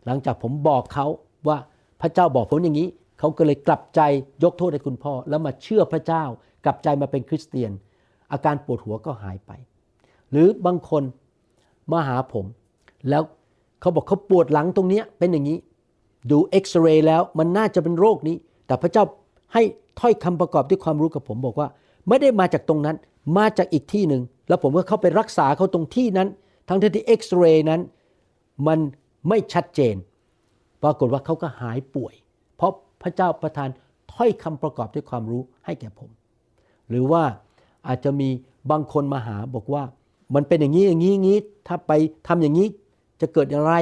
[0.07, 1.07] หลังจากผมบอกเขา
[1.49, 1.59] ว่า
[2.01, 2.88] พระเจ้าบอกผมอย่างนี้
[3.18, 4.01] เขาก็เลยกลับใจ
[4.45, 6.24] ยกโทษให้คุณพ่อ แล้วมาเชื่อพระเจ้า
[6.64, 7.72] กลับใจมาเป็นคริสเตียน
[8.32, 9.53] อาการปวดหัวก็หายไป
[10.30, 11.03] หรือบางคน
[11.92, 12.47] มาหาผม
[13.11, 13.22] แล้ว
[13.80, 15.59] เขาบอกเขาปวดหลังตรงเนี้ยเป็นอย่างนี้
[16.30, 18.36] ดูเอ็กซเรย์แล้วมันน่าจะเป็นโรคนี้
[18.66, 19.05] แต่พระเจ้า
[19.53, 19.62] ให้
[20.01, 21.68] ถ้อยคำประกอบด้วยความรู้กับผมบอกว่า
[22.09, 22.97] ไม่ได้มาจากตรงนั้น
[23.38, 26.28] มาจากอีกที่หนึ่งแล้วผมก็เข้าไปรักษาเขาตรงที่นั้น
[26.68, 27.80] ทั้งที่เอ็กซเรย์นั้น
[28.66, 28.78] มัน
[29.28, 29.95] ไม่ชัดเจน
[30.85, 32.14] ปรากฏว่าเขาก็หายป่วย
[32.57, 32.72] เพราะ
[33.03, 33.68] พระเจ้าประทาน
[34.12, 36.11] ถ้อยคำประกอบด้วยความรู้ให้แก่ผม
[36.89, 37.22] หรือว่า
[37.89, 38.28] อาจจะมี
[38.70, 39.82] บางคนมาหาบอกว่า
[40.35, 41.93] มันเป็นอย่างนี้อย่างนี้อย่างนี้ ถ้าไป
[42.28, 42.68] ทำอย่างนี้
[43.20, 43.72] จะเกิดอะไร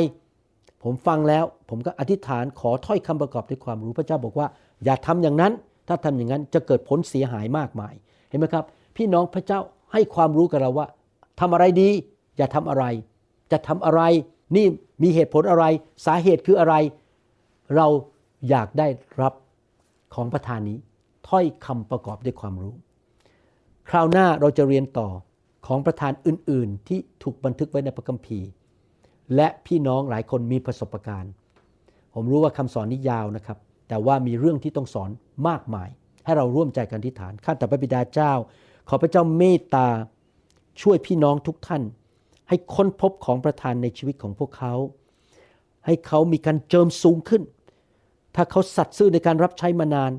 [0.83, 4.47] ผมฟังแล้วผมก็อธิษฐานขอถ้อยคำประกอบด้วยความรู้พระเจ้าบอกว่า
[4.85, 5.53] อย่าทำอย่างนั้น
[5.89, 7.95] ถ้าทำอย่างนั้นจะเกิดผลเสียหายมากมาย
[8.29, 8.65] เห็นไหมครับ
[8.97, 9.61] พี่น้องพระเจ้า
[9.93, 10.87] ให้ความรู้กับเราว่า
[11.41, 11.91] ทำอะไรดี
[12.37, 12.85] อย่าทำอะไร
[13.53, 14.03] จะทำอะไร
[14.57, 14.67] นี่
[15.03, 15.65] มีเหตุผลอะไร
[16.07, 16.75] สาเหตุคืออะไร
[17.77, 17.87] เรา
[18.49, 18.89] อยากได้
[19.23, 19.35] รับ
[20.15, 20.79] ของประทานนี้
[21.29, 22.75] ถ้อยคำประกอบด้วยความรู้
[23.89, 25.09] คราวหน้าเราจะเรียนต่อ
[25.67, 28.49] ของประธานอื่น ๆ ที่ถูกบันทึกไว้ในพระคัมภีร์
[29.35, 31.33] และพี่น้องหลายคนมีประสบการณ์
[32.15, 35.11] ผมรู้ว่าคำสอนนี้ยาวนะครับ แต่ว่ามีเรื่องที่ต้องสอน
[35.49, 35.89] มากมาย
[36.25, 38.33] ให้เราร่วมใจกันที่ฐานข้าแต่พระบิดาเจ้า
[38.89, 39.87] ขอพระเจ้าเมตตา
[40.83, 41.83] ช่วยพี่น้องทุกท่าน
[42.53, 44.75] ให้ค้นพบของประทานในชีวิตของพวกเขา
[45.87, 47.43] ให้เขามีการเจิมสูงขึ้น
[48.35, 50.13] ถ้าเขาสัตย์ซื่อในการรับใช้มานาน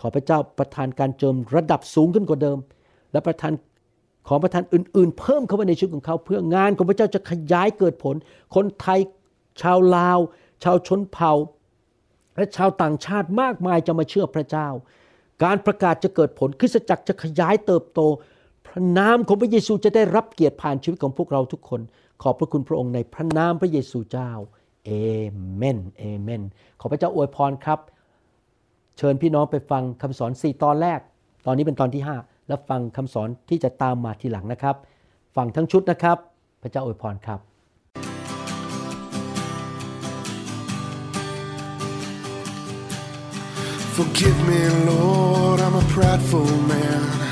[0.00, 2.58] ขอพระเจ้าประทานการเจิมระดับสูงขึ้นกว่าเดิม
[3.12, 3.52] และประทาน
[4.28, 8.16] ของประทานอื่น ๆ เพิ่มเข้าไปในชีวิตของเขา เพื่องานของพระเจ้าจะขยายเกิดผล
[8.54, 9.00] คนไทย
[9.60, 10.18] ชาวลาว
[10.64, 11.32] ชาวชนเผ่า
[12.36, 14.68] และชาวต่างชาติมากมายจะมาเชื่อพระเจ้า
[15.44, 18.00] การประกาศจะเกิดผลคริสตจักรจะขยายเติบโต
[18.74, 21.80] พระนามของพระเยซูจะได้รับเกียรติผ่านชีวิตของพวกเราทุกคน
[22.22, 24.30] ขอบพระคุณพระองค์ในพระนามพระเยซูเจ้า
[24.84, 24.90] เอ
[25.54, 26.42] เมนเอเมน
[26.80, 27.80] ขอพระเจ้าอวยพรครับ
[28.98, 31.00] เชิญพี่น้องไปฟังคำสอน 4 ตอนแรก
[31.46, 34.76] ตอนนี้เป็นตอนที่ 5 แล้วฟังคำสอนที่จะตามมาทีหลังนะครับ
[35.36, 36.18] ฟังทั้งชุดนะครับ
[36.62, 37.40] พระเจ้าอวยพรครับ
[43.96, 47.31] Forgive me, Lord, I'm a prideful man.